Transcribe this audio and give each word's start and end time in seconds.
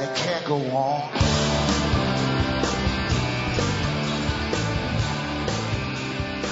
and 0.00 0.08
it 0.08 0.16
can't 0.16 0.44
go 0.44 0.56
on. 0.76 1.10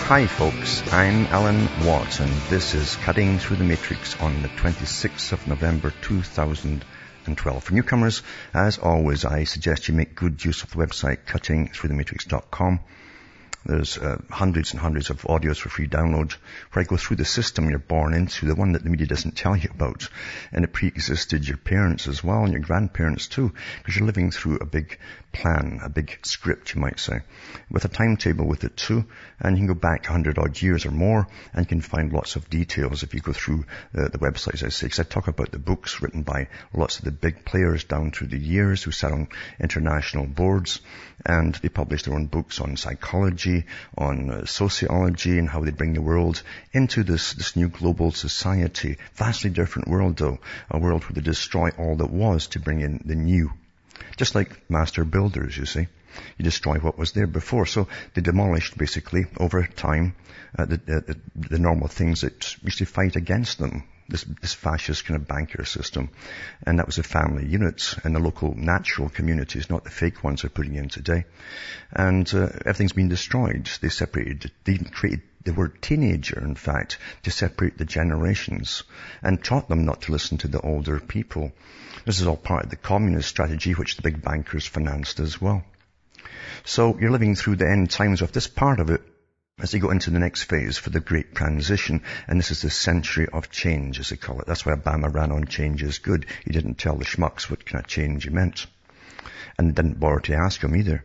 Hi 0.08 0.26
folks, 0.26 0.92
I'm 0.92 1.26
Alan 1.26 1.68
Watt 1.84 2.20
and 2.20 2.32
this 2.48 2.74
is 2.74 2.96
Cutting 2.96 3.38
Through 3.38 3.56
the 3.56 3.64
Matrix 3.64 4.20
on 4.20 4.42
the 4.42 4.48
26th 4.48 5.32
of 5.32 5.48
November 5.48 5.92
2012. 6.02 7.64
For 7.64 7.74
newcomers, 7.74 8.22
as 8.54 8.78
always, 8.78 9.24
I 9.24 9.44
suggest 9.44 9.88
you 9.88 9.94
make 9.94 10.14
good 10.14 10.44
use 10.44 10.62
of 10.62 10.70
the 10.70 10.76
website 10.76 11.24
cuttingthroughthematrix.com. 11.26 12.80
There's 13.66 13.98
uh, 13.98 14.18
hundreds 14.30 14.72
and 14.72 14.80
hundreds 14.80 15.10
of 15.10 15.22
audios 15.22 15.58
for 15.58 15.68
free 15.68 15.88
download 15.88 16.32
where 16.72 16.84
I 16.84 16.86
go 16.86 16.96
through 16.96 17.16
the 17.16 17.24
system 17.24 17.68
you're 17.68 17.78
born 17.78 18.14
into, 18.14 18.46
the 18.46 18.54
one 18.54 18.72
that 18.72 18.84
the 18.84 18.90
media 18.90 19.06
doesn't 19.06 19.36
tell 19.36 19.56
you 19.56 19.70
about. 19.74 20.08
And 20.52 20.64
it 20.64 20.72
pre-existed 20.72 21.46
your 21.46 21.56
parents 21.56 22.06
as 22.06 22.22
well 22.22 22.44
and 22.44 22.52
your 22.52 22.62
grandparents 22.62 23.26
too, 23.26 23.52
because 23.78 23.96
you're 23.96 24.06
living 24.06 24.30
through 24.30 24.58
a 24.58 24.66
big 24.66 24.98
plan, 25.32 25.80
a 25.82 25.88
big 25.88 26.18
script, 26.22 26.74
you 26.74 26.80
might 26.80 26.98
say, 26.98 27.20
with 27.70 27.84
a 27.84 27.88
timetable 27.88 28.46
with 28.46 28.64
it 28.64 28.76
too. 28.76 29.04
And 29.40 29.56
you 29.56 29.66
can 29.66 29.74
go 29.74 29.80
back 29.80 30.04
100 30.04 30.38
odd 30.38 30.60
years 30.60 30.86
or 30.86 30.90
more 30.90 31.26
and 31.52 31.68
can 31.68 31.80
find 31.80 32.12
lots 32.12 32.36
of 32.36 32.48
details 32.48 33.02
if 33.02 33.14
you 33.14 33.20
go 33.20 33.32
through 33.32 33.64
uh, 33.96 34.08
the 34.08 34.18
website, 34.18 34.54
as 34.54 34.62
I 34.62 34.68
say, 34.68 34.86
because 34.86 35.00
I 35.00 35.02
talk 35.02 35.28
about 35.28 35.50
the 35.50 35.58
books 35.58 36.00
written 36.00 36.22
by 36.22 36.48
lots 36.72 36.98
of 36.98 37.04
the 37.04 37.10
big 37.10 37.44
players 37.44 37.84
down 37.84 38.12
through 38.12 38.28
the 38.28 38.38
years 38.38 38.82
who 38.82 38.92
sat 38.92 39.12
on 39.12 39.28
international 39.60 40.26
boards 40.26 40.80
and 41.24 41.54
they 41.56 41.68
published 41.68 42.04
their 42.04 42.14
own 42.14 42.26
books 42.26 42.60
on 42.60 42.76
psychology, 42.76 43.55
on 43.96 44.30
uh, 44.30 44.44
sociology 44.44 45.38
and 45.38 45.48
how 45.48 45.62
they 45.62 45.70
bring 45.70 45.94
the 45.94 46.02
world 46.02 46.42
into 46.72 47.02
this, 47.04 47.32
this 47.34 47.56
new 47.56 47.68
global 47.68 48.10
society. 48.12 48.98
Vastly 49.14 49.50
different 49.50 49.88
world 49.88 50.16
though. 50.16 50.38
A 50.70 50.78
world 50.78 51.04
where 51.04 51.14
they 51.14 51.20
destroy 51.20 51.70
all 51.78 51.96
that 51.96 52.10
was 52.10 52.48
to 52.48 52.60
bring 52.60 52.80
in 52.80 53.00
the 53.04 53.14
new. 53.14 53.52
Just 54.16 54.34
like 54.34 54.70
master 54.70 55.04
builders, 55.04 55.56
you 55.56 55.66
see. 55.66 55.86
You 56.38 56.44
destroy 56.44 56.78
what 56.78 56.98
was 56.98 57.12
there 57.12 57.26
before. 57.26 57.66
So 57.66 57.88
they 58.14 58.22
demolished 58.22 58.76
basically 58.78 59.26
over 59.38 59.66
time 59.66 60.14
uh, 60.58 60.64
the, 60.64 61.04
uh, 61.08 61.14
the 61.34 61.58
normal 61.58 61.88
things 61.88 62.22
that 62.22 62.56
used 62.62 62.78
to 62.78 62.86
fight 62.86 63.16
against 63.16 63.58
them 63.58 63.84
this, 64.08 64.24
this 64.40 64.54
fascist 64.54 65.04
kind 65.04 65.20
of 65.20 65.26
banker 65.26 65.64
system. 65.64 66.10
And 66.66 66.78
that 66.78 66.86
was 66.86 66.96
the 66.96 67.02
family 67.02 67.46
units 67.46 67.96
and 68.04 68.14
the 68.14 68.20
local 68.20 68.54
natural 68.54 69.08
communities, 69.08 69.70
not 69.70 69.84
the 69.84 69.90
fake 69.90 70.22
ones 70.22 70.42
they're 70.42 70.50
putting 70.50 70.76
in 70.76 70.88
today. 70.88 71.24
And 71.92 72.32
uh, 72.34 72.48
everything's 72.64 72.92
been 72.92 73.08
destroyed. 73.08 73.68
They 73.80 73.88
separated, 73.88 74.50
they 74.64 74.72
even 74.72 74.88
created 74.88 75.22
the 75.44 75.52
word 75.52 75.80
teenager, 75.80 76.40
in 76.40 76.56
fact, 76.56 76.98
to 77.22 77.30
separate 77.30 77.78
the 77.78 77.84
generations 77.84 78.82
and 79.22 79.42
taught 79.42 79.68
them 79.68 79.84
not 79.84 80.02
to 80.02 80.12
listen 80.12 80.38
to 80.38 80.48
the 80.48 80.60
older 80.60 80.98
people. 80.98 81.52
This 82.04 82.20
is 82.20 82.26
all 82.26 82.36
part 82.36 82.64
of 82.64 82.70
the 82.70 82.76
communist 82.76 83.28
strategy 83.28 83.72
which 83.72 83.96
the 83.96 84.02
big 84.02 84.22
bankers 84.22 84.66
financed 84.66 85.20
as 85.20 85.40
well. 85.40 85.64
So 86.64 86.98
you're 86.98 87.12
living 87.12 87.36
through 87.36 87.56
the 87.56 87.70
end 87.70 87.90
times 87.90 88.22
of 88.22 88.32
this 88.32 88.48
part 88.48 88.80
of 88.80 88.90
it 88.90 89.02
as 89.58 89.70
they 89.70 89.78
go 89.78 89.90
into 89.90 90.10
the 90.10 90.18
next 90.18 90.42
phase 90.42 90.76
for 90.76 90.90
the 90.90 91.00
great 91.00 91.34
transition. 91.34 92.02
And 92.28 92.38
this 92.38 92.50
is 92.50 92.60
the 92.60 92.68
century 92.68 93.26
of 93.32 93.50
change, 93.50 93.98
as 93.98 94.10
they 94.10 94.16
call 94.16 94.38
it. 94.40 94.46
That's 94.46 94.66
why 94.66 94.74
Obama 94.74 95.12
ran 95.12 95.32
on 95.32 95.46
change 95.46 95.82
is 95.82 95.98
good. 95.98 96.26
He 96.44 96.52
didn't 96.52 96.74
tell 96.74 96.96
the 96.96 97.06
schmucks 97.06 97.48
what 97.48 97.64
kind 97.64 97.82
of 97.82 97.88
change 97.88 98.24
he 98.24 98.30
meant. 98.30 98.66
And 99.56 99.74
didn't 99.74 99.98
bother 99.98 100.20
to 100.20 100.34
ask 100.34 100.60
them 100.60 100.76
either. 100.76 101.02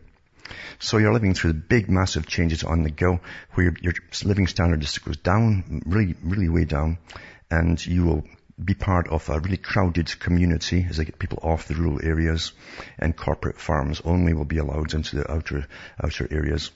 So 0.78 0.98
you're 0.98 1.14
living 1.14 1.32
through 1.32 1.54
the 1.54 1.60
big, 1.60 1.88
massive 1.88 2.26
changes 2.26 2.62
on 2.62 2.82
the 2.82 2.90
go, 2.90 3.20
where 3.52 3.64
your, 3.64 3.74
your 3.80 3.94
living 4.22 4.46
standard 4.46 4.80
just 4.80 5.02
goes 5.02 5.16
down, 5.16 5.82
really, 5.86 6.14
really 6.22 6.50
way 6.50 6.66
down, 6.66 6.98
and 7.50 7.84
you 7.86 8.04
will 8.04 8.24
be 8.62 8.74
part 8.74 9.08
of 9.08 9.30
a 9.30 9.40
really 9.40 9.56
crowded 9.56 10.20
community 10.20 10.86
as 10.90 10.98
they 10.98 11.06
get 11.06 11.18
people 11.18 11.38
off 11.42 11.68
the 11.68 11.74
rural 11.74 12.04
areas 12.04 12.52
and 12.98 13.16
corporate 13.16 13.58
farms 13.58 14.02
only 14.04 14.34
will 14.34 14.44
be 14.44 14.58
allowed 14.58 14.92
into 14.92 15.16
the 15.16 15.32
outer, 15.32 15.66
outer 16.04 16.28
areas 16.30 16.70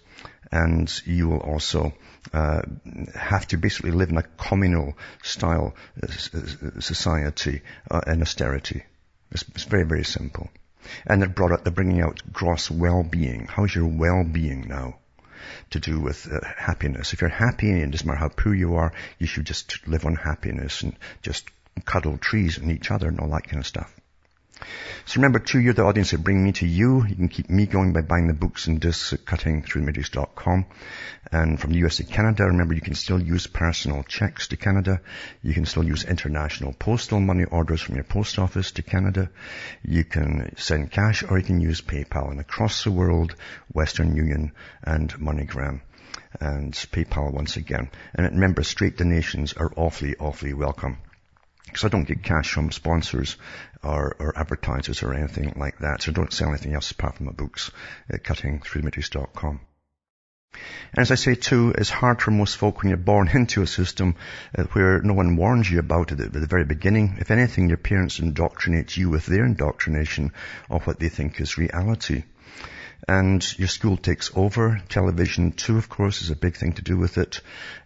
and 0.50 1.03
you 1.04 1.28
will 1.28 1.41
also 1.41 1.93
uh, 2.32 2.62
have 3.15 3.47
to 3.49 3.56
basically 3.56 3.91
live 3.91 4.10
in 4.10 4.16
a 4.16 4.22
communal 4.22 4.94
style 5.22 5.75
uh, 6.03 6.06
society 6.81 7.62
uh, 7.91 8.00
and 8.06 8.22
austerity. 8.22 8.82
It's, 9.31 9.44
it's, 9.54 9.65
very, 9.65 9.84
very 9.84 10.04
simple. 10.04 10.49
And 11.06 11.21
they're 11.21 11.28
brought 11.28 11.53
up, 11.53 11.65
they're 11.65 11.72
bringing 11.72 12.00
out 12.00 12.22
gross 12.32 12.71
well-being. 12.71 13.47
How's 13.50 13.75
your 13.75 13.87
well-being 13.87 14.69
now? 14.69 14.99
To 15.71 15.81
do 15.81 16.00
with 16.00 16.27
uh, 16.31 16.41
happiness. 16.56 17.12
If 17.12 17.21
you're 17.21 17.31
happy, 17.31 17.71
and 17.71 17.83
it 17.83 17.91
doesn't 17.91 18.06
matter 18.06 18.19
how 18.19 18.28
poor 18.28 18.54
you 18.54 18.77
are, 18.77 18.93
you 19.19 19.27
should 19.27 19.47
just 19.47 19.87
live 19.87 20.04
on 20.04 20.15
happiness 20.15 20.83
and 20.83 20.97
just 21.22 21.48
cuddle 21.84 22.19
trees 22.19 22.59
and 22.59 22.71
each 22.72 22.91
other 22.91 23.09
and 23.09 23.21
all 23.21 23.31
that 23.31 23.44
kind 23.44 23.60
of 23.60 23.66
stuff. 23.66 23.93
So 25.05 25.17
remember 25.17 25.39
too, 25.39 25.61
you're 25.61 25.75
the 25.75 25.84
audience 25.84 26.11
that 26.12 26.25
bring 26.25 26.43
me 26.43 26.53
to 26.53 26.67
you. 26.67 27.06
You 27.06 27.15
can 27.15 27.28
keep 27.28 27.50
me 27.50 27.67
going 27.67 27.93
by 27.93 28.00
buying 28.00 28.27
the 28.27 28.34
books 28.34 28.67
and 28.67 28.81
discs 28.81 29.12
at 29.12 29.25
cuttingthroughthematrix.com. 29.25 30.67
And 31.31 31.61
from 31.61 31.72
the 31.72 31.87
US 31.87 31.99
to 31.99 32.05
Canada, 32.05 32.44
remember 32.44 32.75
you 32.75 32.81
can 32.81 32.95
still 32.95 33.21
use 33.21 33.47
personal 33.47 34.03
checks 34.03 34.49
to 34.49 34.56
Canada. 34.56 35.00
You 35.43 35.53
can 35.53 35.66
still 35.66 35.84
use 35.84 36.05
international 36.05 36.72
postal 36.72 37.21
money 37.21 37.45
orders 37.45 37.83
from 37.83 37.97
your 37.97 38.05
post 38.05 38.39
office 38.39 38.72
to 38.72 38.83
Canada. 38.83 39.31
You 39.84 40.05
can 40.05 40.55
send 40.56 40.91
cash 40.91 41.22
or 41.22 41.39
you 41.39 41.45
can 41.45 41.61
use 41.61 41.83
PayPal. 41.83 42.31
And 42.31 42.41
across 42.41 42.83
the 42.83 42.91
world, 42.91 43.34
Western 43.72 44.16
Union 44.16 44.53
and 44.83 45.12
MoneyGram 45.15 45.83
and 46.41 46.72
PayPal 46.72 47.33
once 47.33 47.56
again. 47.56 47.91
And 48.15 48.27
remember, 48.27 48.62
straight 48.62 48.97
donations 48.97 49.53
are 49.53 49.71
awfully, 49.77 50.16
awfully 50.16 50.55
welcome 50.55 50.99
because 51.66 51.84
I 51.84 51.88
don't 51.88 52.09
get 52.09 52.22
cash 52.22 52.53
from 52.53 52.71
sponsors 52.71 53.37
or, 53.82 54.16
or, 54.19 54.38
advertisers 54.38 55.03
or 55.03 55.12
anything 55.12 55.53
like 55.56 55.78
that. 55.81 56.03
So 56.03 56.10
I 56.10 56.15
don't 56.15 56.32
sell 56.32 56.49
anything 56.49 56.75
else 56.75 56.91
apart 56.91 57.16
from 57.16 57.27
my 57.27 57.32
books 57.32 57.71
at 58.09 58.22
cuttingthroughthematrix.com. 58.22 59.60
And 60.53 61.03
as 61.03 61.10
I 61.10 61.16
say 61.16 61.34
too, 61.34 61.75
it's 61.77 61.91
hard 61.91 62.22
for 62.22 62.31
most 62.31 62.56
folk 62.56 62.81
when 62.81 62.88
you're 62.88 62.97
born 62.97 63.28
into 63.34 63.62
a 63.62 63.66
system 63.66 64.15
uh, 64.56 64.65
where 64.72 65.03
no 65.03 65.12
one 65.12 65.37
warns 65.37 65.71
you 65.71 65.78
about 65.78 66.12
it 66.12 66.21
at 66.21 66.32
the 66.32 66.47
very 66.47 66.65
beginning. 66.65 67.19
If 67.21 67.31
anything, 67.31 67.69
your 67.69 67.77
parents 67.77 68.19
indoctrinate 68.21 68.97
you 68.97 69.10
with 69.10 69.27
their 69.27 69.44
indoctrination 69.44 70.33
of 70.71 70.87
what 70.87 70.98
they 70.98 71.10
think 71.10 71.41
is 71.41 71.59
reality 71.59 72.25
and 73.09 73.59
your 73.59 73.69
school 73.69 73.97
takes 73.97 74.31
over. 74.34 74.81
Television 74.89 75.53
too, 75.53 75.77
of 75.77 75.89
course, 75.89 76.23
is 76.23 76.31
a 76.31 76.37
big 76.37 76.57
thing 76.57 76.73
to 76.73 76.83
do 76.83 76.97
with 76.97 77.19
it. 77.19 77.41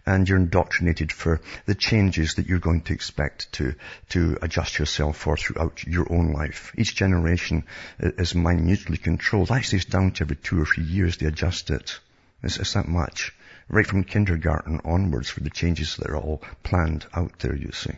And 0.05 0.27
you're 0.27 0.37
indoctrinated 0.37 1.11
for 1.11 1.41
the 1.65 1.75
changes 1.75 2.35
that 2.35 2.47
you're 2.47 2.59
going 2.59 2.81
to 2.81 2.93
expect 2.93 3.51
to, 3.53 3.75
to 4.09 4.37
adjust 4.41 4.79
yourself 4.79 5.17
for 5.17 5.37
throughout 5.37 5.83
your 5.83 6.11
own 6.11 6.33
life. 6.33 6.73
Each 6.77 6.95
generation 6.95 7.65
is 7.99 8.33
minutely 8.33 8.97
controlled. 8.97 9.51
Actually, 9.51 9.77
it's 9.77 9.85
down 9.85 10.11
to 10.13 10.23
every 10.23 10.37
two 10.37 10.61
or 10.61 10.65
three 10.65 10.85
years 10.85 11.17
they 11.17 11.27
adjust 11.27 11.69
it. 11.69 11.99
It's, 12.41 12.57
it's 12.57 12.73
that 12.73 12.87
much. 12.87 13.33
Right 13.69 13.85
from 13.85 14.03
kindergarten 14.03 14.81
onwards 14.83 15.29
for 15.29 15.41
the 15.41 15.49
changes 15.49 15.95
that 15.97 16.09
are 16.09 16.17
all 16.17 16.41
planned 16.63 17.05
out 17.13 17.39
there, 17.39 17.55
you 17.55 17.71
see. 17.71 17.93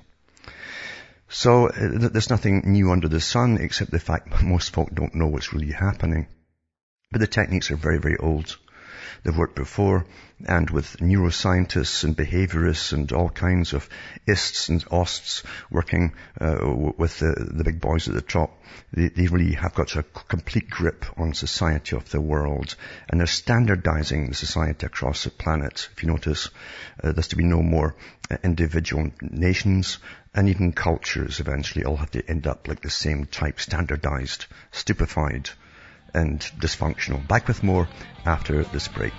So 1.29 1.67
uh, 1.67 2.09
there's 2.09 2.29
nothing 2.29 2.61
new 2.65 2.91
under 2.91 3.07
the 3.07 3.19
sun 3.19 3.57
except 3.59 3.89
the 3.89 3.99
fact 3.99 4.43
most 4.43 4.71
folk 4.71 4.93
don't 4.93 5.15
know 5.15 5.27
what's 5.27 5.53
really 5.53 5.71
happening. 5.71 6.27
But 7.13 7.19
the 7.19 7.27
techniques 7.27 7.69
are 7.69 7.75
very, 7.75 7.99
very 7.99 8.17
old. 8.17 8.57
They've 9.21 9.37
worked 9.37 9.53
before 9.53 10.07
and 10.47 10.67
with 10.71 10.97
neuroscientists 10.97 12.03
and 12.03 12.17
behaviorists 12.17 12.91
and 12.91 13.11
all 13.11 13.29
kinds 13.29 13.73
of 13.73 13.87
ists 14.25 14.69
and 14.69 14.83
osts 14.89 15.43
working 15.69 16.13
uh, 16.41 16.57
with 16.97 17.19
the, 17.19 17.35
the, 17.51 17.63
big 17.63 17.79
boys 17.79 18.07
at 18.07 18.15
the 18.15 18.21
top. 18.23 18.59
They, 18.91 19.09
they, 19.09 19.27
really 19.27 19.53
have 19.53 19.75
got 19.75 19.95
a 19.95 20.01
complete 20.01 20.71
grip 20.71 21.05
on 21.15 21.35
society 21.35 21.95
of 21.95 22.09
the 22.09 22.19
world 22.19 22.75
and 23.07 23.19
they're 23.19 23.27
standardizing 23.27 24.29
the 24.29 24.35
society 24.35 24.87
across 24.87 25.23
the 25.23 25.29
planet. 25.29 25.89
If 25.95 26.01
you 26.01 26.09
notice, 26.09 26.49
uh, 27.03 27.11
there's 27.11 27.27
to 27.27 27.35
be 27.35 27.43
no 27.43 27.61
more 27.61 27.95
uh, 28.31 28.37
individual 28.43 29.11
nations 29.21 29.99
and 30.33 30.49
even 30.49 30.71
cultures 30.71 31.39
eventually 31.39 31.85
all 31.85 31.97
have 31.97 32.11
to 32.11 32.27
end 32.27 32.47
up 32.47 32.67
like 32.67 32.81
the 32.81 32.89
same 32.89 33.25
type, 33.25 33.59
standardized, 33.59 34.47
stupefied 34.71 35.51
and 36.13 36.39
dysfunctional. 36.59 37.27
Back 37.27 37.47
with 37.47 37.63
more 37.63 37.87
after 38.25 38.63
this 38.63 38.87
break. 38.87 39.13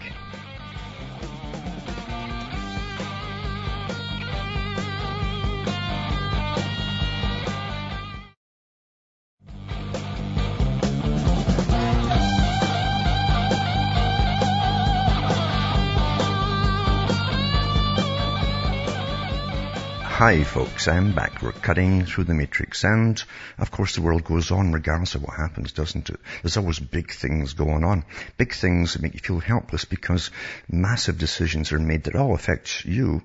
Hi 20.24 20.42
folks, 20.42 20.88
eh, 20.88 20.92
I'm 20.92 21.14
back. 21.14 21.42
We're 21.42 21.52
cutting 21.52 22.06
through 22.06 22.24
the 22.24 22.32
matrix 22.32 22.82
and 22.82 23.22
of 23.58 23.70
course 23.70 23.94
the 23.94 24.00
world 24.00 24.24
goes 24.24 24.50
on 24.50 24.72
regardless 24.72 25.14
of 25.14 25.22
what 25.22 25.36
happens, 25.36 25.72
doesn't 25.72 26.08
it? 26.08 26.18
There's 26.40 26.56
always 26.56 26.78
big 26.78 27.12
things 27.12 27.52
going 27.52 27.84
on. 27.84 28.06
Big 28.38 28.54
things 28.54 28.94
that 28.94 29.02
make 29.02 29.12
you 29.12 29.20
feel 29.20 29.38
helpless 29.38 29.84
because 29.84 30.30
massive 30.66 31.18
decisions 31.18 31.72
are 31.72 31.78
made 31.78 32.04
that 32.04 32.16
all 32.16 32.34
affect 32.34 32.86
you 32.86 33.22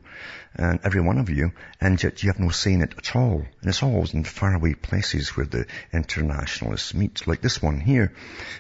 and 0.56 0.82
every 0.84 1.00
one 1.00 1.20
of 1.20 1.30
you 1.30 1.54
and 1.80 2.04
yet 2.04 2.22
you 2.22 2.32
have 2.32 2.40
no 2.42 2.50
say 2.50 2.74
in 2.74 2.82
it 2.82 2.96
at 2.98 3.16
all. 3.16 3.46
And 3.62 3.70
it's 3.70 3.82
always 3.82 4.14
in 4.14 4.26
faraway 4.26 4.74
places 4.74 5.38
where 5.38 5.46
the 5.46 5.68
internationalists 5.94 6.94
meet. 6.94 7.26
Like 7.26 7.40
this 7.40 7.62
one 7.62 7.80
here. 7.80 8.12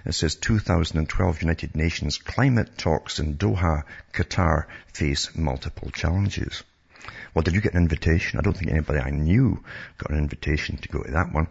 It 0.06 0.13
says 0.13 0.35
2012 0.35 1.42
United 1.42 1.75
Nations 1.75 2.18
climate 2.18 2.77
talks 2.77 3.19
in 3.19 3.35
Doha, 3.35 3.83
Qatar 4.13 4.68
face 4.94 5.35
multiple 5.35 5.92
challenges. 5.92 6.63
Well, 7.33 7.43
did 7.43 7.53
you 7.53 7.61
get 7.61 7.73
an 7.73 7.81
invitation? 7.81 8.39
I 8.39 8.41
don't 8.41 8.57
think 8.57 8.71
anybody 8.71 8.99
I 8.99 9.11
knew 9.11 9.63
got 9.97 10.11
an 10.11 10.17
invitation 10.17 10.77
to 10.77 10.89
go 10.89 11.03
to 11.03 11.11
that 11.11 11.31
one 11.31 11.47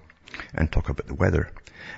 and 0.54 0.70
talk 0.70 0.88
about 0.88 1.06
the 1.06 1.14
weather. 1.14 1.50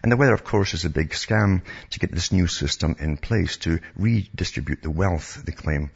And 0.03 0.13
the 0.13 0.17
weather, 0.17 0.35
of 0.35 0.45
course, 0.45 0.75
is 0.75 0.85
a 0.85 0.91
big 0.91 1.11
scam 1.11 1.63
to 1.91 1.99
get 1.99 2.13
this 2.13 2.33
new 2.33 2.47
system 2.47 2.97
in 2.99 3.17
place 3.17 3.57
to 3.59 3.81
redistribute 3.97 4.83
the 4.83 4.91
wealth, 4.91 5.43
they 5.45 5.53
claim, 5.53 5.91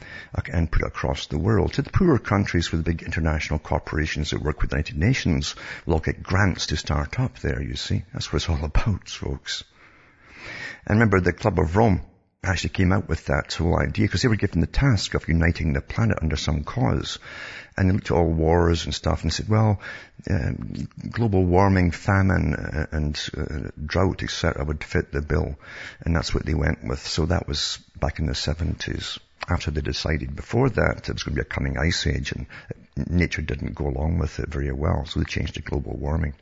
and 0.53 0.71
put 0.71 0.83
across 0.83 1.27
the 1.27 1.39
world. 1.39 1.75
To 1.75 1.83
the 1.83 1.91
poorer 1.91 2.19
countries 2.19 2.71
with 2.71 2.85
the 2.85 2.91
big 2.91 3.03
international 3.03 3.59
corporations 3.59 4.31
that 4.31 4.43
work 4.43 4.61
with 4.61 4.71
the 4.71 4.77
United 4.77 4.99
Nations 4.99 5.55
will 5.87 5.95
all 5.95 6.01
get 6.01 6.23
grants 6.23 6.67
to 6.67 6.77
start 6.77 7.21
up 7.21 7.39
there, 7.39 7.63
you 7.63 7.77
see. 7.77 8.05
That's 8.13 8.33
what 8.33 8.39
it's 8.39 8.49
all 8.49 8.65
about, 8.65 9.09
folks. 9.09 9.65
And 10.87 10.99
remember, 10.99 11.21
the 11.21 11.33
Club 11.33 11.59
of 11.59 11.77
Rome 11.77 12.03
actually 12.45 12.71
came 12.71 12.93
out 12.93 13.09
with 13.09 13.27
that 13.27 13.53
whole 13.55 13.79
idea 13.79 14.07
because 14.07 14.23
they 14.23 14.29
were 14.29 14.37
given 14.37 14.61
the 14.61 14.67
task 14.67 15.15
of 15.15 15.29
uniting 15.29 15.73
the 15.73 15.81
planet 15.81 16.19
under 16.23 16.37
some 16.37 16.65
cause. 16.65 17.19
And 17.77 17.89
they 17.89 17.93
looked 17.93 18.11
at 18.11 18.17
all 18.17 18.31
wars 18.31 18.85
and 18.85 18.95
stuff 18.95 19.23
and 19.23 19.33
said, 19.33 19.49
well, 19.49 19.81
uh, 20.31 20.53
global 21.11 21.45
warming, 21.45 21.91
famine, 21.91 22.55
uh, 22.55 22.87
and 22.93 23.21
uh, 23.37 23.71
drought, 23.85 24.23
etc., 24.23 24.65
would 24.65 24.85
fit 24.85 25.11
the 25.11 25.23
bill. 25.23 25.57
And 26.01 26.15
that's 26.15 26.33
what 26.33 26.47
they 26.47 26.55
went 26.55 26.85
with. 26.85 27.05
So 27.07 27.27
that 27.27 27.49
was 27.49 27.79
back 27.99 28.21
in 28.21 28.27
the 28.27 28.33
70s. 28.33 29.19
After 29.49 29.71
they 29.71 29.81
decided 29.81 30.35
before 30.35 30.71
that 30.71 31.09
it 31.09 31.13
was 31.13 31.23
going 31.23 31.37
to 31.37 31.43
be 31.43 31.47
a 31.47 31.53
coming 31.53 31.77
ice 31.77 32.07
age 32.07 32.33
and 32.33 32.47
nature 32.97 33.43
didn't 33.43 33.75
go 33.75 33.89
along 33.89 34.19
with 34.19 34.39
it 34.39 34.49
very 34.49 34.73
well. 34.73 35.05
So 35.05 35.21
they 35.21 35.27
changed 35.27 35.57
to 35.57 35.63
global 35.63 35.97
warming. 35.97 36.35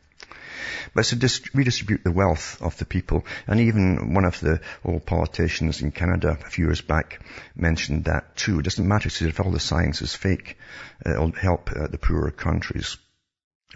But 0.95 1.05
to 1.07 1.17
dist- 1.17 1.55
redistribute 1.55 2.05
the 2.05 2.13
wealth 2.13 2.61
of 2.61 2.77
the 2.79 2.85
people. 2.85 3.25
And 3.47 3.61
even 3.61 4.15
one 4.15 4.25
of 4.25 4.41
the 4.41 4.61
old 4.85 5.07
politicians 5.07 5.83
in 5.83 5.93
Canada 5.93 6.39
a 6.41 6.51
few 6.51 6.67
years 6.67 6.81
back 6.81 7.21
mentioned 7.55 8.05
that 8.05 8.37
too. 8.37 8.61
It 8.61 8.63
doesn't 8.63 8.87
matter 8.87 9.09
if 9.09 9.41
all 9.41 9.51
the 9.51 9.61
science 9.61 10.03
is 10.03 10.15
fake. 10.15 10.59
It'll 11.05 11.33
help 11.33 11.71
uh, 11.71 11.87
the 11.89 11.99
poorer 11.99 12.31
countries. 12.31 12.97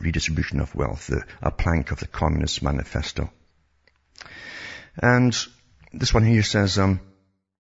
Redistribution 0.01 0.61
of 0.61 0.75
wealth, 0.75 1.07
the, 1.07 1.25
a 1.41 1.51
plank 1.51 1.91
of 1.91 2.01
the 2.01 2.07
Communist 2.07 2.63
Manifesto. 2.63 3.31
And 4.99 5.37
this 5.93 6.13
one 6.13 6.25
here 6.25 6.43
says, 6.43 6.79
um, 6.79 7.01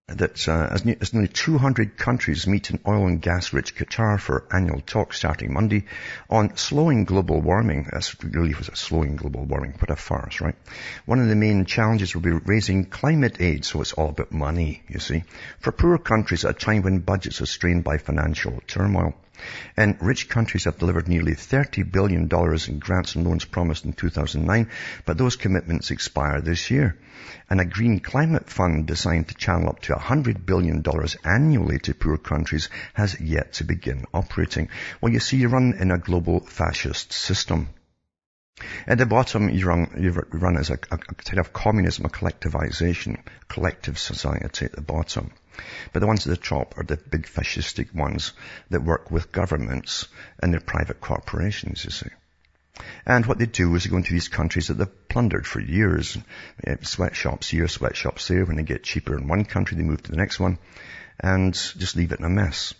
that 0.08 0.46
uh, 0.46 0.68
as, 0.70 0.86
as, 0.86 1.12
nearly 1.12 1.26
200 1.26 1.96
countries 1.96 2.46
meet 2.46 2.70
in 2.70 2.78
oil 2.86 3.08
and 3.08 3.20
gas-rich 3.20 3.74
Qatar 3.74 4.20
for 4.20 4.46
annual 4.52 4.80
talks 4.80 5.18
starting 5.18 5.52
Monday 5.52 5.84
on 6.30 6.56
slowing 6.56 7.04
global 7.04 7.40
warming. 7.40 7.88
That's 7.90 8.14
really 8.22 8.54
was 8.54 8.68
a 8.68 8.76
slowing 8.76 9.16
global 9.16 9.44
warming. 9.44 9.74
What 9.80 9.90
a 9.90 9.96
farce, 9.96 10.40
right? 10.40 10.54
One 11.06 11.18
of 11.18 11.26
the 11.26 11.34
main 11.34 11.64
challenges 11.64 12.14
will 12.14 12.22
be 12.22 12.30
raising 12.30 12.84
climate 12.84 13.40
aid, 13.40 13.64
so 13.64 13.80
it's 13.80 13.94
all 13.94 14.10
about 14.10 14.30
money, 14.30 14.84
you 14.88 15.00
see, 15.00 15.24
for 15.58 15.72
poor 15.72 15.98
countries 15.98 16.44
at 16.44 16.52
a 16.52 16.54
time 16.54 16.82
when 16.82 17.00
budgets 17.00 17.40
are 17.40 17.46
strained 17.46 17.82
by 17.82 17.98
financial 17.98 18.62
turmoil. 18.68 19.12
And 19.76 19.96
rich 20.00 20.28
countries 20.28 20.64
have 20.64 20.78
delivered 20.78 21.08
nearly 21.08 21.32
$30 21.32 21.90
billion 21.90 22.22
in 22.22 22.78
grants 22.78 23.14
and 23.14 23.26
loans 23.26 23.44
promised 23.44 23.84
in 23.84 23.92
2009, 23.92 24.70
but 25.04 25.18
those 25.18 25.36
commitments 25.36 25.90
expire 25.90 26.40
this 26.40 26.70
year. 26.70 26.96
And 27.50 27.60
a 27.60 27.64
green 27.64 28.00
climate 28.00 28.50
fund 28.50 28.86
designed 28.86 29.28
to 29.28 29.34
channel 29.34 29.68
up 29.68 29.80
to 29.82 29.94
$100 29.94 30.46
billion 30.46 30.84
annually 31.24 31.78
to 31.80 31.94
poor 31.94 32.18
countries 32.18 32.68
has 32.94 33.20
yet 33.20 33.54
to 33.54 33.64
begin 33.64 34.04
operating. 34.12 34.68
Well, 35.00 35.12
you 35.12 35.20
see, 35.20 35.36
you 35.38 35.48
run 35.48 35.74
in 35.78 35.90
a 35.90 35.98
global 35.98 36.40
fascist 36.40 37.12
system. 37.12 37.68
At 38.86 38.96
the 38.96 39.04
bottom, 39.04 39.50
you 39.50 39.66
run, 39.66 39.96
you 39.98 40.10
run 40.12 40.56
as 40.56 40.70
a, 40.70 40.78
a, 40.90 40.94
a 40.94 40.98
kind 40.98 41.38
of 41.38 41.52
communism, 41.52 42.06
a 42.06 42.08
collectivization, 42.08 43.20
collective 43.48 43.98
society 43.98 44.64
at 44.64 44.72
the 44.72 44.80
bottom. 44.80 45.30
But 45.92 46.00
the 46.00 46.06
ones 46.06 46.26
at 46.26 46.30
the 46.30 46.42
top 46.42 46.78
are 46.78 46.84
the 46.84 46.96
big 46.96 47.26
fascistic 47.26 47.94
ones 47.94 48.32
that 48.70 48.82
work 48.82 49.10
with 49.10 49.32
governments 49.32 50.06
and 50.42 50.52
their 50.52 50.60
private 50.60 51.00
corporations, 51.00 51.84
you 51.84 51.90
see. 51.90 52.08
And 53.06 53.26
what 53.26 53.38
they 53.38 53.46
do 53.46 53.74
is 53.74 53.84
they 53.84 53.90
go 53.90 53.96
into 53.96 54.12
these 54.12 54.28
countries 54.28 54.68
that 54.68 54.74
they've 54.74 55.08
plundered 55.08 55.46
for 55.46 55.60
years. 55.60 56.18
Uh, 56.66 56.76
sweatshops 56.82 57.48
here, 57.48 57.68
sweatshops 57.68 58.28
there. 58.28 58.44
When 58.44 58.56
they 58.56 58.62
get 58.62 58.84
cheaper 58.84 59.16
in 59.16 59.28
one 59.28 59.44
country, 59.44 59.76
they 59.76 59.82
move 59.82 60.02
to 60.02 60.10
the 60.10 60.16
next 60.16 60.40
one 60.40 60.58
and 61.20 61.54
just 61.54 61.96
leave 61.96 62.12
it 62.12 62.18
in 62.18 62.24
a 62.24 62.30
mess. 62.30 62.74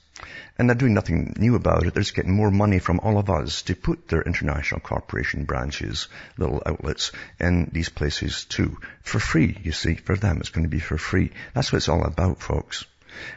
And 0.58 0.68
they're 0.68 0.74
doing 0.74 0.94
nothing 0.94 1.34
new 1.38 1.54
about 1.54 1.86
it. 1.86 1.92
They're 1.92 2.02
just 2.02 2.14
getting 2.14 2.32
more 2.32 2.50
money 2.50 2.78
from 2.78 3.00
all 3.00 3.18
of 3.18 3.28
us 3.28 3.62
to 3.62 3.74
put 3.74 4.08
their 4.08 4.22
international 4.22 4.80
corporation 4.80 5.44
branches, 5.44 6.08
little 6.38 6.62
outlets 6.64 7.12
in 7.38 7.70
these 7.72 7.90
places 7.90 8.46
too. 8.46 8.78
For 9.02 9.18
free, 9.18 9.58
you 9.62 9.72
see. 9.72 9.94
For 9.94 10.16
them, 10.16 10.38
it's 10.38 10.50
going 10.50 10.64
to 10.64 10.70
be 10.70 10.80
for 10.80 10.96
free. 10.96 11.32
That's 11.52 11.70
what 11.72 11.78
it's 11.78 11.90
all 11.90 12.04
about, 12.04 12.40
folks. 12.40 12.86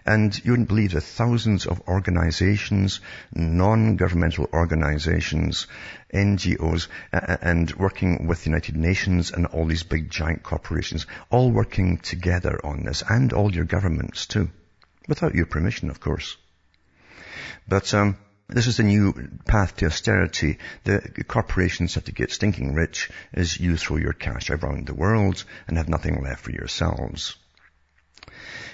And 0.06 0.38
you 0.44 0.52
wouldn't 0.52 0.68
believe 0.68 0.92
the 0.92 1.02
thousands 1.02 1.66
of 1.66 1.81
organizations, 1.88 3.00
non-governmental 3.34 4.50
organizations, 4.52 5.68
NGOs, 6.14 6.88
and 7.12 7.72
working 7.76 8.28
with 8.28 8.44
the 8.44 8.50
United 8.50 8.76
Nations 8.76 9.31
and 9.31 9.46
all 9.46 9.66
these 9.66 9.84
big 9.84 10.10
giant 10.10 10.44
corporations, 10.44 11.08
all 11.30 11.52
working 11.52 11.98
together 11.98 12.60
on 12.64 12.84
this, 12.84 13.04
and 13.10 13.31
all 13.31 13.54
your 13.54 13.66
governments 13.66 14.26
too. 14.26 14.50
Without 15.08 15.36
your 15.36 15.46
permission, 15.46 15.90
of 15.90 16.00
course. 16.00 16.38
But 17.68 17.94
um, 17.94 18.18
this 18.47 18.68
is 18.68 18.77
the 18.77 18.83
new 18.83 19.13
path 19.45 19.75
to 19.77 19.86
austerity. 19.86 20.57
The 20.83 21.24
corporations 21.27 21.95
have 21.95 22.06
to 22.06 22.12
get 22.12 22.31
stinking 22.31 22.74
rich 22.74 23.09
as 23.33 23.59
you 23.59 23.77
throw 23.77 23.97
your 23.97 24.13
cash 24.13 24.50
around 24.50 24.88
the 24.88 24.95
world 24.95 25.44
and 25.68 25.77
have 25.77 25.89
nothing 25.89 26.21
left 26.21 26.44
for 26.44 26.51
yourselves. 26.51 27.35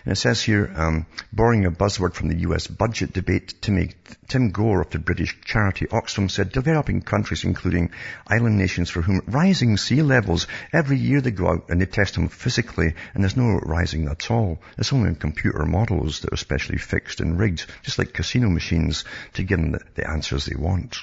And 0.06 0.12
it 0.12 0.18
says 0.18 0.44
here, 0.44 0.72
um, 0.76 1.08
borrowing 1.34 1.66
a 1.66 1.72
buzzword 1.72 2.14
from 2.14 2.28
the 2.28 2.42
US 2.42 2.68
budget 2.68 3.12
debate, 3.12 3.56
Tim, 3.60 3.90
Tim 4.28 4.52
Gore 4.52 4.82
of 4.82 4.92
the 4.92 5.00
British 5.00 5.36
charity 5.44 5.88
Oxfam 5.88 6.30
said 6.30 6.52
developing 6.52 7.02
countries, 7.02 7.44
including 7.44 7.90
island 8.28 8.58
nations 8.58 8.92
for 8.92 9.02
whom 9.02 9.24
rising 9.26 9.78
sea 9.78 10.04
levels, 10.04 10.46
every 10.72 10.98
year 10.98 11.22
they 11.22 11.32
go 11.32 11.48
out 11.48 11.70
and 11.70 11.82
they 11.82 11.88
test 11.88 12.14
them 12.14 12.28
physically 12.28 12.94
and 13.14 13.24
there's 13.24 13.36
no 13.36 13.60
rising 13.64 14.08
at 14.08 14.30
all. 14.30 14.62
It's 14.78 14.94
only 14.94 15.10
in 15.10 15.16
computer 15.16 15.66
models 15.66 16.20
that 16.20 16.34
are 16.34 16.38
specially 16.38 16.78
fixed 16.78 17.20
and 17.20 17.40
rigged, 17.40 17.66
just 17.82 17.98
like 17.98 18.14
casino 18.14 18.50
machines, 18.50 19.06
to 19.34 19.44
give 19.44 19.60
them 19.60 19.72
the, 19.72 19.80
the 19.96 20.08
answers 20.08 20.46
they 20.46 20.56
want. 20.56 20.98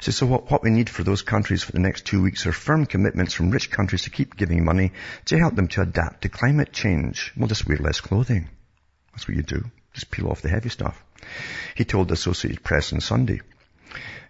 So, 0.00 0.12
so 0.12 0.26
what, 0.26 0.50
what 0.50 0.62
we 0.62 0.70
need 0.70 0.90
for 0.90 1.02
those 1.02 1.22
countries 1.22 1.62
for 1.62 1.72
the 1.72 1.80
next 1.80 2.04
two 2.06 2.22
weeks 2.22 2.46
are 2.46 2.52
firm 2.52 2.86
commitments 2.86 3.34
from 3.34 3.50
rich 3.50 3.70
countries 3.70 4.02
to 4.02 4.10
keep 4.10 4.36
giving 4.36 4.64
money 4.64 4.92
to 5.26 5.38
help 5.38 5.54
them 5.54 5.68
to 5.68 5.82
adapt 5.82 6.22
to 6.22 6.28
climate 6.28 6.72
change. 6.72 7.32
We'll 7.36 7.48
just 7.48 7.66
wear 7.66 7.78
less 7.78 8.00
clothing. 8.00 8.48
That's 9.12 9.26
what 9.26 9.36
you 9.36 9.42
do. 9.42 9.64
Just 9.94 10.10
peel 10.10 10.28
off 10.28 10.42
the 10.42 10.50
heavy 10.50 10.68
stuff. 10.68 11.02
He 11.74 11.84
told 11.84 12.08
the 12.08 12.14
Associated 12.14 12.62
Press 12.62 12.92
on 12.92 13.00
Sunday. 13.00 13.40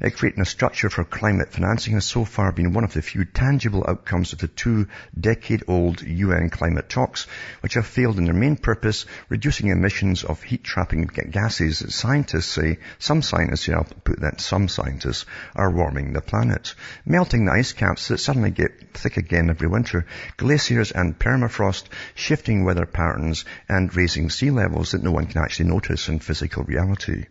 Uh, 0.05 0.11
creating 0.11 0.43
a 0.43 0.45
structure 0.45 0.91
for 0.91 1.05
climate 1.05 1.51
financing 1.51 1.95
has 1.95 2.05
so 2.05 2.25
far 2.25 2.53
been 2.53 2.75
one 2.75 2.85
of 2.85 2.93
the 2.93 3.01
few 3.01 3.25
tangible 3.25 3.83
outcomes 3.89 4.35
of 4.35 4.39
the 4.39 4.49
two-decade-old 4.49 6.03
UN 6.03 6.51
climate 6.51 6.89
talks, 6.91 7.27
which 7.61 7.75
have 7.75 7.87
failed 7.87 8.19
in 8.19 8.27
their 8.27 8.35
main 8.35 8.57
purpose, 8.57 9.07
reducing 9.31 9.69
emissions 9.69 10.23
of 10.23 10.43
heat-trapping 10.43 11.07
gases 11.31 11.79
that 11.79 11.93
scientists 11.93 12.45
say, 12.45 12.79
some 12.99 13.23
scientists, 13.23 13.69
yeah, 13.69 13.77
I'll 13.77 13.85
put 13.85 14.21
that, 14.21 14.41
some 14.43 14.69
scientists, 14.69 15.25
are 15.55 15.71
warming 15.71 16.13
the 16.13 16.21
planet. 16.21 16.75
Melting 17.07 17.47
the 17.47 17.53
ice 17.53 17.73
caps 17.73 18.09
that 18.09 18.19
suddenly 18.19 18.51
get 18.51 18.93
thick 18.93 19.17
again 19.17 19.49
every 19.49 19.69
winter, 19.69 20.05
glaciers 20.37 20.93
and 20.93 21.19
permafrost, 21.19 21.85
shifting 22.15 22.65
weather 22.65 22.85
patterns, 22.85 23.47
and 23.69 23.97
raising 23.97 24.29
sea 24.29 24.51
levels 24.51 24.93
that 24.93 25.03
no 25.03 25.13
one 25.13 25.27
can 25.27 25.43
actually 25.43 25.71
notice 25.71 26.09
in 26.09 26.19
physical 26.19 26.65
reality. 26.65 27.25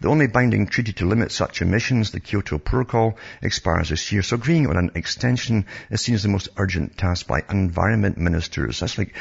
The 0.00 0.08
only 0.08 0.26
binding 0.26 0.66
treaty 0.66 0.92
to 0.94 1.06
limit 1.06 1.32
such 1.32 1.62
emissions, 1.62 2.10
the 2.10 2.20
Kyoto 2.20 2.58
Protocol, 2.58 3.18
expires 3.42 3.88
this 3.88 4.12
year. 4.12 4.22
So 4.22 4.36
agreeing 4.36 4.66
on 4.66 4.76
an 4.76 4.90
extension 4.94 5.66
is 5.90 6.00
seen 6.00 6.14
as 6.14 6.22
the 6.22 6.28
most 6.28 6.48
urgent 6.56 6.96
task 6.98 7.26
by 7.26 7.42
environment 7.50 8.18
ministers. 8.18 8.80
That's 8.80 8.98
like, 8.98 9.14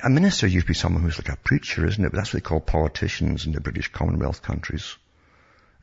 a 0.00 0.10
minister 0.10 0.46
used 0.46 0.66
to 0.66 0.70
be 0.70 0.74
someone 0.74 1.02
who's 1.02 1.18
like 1.18 1.28
a 1.28 1.36
preacher, 1.36 1.86
isn't 1.86 2.04
it? 2.04 2.10
But 2.10 2.16
that's 2.16 2.34
what 2.34 2.42
they 2.42 2.48
call 2.48 2.60
politicians 2.60 3.46
in 3.46 3.52
the 3.52 3.60
British 3.60 3.88
Commonwealth 3.92 4.42
countries. 4.42 4.96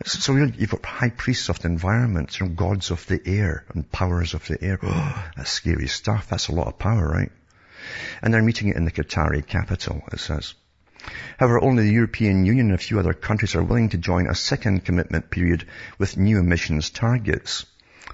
So 0.06 0.36
you've 0.36 0.70
got 0.70 0.86
high 0.86 1.10
priests 1.10 1.50
of 1.50 1.60
the 1.60 1.68
environment, 1.68 2.40
you 2.40 2.46
know, 2.46 2.54
gods 2.54 2.90
of 2.90 3.06
the 3.08 3.22
air 3.26 3.66
and 3.74 3.90
powers 3.92 4.34
of 4.34 4.48
the 4.48 4.62
air. 4.64 4.80
Oh, 4.82 5.32
that's 5.38 5.52
scary 5.52 5.88
stuff. 5.88 6.30
That's 6.30 6.48
a 6.48 6.54
lot 6.54 6.68
of 6.68 6.80
power, 6.80 7.06
right? 7.06 7.32
And 8.22 8.34
they're 8.34 8.42
meeting 8.42 8.70
it 8.70 8.78
in 8.78 8.86
the 8.86 8.92
Qatari 8.92 9.46
capital, 9.46 10.02
it 10.12 10.20
says. 10.20 10.54
However, 11.38 11.62
only 11.64 11.84
the 11.84 11.94
European 11.94 12.46
Union 12.46 12.68
and 12.68 12.76
a 12.76 12.78
few 12.78 13.00
other 13.00 13.14
countries 13.14 13.56
are 13.56 13.64
willing 13.64 13.90
to 13.90 13.98
join 13.98 14.28
a 14.28 14.36
second 14.36 14.84
commitment 14.84 15.30
period 15.30 15.66
with 15.98 16.18
new 16.18 16.40
emissions 16.40 16.90
targets. 16.90 17.66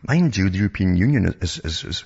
Mind 0.07 0.37
you, 0.37 0.49
the 0.49 0.59
European 0.59 0.95
Union 0.95 1.35
is, 1.41 1.57
is, 1.59 1.83
is, 1.83 2.03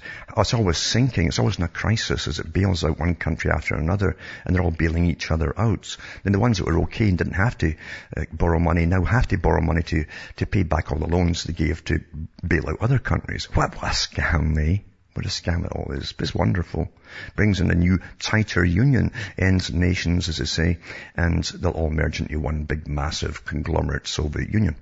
always 0.53 0.77
sinking. 0.77 1.27
It's 1.27 1.39
always 1.39 1.57
in 1.57 1.65
a 1.65 1.67
crisis 1.67 2.27
as 2.27 2.39
it 2.39 2.53
bails 2.53 2.83
out 2.85 2.99
one 2.99 3.15
country 3.15 3.51
after 3.51 3.75
another 3.75 4.15
and 4.45 4.55
they're 4.55 4.63
all 4.63 4.71
bailing 4.71 5.05
each 5.05 5.31
other 5.31 5.53
out. 5.59 5.97
Then 6.23 6.31
the 6.31 6.39
ones 6.39 6.59
that 6.59 6.65
were 6.65 6.83
okay 6.83 7.09
and 7.09 7.17
didn't 7.17 7.33
have 7.33 7.57
to 7.57 7.75
uh, 8.15 8.23
borrow 8.31 8.59
money 8.59 8.85
now 8.85 9.03
have 9.03 9.27
to 9.29 9.37
borrow 9.37 9.61
money 9.61 9.83
to, 9.83 10.05
to 10.37 10.45
pay 10.45 10.63
back 10.63 10.91
all 10.91 10.99
the 10.99 11.07
loans 11.07 11.43
they 11.43 11.53
gave 11.53 11.83
to 11.85 11.99
bail 12.47 12.69
out 12.69 12.81
other 12.81 12.99
countries. 12.99 13.45
What, 13.53 13.75
what 13.75 13.91
a 13.91 13.95
scam, 13.95 14.57
eh? 14.57 14.81
What 15.19 15.25
a 15.25 15.29
scam 15.29 15.65
it 15.65 15.73
all 15.73 15.91
is. 15.91 16.13
It's 16.17 16.33
wonderful. 16.33 16.89
Brings 17.35 17.59
in 17.59 17.69
a 17.69 17.75
new, 17.75 17.99
tighter 18.19 18.63
union, 18.63 19.11
ends 19.37 19.69
nations, 19.69 20.29
as 20.29 20.37
they 20.37 20.45
say, 20.45 20.77
and 21.13 21.43
they'll 21.43 21.73
all 21.73 21.89
merge 21.89 22.21
into 22.21 22.39
one 22.39 22.63
big, 22.63 22.87
massive, 22.87 23.43
conglomerate 23.43 24.07
Soviet 24.07 24.49
Union. 24.49 24.77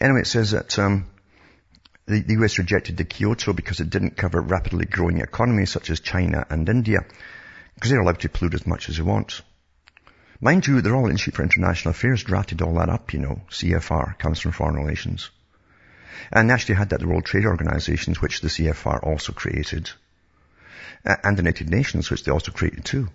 Anyway, 0.00 0.20
it 0.20 0.28
says 0.28 0.52
that 0.52 0.78
um, 0.78 1.06
the, 2.06 2.20
the 2.20 2.34
US 2.34 2.58
rejected 2.58 2.96
the 2.96 3.04
Kyoto 3.04 3.52
because 3.52 3.80
it 3.80 3.90
didn't 3.90 4.16
cover 4.16 4.40
rapidly 4.40 4.84
growing 4.84 5.18
economies 5.18 5.70
such 5.70 5.90
as 5.90 5.98
China 5.98 6.46
and 6.48 6.68
India, 6.68 7.00
because 7.74 7.90
they're 7.90 8.00
allowed 8.00 8.20
to 8.20 8.28
pollute 8.28 8.54
as 8.54 8.64
much 8.64 8.88
as 8.88 8.98
they 8.98 9.02
want. 9.02 9.42
Mind 10.40 10.64
you, 10.68 10.80
the 10.82 10.92
Royal 10.92 11.10
Institute 11.10 11.34
for 11.34 11.42
International 11.42 11.90
Affairs 11.90 12.22
drafted 12.22 12.62
all 12.62 12.74
that 12.74 12.90
up, 12.90 13.12
you 13.12 13.18
know, 13.18 13.40
CFR, 13.50 14.16
comes 14.20 14.38
from 14.38 14.52
Foreign 14.52 14.76
Relations. 14.76 15.30
And 16.32 16.50
actually 16.50 16.76
had 16.76 16.90
that 16.90 17.00
the 17.00 17.08
World 17.08 17.24
Trade 17.24 17.46
Organization, 17.46 18.14
which 18.14 18.40
the 18.40 18.48
CFR 18.48 19.02
also 19.02 19.32
created, 19.32 19.90
and 21.04 21.36
the 21.36 21.42
United 21.42 21.70
Nations, 21.70 22.10
which 22.10 22.24
they 22.24 22.32
also 22.32 22.52
created 22.52 22.84
too. 22.84 23.08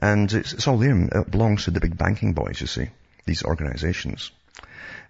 And 0.00 0.32
it's, 0.32 0.52
it's 0.52 0.68
all 0.68 0.78
there. 0.78 0.96
It 0.96 1.30
belongs 1.30 1.64
to 1.64 1.70
the 1.70 1.80
big 1.80 1.96
banking 1.96 2.32
boys, 2.32 2.60
you 2.60 2.66
see, 2.66 2.88
these 3.24 3.44
organizations. 3.44 4.30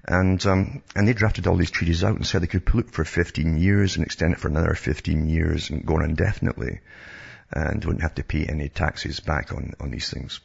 And, 0.09 0.45
um, 0.47 0.83
and 0.95 1.09
they 1.09 1.13
drafted 1.13 1.47
all 1.47 1.57
these 1.57 1.71
treaties 1.71 2.05
out 2.05 2.17
and 2.17 2.27
said 2.27 2.43
they 2.43 2.47
could 2.47 2.65
pollute 2.65 2.93
for 2.93 3.05
15 3.05 3.57
years 3.57 3.97
and 3.97 4.05
extend 4.05 4.35
it 4.35 4.41
for 4.41 4.49
another 4.49 4.75
15 4.75 5.29
years 5.29 5.71
and 5.71 5.85
go 5.85 5.97
on 5.97 6.05
indefinitely 6.05 6.81
and 7.51 7.85
wouldn't 7.85 8.03
have 8.03 8.15
to 8.17 8.25
pay 8.25 8.47
any 8.47 8.69
taxes 8.69 9.21
back 9.21 9.53
on, 9.53 9.75
on 9.81 9.91
these 9.91 10.11
things. 10.11 10.41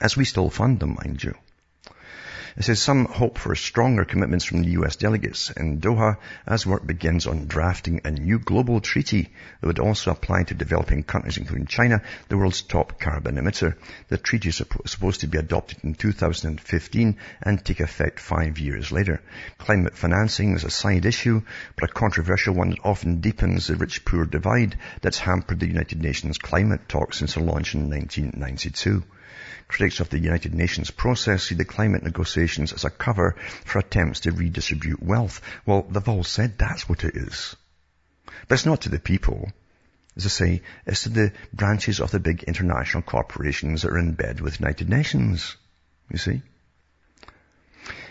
As 0.00 0.16
we 0.16 0.24
still 0.24 0.50
fund 0.50 0.80
them, 0.80 0.96
mind 1.02 1.22
you. 1.22 1.34
It 2.58 2.64
says 2.64 2.82
some 2.82 3.04
hope 3.04 3.38
for 3.38 3.54
stronger 3.54 4.04
commitments 4.04 4.44
from 4.44 4.62
the 4.62 4.70
US 4.70 4.96
delegates 4.96 5.50
in 5.50 5.80
Doha 5.80 6.16
as 6.44 6.66
work 6.66 6.84
begins 6.84 7.28
on 7.28 7.46
drafting 7.46 8.00
a 8.02 8.10
new 8.10 8.40
global 8.40 8.80
treaty 8.80 9.28
that 9.60 9.66
would 9.68 9.78
also 9.78 10.10
apply 10.10 10.42
to 10.42 10.54
developing 10.54 11.04
countries 11.04 11.38
including 11.38 11.66
China, 11.66 12.02
the 12.28 12.36
world's 12.36 12.62
top 12.62 12.98
carbon 12.98 13.36
emitter. 13.36 13.76
The 14.08 14.18
treaty 14.18 14.48
is 14.48 14.56
supposed 14.56 15.20
to 15.20 15.28
be 15.28 15.38
adopted 15.38 15.84
in 15.84 15.94
2015 15.94 17.16
and 17.42 17.64
take 17.64 17.78
effect 17.78 18.18
five 18.18 18.58
years 18.58 18.90
later. 18.90 19.22
Climate 19.58 19.96
financing 19.96 20.56
is 20.56 20.64
a 20.64 20.70
side 20.70 21.06
issue, 21.06 21.42
but 21.76 21.90
a 21.90 21.92
controversial 21.92 22.54
one 22.54 22.70
that 22.70 22.80
often 22.82 23.20
deepens 23.20 23.68
the 23.68 23.76
rich-poor 23.76 24.24
divide 24.24 24.76
that's 25.00 25.20
hampered 25.20 25.60
the 25.60 25.68
United 25.68 26.02
Nations 26.02 26.38
climate 26.38 26.88
talks 26.88 27.18
since 27.18 27.34
the 27.34 27.40
launch 27.40 27.76
in 27.76 27.88
1992. 27.88 29.04
Critics 29.68 30.00
of 30.00 30.08
the 30.08 30.18
United 30.18 30.54
Nations 30.54 30.90
process 30.90 31.44
see 31.44 31.54
the 31.54 31.64
climate 31.64 32.02
negotiations 32.02 32.72
as 32.72 32.84
a 32.84 32.90
cover 32.90 33.36
for 33.64 33.78
attempts 33.78 34.20
to 34.20 34.32
redistribute 34.32 35.02
wealth. 35.02 35.42
Well, 35.66 35.82
they've 35.82 36.08
all 36.08 36.24
said 36.24 36.56
that's 36.56 36.88
what 36.88 37.04
it 37.04 37.14
is. 37.14 37.54
But 38.48 38.54
it's 38.54 38.66
not 38.66 38.82
to 38.82 38.88
the 38.88 38.98
people. 38.98 39.52
As 40.16 40.24
I 40.24 40.30
say, 40.30 40.62
it's 40.86 41.02
to 41.02 41.10
the 41.10 41.32
branches 41.52 42.00
of 42.00 42.10
the 42.10 42.18
big 42.18 42.44
international 42.44 43.02
corporations 43.02 43.82
that 43.82 43.92
are 43.92 43.98
in 43.98 44.14
bed 44.14 44.40
with 44.40 44.58
United 44.58 44.88
Nations. 44.88 45.54
You 46.10 46.18
see? 46.18 46.42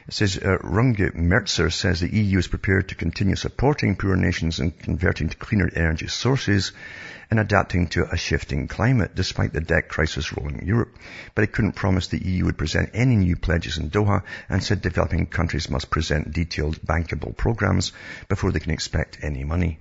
Says, 0.10 0.38
uh, 0.38 0.58
Runge 0.64 1.14
Metzger 1.16 1.70
says 1.70 2.00
the 2.00 2.16
EU 2.16 2.38
is 2.38 2.48
prepared 2.48 2.88
to 2.88 2.96
continue 2.96 3.36
supporting 3.36 3.98
poor 3.98 4.16
nations 4.16 4.62
in 4.62 4.72
converting 4.72 5.28
to 5.28 5.36
cleaner 5.36 5.70
energy 5.76 6.08
sources 6.08 6.72
and 7.30 7.42
adapting 7.42 7.88
to 7.88 8.06
a 8.10 8.16
shifting 8.16 8.70
climate 8.70 9.16
despite 9.16 9.52
the 9.52 9.60
debt 9.60 9.90
crisis 9.90 10.32
rolling 10.32 10.66
Europe. 10.66 10.98
But 11.36 11.44
it 11.44 11.52
couldn't 11.52 11.74
promise 11.74 12.08
the 12.08 12.26
EU 12.26 12.46
would 12.46 12.58
present 12.58 12.92
any 12.94 13.18
new 13.18 13.36
pledges 13.36 13.78
in 13.78 13.90
Doha 13.90 14.24
and 14.48 14.64
said 14.64 14.82
developing 14.82 15.26
countries 15.26 15.70
must 15.70 15.90
present 15.90 16.32
detailed 16.32 16.82
bankable 16.84 17.36
programs 17.36 17.92
before 18.30 18.54
they 18.54 18.62
can 18.62 18.72
expect 18.72 19.18
any 19.22 19.44
money. 19.44 19.78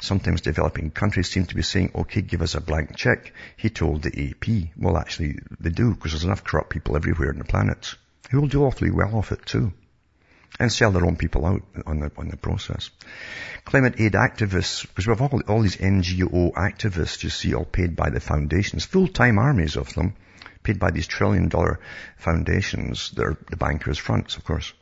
Sometimes 0.00 0.40
developing 0.40 0.90
countries 0.90 1.28
seem 1.28 1.44
to 1.44 1.54
be 1.54 1.60
saying, 1.60 1.90
okay, 1.94 2.22
give 2.22 2.40
us 2.40 2.54
a 2.54 2.62
blank 2.62 2.96
check. 2.96 3.34
He 3.58 3.68
told 3.68 4.00
the 4.00 4.30
AP. 4.30 4.70
Well, 4.78 4.96
actually, 4.96 5.38
they 5.60 5.68
do, 5.68 5.94
because 5.94 6.12
there's 6.12 6.24
enough 6.24 6.44
corrupt 6.44 6.70
people 6.70 6.96
everywhere 6.96 7.28
on 7.28 7.38
the 7.38 7.44
planet 7.44 7.94
who 8.30 8.40
will 8.40 8.48
do 8.48 8.64
awfully 8.64 8.90
well 8.90 9.16
off 9.16 9.32
it 9.32 9.44
too. 9.46 9.72
And 10.58 10.70
sell 10.70 10.90
their 10.90 11.06
own 11.06 11.16
people 11.16 11.46
out 11.46 11.62
on 11.86 12.00
the, 12.00 12.10
on 12.18 12.28
the 12.28 12.36
process. 12.36 12.90
Climate 13.64 13.94
aid 13.98 14.12
activists, 14.12 14.82
because 14.82 15.06
we 15.06 15.12
have 15.12 15.22
all, 15.22 15.40
all 15.48 15.62
these 15.62 15.76
NGO 15.76 16.52
activists, 16.52 17.22
you 17.22 17.30
see, 17.30 17.54
all 17.54 17.64
paid 17.64 17.96
by 17.96 18.10
the 18.10 18.20
foundations, 18.20 18.84
full-time 18.84 19.38
armies 19.38 19.76
of 19.76 19.94
them, 19.94 20.14
paid 20.62 20.78
by 20.78 20.90
these 20.90 21.06
trillion 21.06 21.48
dollar 21.48 21.80
foundations. 22.16 23.10
They're 23.12 23.38
the 23.48 23.56
bankers' 23.56 23.96
fronts, 23.96 24.36
of 24.36 24.44
course. 24.44 24.72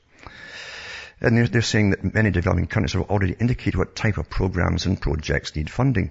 And 1.20 1.36
they're, 1.36 1.48
they're 1.48 1.62
saying 1.62 1.90
that 1.90 2.14
many 2.14 2.30
developing 2.30 2.66
countries 2.66 2.94
have 2.94 3.10
already 3.10 3.34
indicated 3.38 3.76
what 3.76 3.94
type 3.94 4.18
of 4.18 4.30
programs 4.30 4.86
and 4.86 5.00
projects 5.00 5.54
need 5.54 5.70
funding. 5.70 6.10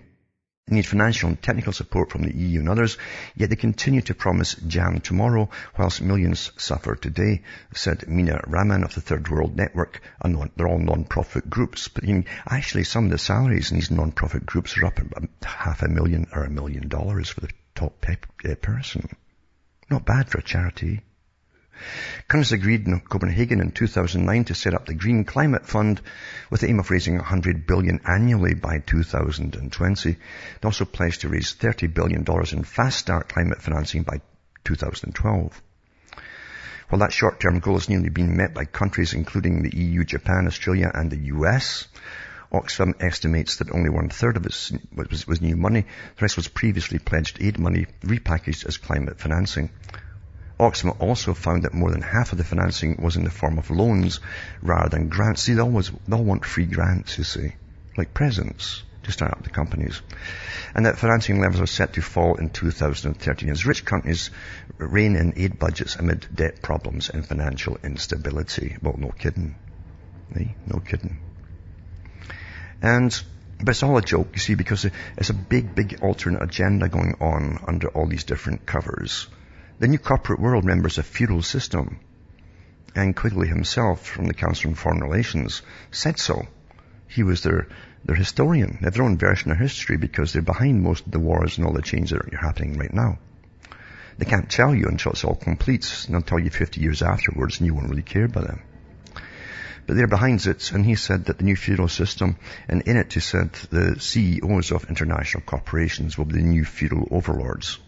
They 0.67 0.75
need 0.75 0.85
financial 0.85 1.29
and 1.29 1.41
technical 1.41 1.71
support 1.71 2.11
from 2.11 2.23
the 2.23 2.35
EU 2.35 2.59
and 2.59 2.67
others, 2.67 2.97
yet 3.35 3.49
they 3.49 3.55
continue 3.55 4.01
to 4.01 4.13
promise 4.13 4.55
jam 4.55 4.99
tomorrow 4.99 5.49
whilst 5.77 6.01
millions 6.01 6.51
suffer 6.57 6.95
today, 6.95 7.43
said 7.73 7.99
Meena 8.01 8.43
Raman 8.45 8.83
of 8.83 8.93
the 8.93 8.99
Third 8.99 9.29
World 9.29 9.55
Network. 9.55 10.01
They're 10.21 10.67
all 10.67 10.79
non-profit 10.79 11.49
groups, 11.49 11.87
but 11.87 12.03
you 12.03 12.15
know, 12.15 12.23
actually 12.49 12.83
some 12.83 13.05
of 13.05 13.11
the 13.11 13.17
salaries 13.17 13.71
in 13.71 13.77
these 13.77 13.91
non-profit 13.91 14.45
groups 14.45 14.77
are 14.77 14.87
up 14.87 14.99
half 15.41 15.83
a 15.83 15.87
million 15.87 16.27
or 16.33 16.43
a 16.43 16.49
million 16.49 16.89
dollars 16.89 17.29
for 17.29 17.39
the 17.39 17.49
top 17.73 18.05
uh, 18.09 18.55
person. 18.55 19.07
Not 19.89 20.05
bad 20.05 20.27
for 20.27 20.39
a 20.39 20.43
charity. 20.43 20.99
Countries 22.27 22.51
agreed 22.51 22.87
in 22.87 22.99
Copenhagen 22.99 23.61
in 23.61 23.71
2009 23.71 24.45
to 24.45 24.55
set 24.55 24.73
up 24.73 24.85
the 24.85 24.93
Green 24.93 25.23
Climate 25.23 25.65
Fund 25.65 26.01
with 26.49 26.61
the 26.61 26.69
aim 26.69 26.79
of 26.79 26.89
raising 26.89 27.15
100 27.15 27.65
billion 27.65 27.99
annually 28.05 28.53
by 28.53 28.79
2020. 28.79 30.11
They 30.11 30.17
also 30.63 30.85
pledged 30.85 31.21
to 31.21 31.29
raise 31.29 31.53
30 31.53 31.87
billion 31.87 32.23
dollars 32.23 32.53
in 32.53 32.63
fast 32.63 32.99
start 32.99 33.29
climate 33.29 33.61
financing 33.61 34.03
by 34.03 34.21
2012. 34.63 35.61
While 36.89 36.99
that 36.99 37.13
short-term 37.13 37.59
goal 37.59 37.75
has 37.75 37.89
nearly 37.89 38.09
been 38.09 38.37
met 38.37 38.53
by 38.53 38.65
countries 38.65 39.13
including 39.13 39.61
the 39.61 39.75
EU, 39.77 40.03
Japan, 40.05 40.47
Australia 40.47 40.89
and 40.93 41.11
the 41.11 41.33
US, 41.35 41.87
Oxfam 42.51 42.93
estimates 43.01 43.57
that 43.57 43.71
only 43.71 43.89
one 43.89 44.07
third 44.09 44.37
of 44.37 44.45
it 44.45 44.71
was, 44.95 45.27
was 45.27 45.41
new 45.41 45.57
money. 45.57 45.81
The 45.81 46.21
rest 46.21 46.37
was 46.37 46.47
previously 46.47 46.97
pledged 46.97 47.41
aid 47.41 47.59
money 47.59 47.87
repackaged 48.03 48.65
as 48.65 48.77
climate 48.77 49.19
financing. 49.19 49.69
Oxfam 50.59 50.99
also 50.99 51.33
found 51.33 51.63
that 51.63 51.73
more 51.73 51.91
than 51.91 52.01
half 52.01 52.31
of 52.31 52.37
the 52.37 52.43
financing 52.43 52.97
was 53.01 53.15
in 53.15 53.23
the 53.23 53.29
form 53.29 53.59
of 53.59 53.69
loans 53.69 54.19
rather 54.61 54.89
than 54.89 55.09
grants. 55.09 55.43
See, 55.43 55.53
they 55.53 55.61
always, 55.61 55.91
they 56.07 56.15
all 56.15 56.23
want 56.23 56.45
free 56.45 56.65
grants, 56.65 57.17
you 57.17 57.23
see, 57.23 57.53
like 57.95 58.13
presents 58.13 58.83
to 59.03 59.11
start 59.11 59.31
up 59.33 59.43
the 59.43 59.49
companies. 59.49 60.01
And 60.75 60.85
that 60.85 60.97
financing 60.97 61.39
levels 61.39 61.61
are 61.61 61.67
set 61.67 61.93
to 61.93 62.01
fall 62.01 62.35
in 62.35 62.49
2013 62.49 63.49
as 63.49 63.65
rich 63.65 63.85
companies 63.85 64.31
rein 64.77 65.15
in 65.15 65.33
aid 65.37 65.59
budgets 65.59 65.95
amid 65.95 66.27
debt 66.33 66.61
problems 66.61 67.09
and 67.09 67.25
financial 67.25 67.77
instability. 67.83 68.77
Well, 68.81 68.95
no 68.97 69.09
kidding. 69.09 69.55
Eh? 70.35 70.45
No 70.65 70.79
kidding. 70.79 71.19
And 72.81 73.23
but 73.59 73.69
it's 73.69 73.81
all 73.81 73.97
a 73.97 74.01
joke, 74.01 74.29
you 74.33 74.39
see, 74.39 74.53
because 74.53 74.85
it's 75.17 75.29
a 75.29 75.33
big, 75.33 75.73
big 75.73 75.99
alternate 76.03 76.43
agenda 76.43 76.89
going 76.89 77.15
on 77.19 77.63
under 77.67 77.87
all 77.87 78.05
these 78.05 78.23
different 78.23 78.65
covers. 78.67 79.27
The 79.79 79.87
new 79.87 79.99
corporate 79.99 80.39
world 80.39 80.63
remembers 80.63 80.97
a 80.97 81.03
feudal 81.03 81.43
system. 81.43 81.99
And 82.95 83.15
Quigley 83.15 83.47
himself 83.47 84.03
from 84.03 84.25
the 84.25 84.33
Council 84.33 84.69
on 84.71 84.75
Foreign 84.75 85.01
Relations 85.01 85.61
said 85.91 86.17
so. 86.17 86.47
He 87.07 87.21
was 87.21 87.43
their, 87.43 87.67
their 88.03 88.15
historian. 88.15 88.79
They 88.81 88.85
have 88.85 88.95
their 88.95 89.03
own 89.03 89.19
version 89.19 89.51
of 89.51 89.59
history 89.59 89.97
because 89.97 90.33
they're 90.33 90.41
behind 90.41 90.81
most 90.81 91.05
of 91.05 91.11
the 91.11 91.19
wars 91.19 91.59
and 91.59 91.67
all 91.67 91.73
the 91.73 91.83
changes 91.83 92.09
that 92.09 92.33
are 92.33 92.37
happening 92.37 92.79
right 92.79 92.91
now. 92.91 93.19
They 94.17 94.25
can't 94.25 94.49
tell 94.49 94.73
you 94.73 94.87
until 94.87 95.11
it's 95.11 95.23
all 95.23 95.35
complete. 95.35 96.05
And 96.07 96.15
they'll 96.15 96.23
tell 96.23 96.39
you 96.39 96.49
50 96.49 96.81
years 96.81 97.03
afterwards 97.03 97.59
and 97.59 97.67
you 97.67 97.75
won't 97.75 97.91
really 97.91 98.01
care 98.01 98.25
about 98.25 98.47
them. 98.47 98.61
But 99.85 99.95
they're 99.95 100.07
behind 100.07 100.43
it, 100.47 100.71
and 100.71 100.83
he 100.83 100.95
said 100.95 101.25
that 101.25 101.37
the 101.37 101.45
new 101.45 101.55
feudal 101.55 101.87
system, 101.87 102.37
and 102.67 102.81
in 102.81 102.97
it 102.97 103.13
he 103.13 103.19
said 103.19 103.53
the 103.69 103.99
CEOs 103.99 104.71
of 104.71 104.89
international 104.89 105.43
corporations 105.43 106.17
will 106.17 106.25
be 106.25 106.33
the 106.33 106.41
new 106.41 106.65
feudal 106.65 107.07
overlords. 107.11 107.79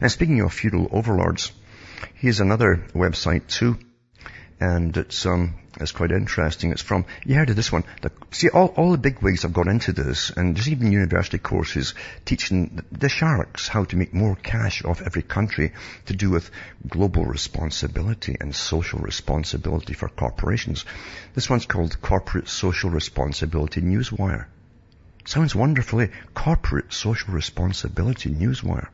And 0.00 0.10
speaking 0.10 0.40
of 0.40 0.52
feudal 0.52 0.88
overlords, 0.92 1.52
here's 2.14 2.40
another 2.40 2.84
website 2.94 3.46
too. 3.48 3.78
and 4.60 4.96
it's 4.96 5.26
um 5.26 5.54
it's 5.80 5.90
quite 5.92 6.12
interesting. 6.12 6.70
It's 6.70 6.82
from 6.82 7.04
you 7.26 7.34
heard 7.34 7.50
of 7.50 7.56
this 7.56 7.72
one. 7.72 7.82
The, 8.02 8.12
see, 8.30 8.48
all 8.48 8.68
all 8.76 8.92
the 8.92 8.98
big 8.98 9.20
wigs 9.20 9.42
have 9.42 9.52
gone 9.52 9.68
into 9.68 9.92
this, 9.92 10.30
and 10.30 10.56
there's 10.56 10.68
even 10.68 10.92
university 10.92 11.38
courses 11.38 11.94
teaching 12.24 12.82
the 12.92 13.08
sharks 13.08 13.66
how 13.66 13.84
to 13.84 13.96
make 13.96 14.14
more 14.14 14.36
cash 14.36 14.84
off 14.84 15.02
every 15.02 15.22
country 15.22 15.72
to 16.06 16.14
do 16.14 16.30
with 16.30 16.50
global 16.86 17.24
responsibility 17.24 18.36
and 18.40 18.54
social 18.54 19.00
responsibility 19.00 19.94
for 19.94 20.08
corporations. 20.08 20.84
This 21.34 21.50
one's 21.50 21.66
called 21.66 22.00
Corporate 22.00 22.48
Social 22.48 22.90
Responsibility 22.90 23.80
Newswire. 23.80 24.46
Sounds 25.26 25.54
wonderfully 25.54 26.10
corporate 26.34 26.92
social 26.92 27.34
responsibility 27.34 28.30
newswire. 28.30 28.88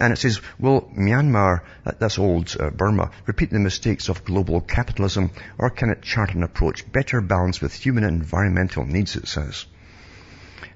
And 0.00 0.14
it 0.14 0.16
says, 0.16 0.40
will 0.58 0.90
Myanmar, 0.96 1.60
that's 1.84 2.18
old 2.18 2.56
uh, 2.58 2.70
Burma, 2.70 3.10
repeat 3.26 3.50
the 3.50 3.58
mistakes 3.58 4.08
of 4.08 4.24
global 4.24 4.62
capitalism 4.62 5.30
or 5.58 5.68
can 5.68 5.90
it 5.90 6.00
chart 6.00 6.34
an 6.34 6.42
approach 6.42 6.90
better 6.90 7.20
balanced 7.20 7.60
with 7.60 7.74
human 7.74 8.04
and 8.04 8.22
environmental 8.22 8.86
needs, 8.86 9.14
it 9.16 9.28
says. 9.28 9.66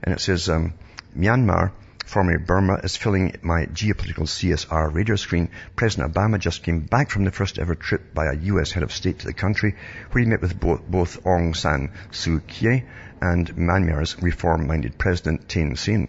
And 0.02 0.14
it 0.14 0.20
says, 0.20 0.50
um, 0.50 0.74
Myanmar, 1.16 1.72
formerly 2.04 2.36
Burma, 2.36 2.80
is 2.84 2.98
filling 2.98 3.34
my 3.40 3.64
geopolitical 3.64 4.28
CSR 4.28 4.92
radar 4.92 5.16
screen. 5.16 5.48
President 5.74 6.12
Obama 6.12 6.38
just 6.38 6.62
came 6.62 6.80
back 6.80 7.08
from 7.08 7.24
the 7.24 7.30
first 7.30 7.58
ever 7.58 7.74
trip 7.74 8.12
by 8.12 8.26
a 8.26 8.36
U.S. 8.52 8.72
head 8.72 8.82
of 8.82 8.92
state 8.92 9.20
to 9.20 9.26
the 9.26 9.32
country 9.32 9.74
where 10.10 10.22
he 10.22 10.28
met 10.28 10.42
with 10.42 10.60
both, 10.60 10.86
both 10.86 11.24
Aung 11.24 11.56
San 11.56 11.92
Suu 12.10 12.46
Kyi 12.46 12.84
and 13.22 13.56
Myanmar's 13.56 14.20
reform-minded 14.22 14.98
President 14.98 15.48
Thein 15.48 15.76
Sein. 15.76 16.08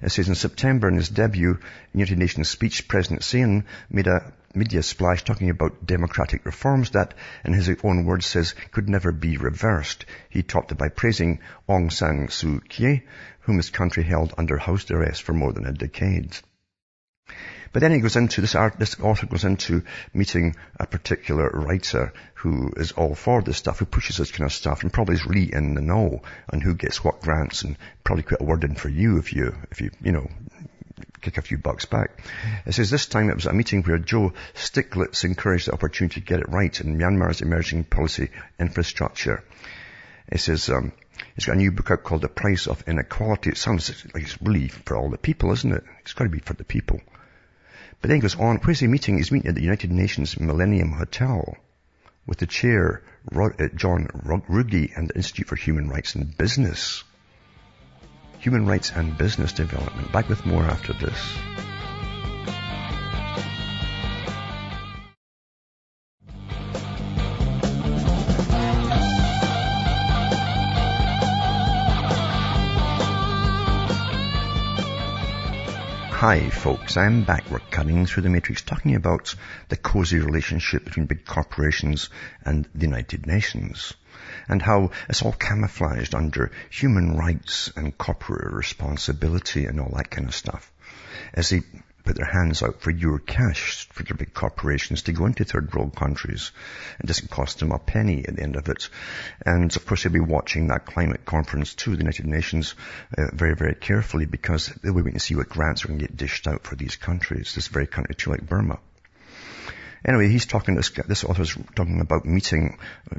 It 0.00 0.10
says 0.10 0.28
in 0.28 0.36
September 0.36 0.88
in 0.88 0.94
his 0.94 1.08
debut 1.08 1.58
United 1.92 2.18
Nations 2.18 2.48
speech, 2.48 2.86
President 2.86 3.24
Sein 3.24 3.64
made 3.90 4.06
a 4.06 4.32
media 4.54 4.82
splash 4.82 5.24
talking 5.24 5.50
about 5.50 5.86
democratic 5.86 6.44
reforms 6.46 6.90
that, 6.90 7.14
in 7.44 7.52
his 7.52 7.68
own 7.82 8.04
words, 8.04 8.26
says 8.26 8.54
could 8.70 8.88
never 8.88 9.10
be 9.10 9.36
reversed. 9.36 10.04
He 10.28 10.42
topped 10.42 10.70
it 10.72 10.78
by 10.78 10.88
praising 10.88 11.40
Aung 11.68 11.90
San 11.92 12.28
Suu 12.28 12.60
Kyi, 12.68 13.04
whom 13.40 13.56
his 13.56 13.70
country 13.70 14.04
held 14.04 14.34
under 14.38 14.56
house 14.56 14.90
arrest 14.90 15.22
for 15.22 15.32
more 15.32 15.52
than 15.52 15.66
a 15.66 15.72
decade. 15.72 16.38
But 17.72 17.80
then 17.80 17.92
he 17.92 18.00
goes 18.00 18.16
into, 18.16 18.40
this, 18.40 18.54
art, 18.54 18.78
this 18.78 18.98
author 18.98 19.26
goes 19.26 19.44
into 19.44 19.82
meeting 20.14 20.56
a 20.80 20.86
particular 20.86 21.50
writer 21.50 22.12
who 22.34 22.72
is 22.76 22.92
all 22.92 23.14
for 23.14 23.42
this 23.42 23.58
stuff, 23.58 23.78
who 23.78 23.84
pushes 23.84 24.16
this 24.16 24.30
kind 24.30 24.46
of 24.46 24.52
stuff 24.52 24.82
and 24.82 24.92
probably 24.92 25.16
is 25.16 25.26
really 25.26 25.52
in 25.52 25.74
the 25.74 25.82
know 25.82 26.22
on 26.50 26.60
who 26.60 26.74
gets 26.74 27.04
what 27.04 27.20
grants 27.20 27.62
and 27.62 27.76
probably 28.04 28.22
quite 28.22 28.40
a 28.40 28.44
word 28.44 28.64
in 28.64 28.74
for 28.74 28.88
you 28.88 29.18
if 29.18 29.32
you, 29.34 29.54
if 29.70 29.80
you, 29.80 29.90
you 30.02 30.12
know, 30.12 30.28
kick 31.20 31.36
a 31.36 31.42
few 31.42 31.58
bucks 31.58 31.84
back. 31.84 32.22
It 32.64 32.72
says 32.72 32.90
this 32.90 33.06
time 33.06 33.28
it 33.28 33.36
was 33.36 33.46
a 33.46 33.52
meeting 33.52 33.82
where 33.82 33.98
Joe 33.98 34.32
Stiglitz 34.54 35.24
encouraged 35.24 35.68
the 35.68 35.72
opportunity 35.72 36.20
to 36.20 36.26
get 36.26 36.40
it 36.40 36.48
right 36.48 36.80
in 36.80 36.96
Myanmar's 36.96 37.42
emerging 37.42 37.84
policy 37.84 38.30
infrastructure. 38.58 39.44
It 40.30 40.40
says, 40.40 40.68
um, 40.70 40.92
he's 41.34 41.46
got 41.46 41.56
a 41.56 41.58
new 41.58 41.72
book 41.72 41.90
out 41.90 42.02
called 42.02 42.22
The 42.22 42.28
Price 42.28 42.66
of 42.66 42.84
Inequality. 42.86 43.50
It 43.50 43.56
sounds 43.56 44.04
like 44.14 44.24
it's 44.24 44.40
really 44.40 44.68
for 44.68 44.96
all 44.96 45.10
the 45.10 45.18
people, 45.18 45.52
isn't 45.52 45.72
it? 45.72 45.84
It's 46.00 46.12
got 46.12 46.24
to 46.24 46.30
be 46.30 46.40
for 46.40 46.54
the 46.54 46.64
people. 46.64 47.00
But 48.00 48.08
then 48.08 48.20
goes 48.20 48.36
on, 48.36 48.58
where's 48.58 48.80
he 48.80 48.86
meeting? 48.86 49.16
He's 49.16 49.32
meeting 49.32 49.48
at 49.48 49.54
the 49.54 49.62
United 49.62 49.90
Nations 49.90 50.38
Millennium 50.38 50.92
Hotel 50.92 51.56
with 52.26 52.38
the 52.38 52.46
chair, 52.46 53.02
uh, 53.34 53.48
John 53.74 54.06
Ruggie 54.48 54.96
and 54.96 55.08
the 55.08 55.16
Institute 55.16 55.48
for 55.48 55.56
Human 55.56 55.88
Rights 55.88 56.14
and 56.14 56.36
Business. 56.36 57.02
Human 58.38 58.66
Rights 58.66 58.92
and 58.94 59.18
Business 59.18 59.52
Development. 59.52 60.12
Back 60.12 60.28
with 60.28 60.46
more 60.46 60.62
after 60.62 60.92
this. 60.92 61.38
Hi 76.18 76.50
folks, 76.50 76.96
I'm 76.96 77.22
back. 77.22 77.48
We're 77.48 77.60
cutting 77.60 78.04
through 78.04 78.24
the 78.24 78.28
matrix 78.28 78.62
talking 78.62 78.96
about 78.96 79.36
the 79.68 79.76
cozy 79.76 80.18
relationship 80.18 80.84
between 80.84 81.06
big 81.06 81.24
corporations 81.24 82.10
and 82.44 82.68
the 82.74 82.86
United 82.86 83.28
Nations 83.28 83.94
and 84.48 84.60
how 84.60 84.90
it's 85.08 85.22
all 85.22 85.30
camouflaged 85.30 86.16
under 86.16 86.50
human 86.70 87.16
rights 87.16 87.70
and 87.76 87.96
corporate 87.96 88.52
responsibility 88.52 89.66
and 89.66 89.78
all 89.78 89.92
that 89.94 90.10
kind 90.10 90.26
of 90.26 90.34
stuff. 90.34 90.72
As 91.34 91.50
they 91.50 91.62
put 92.08 92.16
their 92.16 92.24
hands 92.24 92.62
out 92.62 92.80
for 92.80 92.90
your 92.90 93.18
cash 93.18 93.86
for 93.92 94.02
the 94.02 94.14
big 94.14 94.32
corporations 94.32 95.02
to 95.02 95.12
go 95.12 95.26
into 95.26 95.44
third 95.44 95.74
world 95.74 95.94
countries. 95.94 96.52
It 97.00 97.06
doesn't 97.06 97.30
cost 97.30 97.58
them 97.58 97.70
a 97.70 97.78
penny 97.78 98.24
at 98.26 98.34
the 98.34 98.42
end 98.42 98.56
of 98.56 98.66
it. 98.70 98.88
And 99.44 99.76
of 99.76 99.84
course 99.84 100.04
they'll 100.04 100.12
be 100.14 100.18
watching 100.18 100.68
that 100.68 100.86
climate 100.86 101.26
conference 101.26 101.74
too, 101.74 101.90
the 101.90 101.98
United 101.98 102.24
Nations, 102.24 102.74
uh, 103.18 103.26
very, 103.34 103.54
very 103.54 103.74
carefully 103.74 104.24
because 104.24 104.68
they'll 104.68 104.94
be 104.94 105.02
waiting 105.02 105.18
to 105.18 105.20
see 105.20 105.36
what 105.36 105.50
grants 105.50 105.84
are 105.84 105.88
going 105.88 106.00
to 106.00 106.06
get 106.06 106.16
dished 106.16 106.46
out 106.46 106.64
for 106.64 106.76
these 106.76 106.96
countries, 106.96 107.54
this 107.54 107.68
very 107.68 107.86
country 107.86 108.14
too 108.14 108.30
like 108.30 108.48
Burma. 108.48 108.78
Anyway, 110.02 110.30
he's 110.30 110.46
talking, 110.46 110.76
this, 110.76 110.88
this 110.88 111.24
author's 111.24 111.54
talking 111.76 112.00
about 112.00 112.24
meeting 112.24 112.78
uh, 113.12 113.18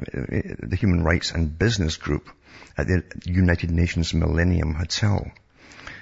the 0.58 0.76
Human 0.76 1.04
Rights 1.04 1.30
and 1.30 1.56
Business 1.56 1.96
Group 1.96 2.28
at 2.76 2.88
the 2.88 3.04
United 3.24 3.70
Nations 3.70 4.12
Millennium 4.14 4.74
Hotel. 4.74 5.30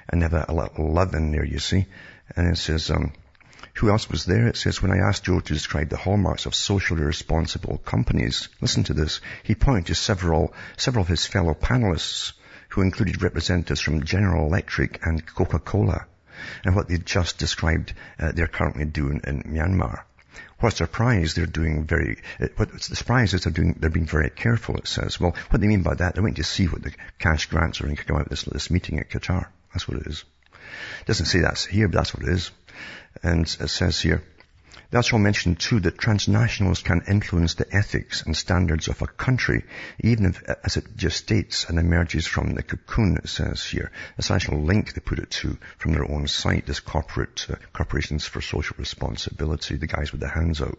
And 0.09 0.23
they 0.23 0.25
have 0.25 0.33
a, 0.33 0.71
a 0.79 0.81
love 0.81 1.13
in 1.13 1.33
there, 1.33 1.45
you 1.45 1.59
see. 1.59 1.85
And 2.37 2.53
it 2.53 2.59
says, 2.59 2.91
um, 2.91 3.13
who 3.75 3.91
else 3.91 4.11
was 4.11 4.25
there? 4.25 4.49
It 4.49 4.57
says, 4.57 4.83
when 4.83 4.91
I 4.91 5.09
asked 5.09 5.25
Joe 5.25 5.41
to 5.41 5.53
describe 5.53 5.89
the 5.89 5.97
hallmarks 5.97 6.47
of 6.47 6.55
socially 6.55 7.03
responsible 7.03 7.79
companies, 7.79 8.49
listen 8.61 8.85
to 8.85 8.95
this, 8.95 9.21
he 9.45 9.55
pointed 9.55 9.87
to 9.87 9.95
several, 9.95 10.53
several 10.77 11.03
of 11.03 11.09
his 11.09 11.27
fellow 11.27 11.55
panelists 11.55 12.33
who 12.71 12.83
included 12.83 13.23
representatives 13.23 13.81
from 13.81 14.05
General 14.05 14.47
Electric 14.47 15.07
and 15.07 15.25
Coca-Cola 15.25 16.07
and 16.65 16.75
what 16.75 16.89
they 16.89 16.99
just 16.99 17.39
described 17.39 17.95
uh, 18.19 18.33
they're 18.33 18.47
currently 18.47 18.85
doing 18.85 19.21
in 19.25 19.43
Myanmar. 19.43 20.03
What's 20.61 20.79
surprise, 20.79 21.35
they're 21.35 21.47
doing 21.47 21.85
very, 21.85 22.19
uh, 22.41 22.49
what's 22.57 22.89
the 22.89 22.97
surprise 22.97 23.33
is 23.33 23.45
they're 23.45 23.53
doing, 23.53 23.77
they're 23.79 23.91
being 23.91 24.07
very 24.07 24.31
careful, 24.31 24.77
it 24.77 24.89
says. 24.89 25.21
Well, 25.21 25.37
what 25.51 25.61
they 25.61 25.69
mean 25.69 25.83
by 25.83 25.95
that, 25.95 26.15
they're 26.15 26.23
waiting 26.23 26.43
to 26.43 26.45
see 26.45 26.67
what 26.67 26.83
the 26.83 26.93
cash 27.19 27.47
grants 27.47 27.81
are 27.81 27.85
going 27.85 27.97
to 27.97 28.05
come 28.05 28.17
out 28.17 28.23
of 28.23 28.29
this, 28.29 28.43
this 28.43 28.71
meeting 28.71 28.99
at 28.99 29.09
Qatar. 29.09 29.47
That's 29.73 29.87
what 29.87 29.99
it 29.99 30.07
is. 30.09 30.25
Doesn't 31.07 31.27
say 31.27 31.41
that's 31.41 31.65
here, 31.65 31.89
but 31.89 31.99
that's 31.99 32.15
what 32.15 32.25
it 32.25 32.33
is. 32.33 32.51
And 33.23 33.45
it 33.45 33.69
says 33.69 34.01
here, 34.01 34.23
they 34.91 34.97
also 34.97 35.19
mentioned 35.19 35.61
too 35.61 35.81
that 35.81 35.99
transnationals 35.99 36.83
can 36.83 37.03
influence 37.07 37.55
the 37.55 37.67
ethics 37.75 38.23
and 38.23 38.35
standards 38.35 38.89
of 38.89 39.03
a 39.03 39.07
country, 39.07 39.65
even 40.01 40.25
if, 40.25 40.43
as 40.65 40.79
it 40.79 40.97
just 40.97 41.19
states 41.19 41.69
and 41.69 41.79
emerges 41.79 42.27
from 42.27 42.55
the 42.55 42.63
cocoon, 42.63 43.19
it 43.23 43.29
says 43.29 43.63
here. 43.63 43.93
It's 44.17 44.31
actual 44.31 44.63
link 44.63 44.95
they 44.95 45.01
put 45.01 45.19
it 45.19 45.31
to 45.43 45.59
from 45.77 45.93
their 45.93 46.11
own 46.11 46.27
site, 46.27 46.65
this 46.65 46.81
corporate, 46.81 47.47
uh, 47.51 47.57
corporations 47.75 48.25
for 48.25 48.41
social 48.41 48.77
responsibility, 48.79 49.77
the 49.77 49.87
guys 49.87 50.11
with 50.11 50.23
the 50.23 50.29
hands 50.29 50.63
out. 50.63 50.79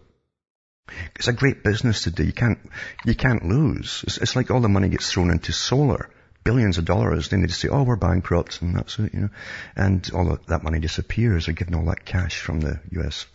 It's 1.14 1.28
a 1.28 1.32
great 1.32 1.62
business 1.62 2.02
to 2.02 2.10
do. 2.10 2.24
You 2.24 2.32
can't, 2.32 2.58
you 3.04 3.14
can't 3.14 3.44
lose. 3.44 4.02
It's, 4.04 4.18
it's 4.18 4.34
like 4.34 4.50
all 4.50 4.60
the 4.60 4.68
money 4.68 4.88
gets 4.88 5.12
thrown 5.12 5.30
into 5.30 5.52
solar 5.52 6.10
billions 6.44 6.78
of 6.78 6.84
dollars, 6.84 7.28
they 7.28 7.40
just 7.42 7.60
say, 7.60 7.68
oh, 7.68 7.82
we're 7.82 7.96
bankrupt, 7.96 8.62
and 8.62 8.74
that's 8.74 8.98
it, 8.98 9.12
you 9.12 9.20
know. 9.20 9.28
And 9.76 10.08
all 10.14 10.38
that 10.46 10.62
money 10.62 10.78
disappears. 10.78 11.46
They're 11.46 11.54
given 11.54 11.74
all 11.74 11.86
that 11.86 12.04
cash 12.04 12.40
from 12.40 12.60
the 12.60 12.80
U.S. 12.92 13.26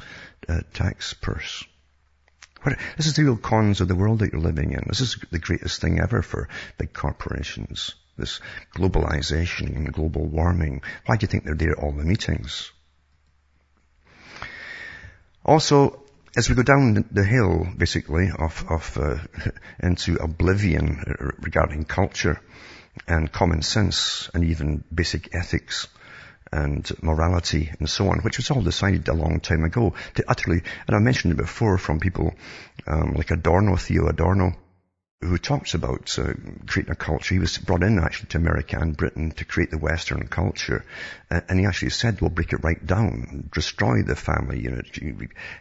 Uh, 0.47 0.61
tax 0.73 1.13
purse. 1.13 1.63
What, 2.61 2.77
this 2.97 3.05
is 3.05 3.15
the 3.15 3.23
real 3.23 3.37
cons 3.37 3.81
of 3.81 3.87
the 3.87 3.95
world 3.95 4.19
that 4.19 4.31
you're 4.31 4.41
living 4.41 4.71
in. 4.71 4.83
This 4.87 5.01
is 5.01 5.17
the 5.31 5.39
greatest 5.39 5.81
thing 5.81 5.99
ever 5.99 6.21
for 6.21 6.49
big 6.77 6.93
corporations. 6.93 7.93
This 8.17 8.39
globalization 8.75 9.75
and 9.75 9.93
global 9.93 10.25
warming. 10.25 10.81
Why 11.05 11.17
do 11.17 11.25
you 11.25 11.27
think 11.27 11.43
they're 11.43 11.55
there 11.55 11.71
at 11.71 11.79
all 11.79 11.91
the 11.91 12.05
meetings? 12.05 12.71
Also, 15.43 16.01
as 16.35 16.49
we 16.49 16.55
go 16.55 16.63
down 16.63 17.05
the 17.11 17.23
hill, 17.23 17.67
basically, 17.77 18.29
of, 18.37 18.65
of 18.69 18.97
uh, 18.97 19.17
into 19.79 20.15
oblivion 20.15 21.35
regarding 21.39 21.85
culture, 21.85 22.41
and 23.07 23.31
common 23.31 23.61
sense 23.61 24.29
and 24.33 24.43
even 24.45 24.83
basic 24.93 25.33
ethics 25.35 25.87
and 26.51 26.89
morality 27.01 27.71
and 27.79 27.89
so 27.89 28.07
on, 28.09 28.19
which 28.19 28.37
was 28.37 28.51
all 28.51 28.61
decided 28.61 29.07
a 29.07 29.13
long 29.13 29.39
time 29.39 29.63
ago. 29.63 29.93
To 30.15 30.23
utterly, 30.27 30.61
and 30.87 30.95
I 30.95 30.99
mentioned 30.99 31.33
it 31.33 31.37
before 31.37 31.77
from 31.77 31.99
people 31.99 32.33
um, 32.87 33.13
like 33.13 33.31
Adorno, 33.31 33.75
Theo 33.75 34.07
Adorno, 34.07 34.53
who 35.21 35.37
talks 35.37 35.73
about 35.73 36.17
uh, 36.19 36.33
creating 36.67 36.91
a 36.91 36.95
culture. 36.95 37.35
He 37.35 37.39
was 37.39 37.57
brought 37.57 37.83
in 37.83 37.99
actually 37.99 38.27
to 38.29 38.37
America 38.37 38.77
and 38.79 38.97
Britain 38.97 39.31
to 39.31 39.45
create 39.45 39.71
the 39.71 39.77
Western 39.77 40.27
culture. 40.27 40.85
Uh, 41.31 41.41
and 41.47 41.59
he 41.59 41.65
actually 41.65 41.91
said, 41.91 42.19
we'll 42.19 42.29
break 42.29 42.53
it 42.53 42.63
right 42.63 42.85
down, 42.85 43.49
destroy 43.53 44.03
the 44.03 44.15
family 44.15 44.59
unit, 44.59 44.87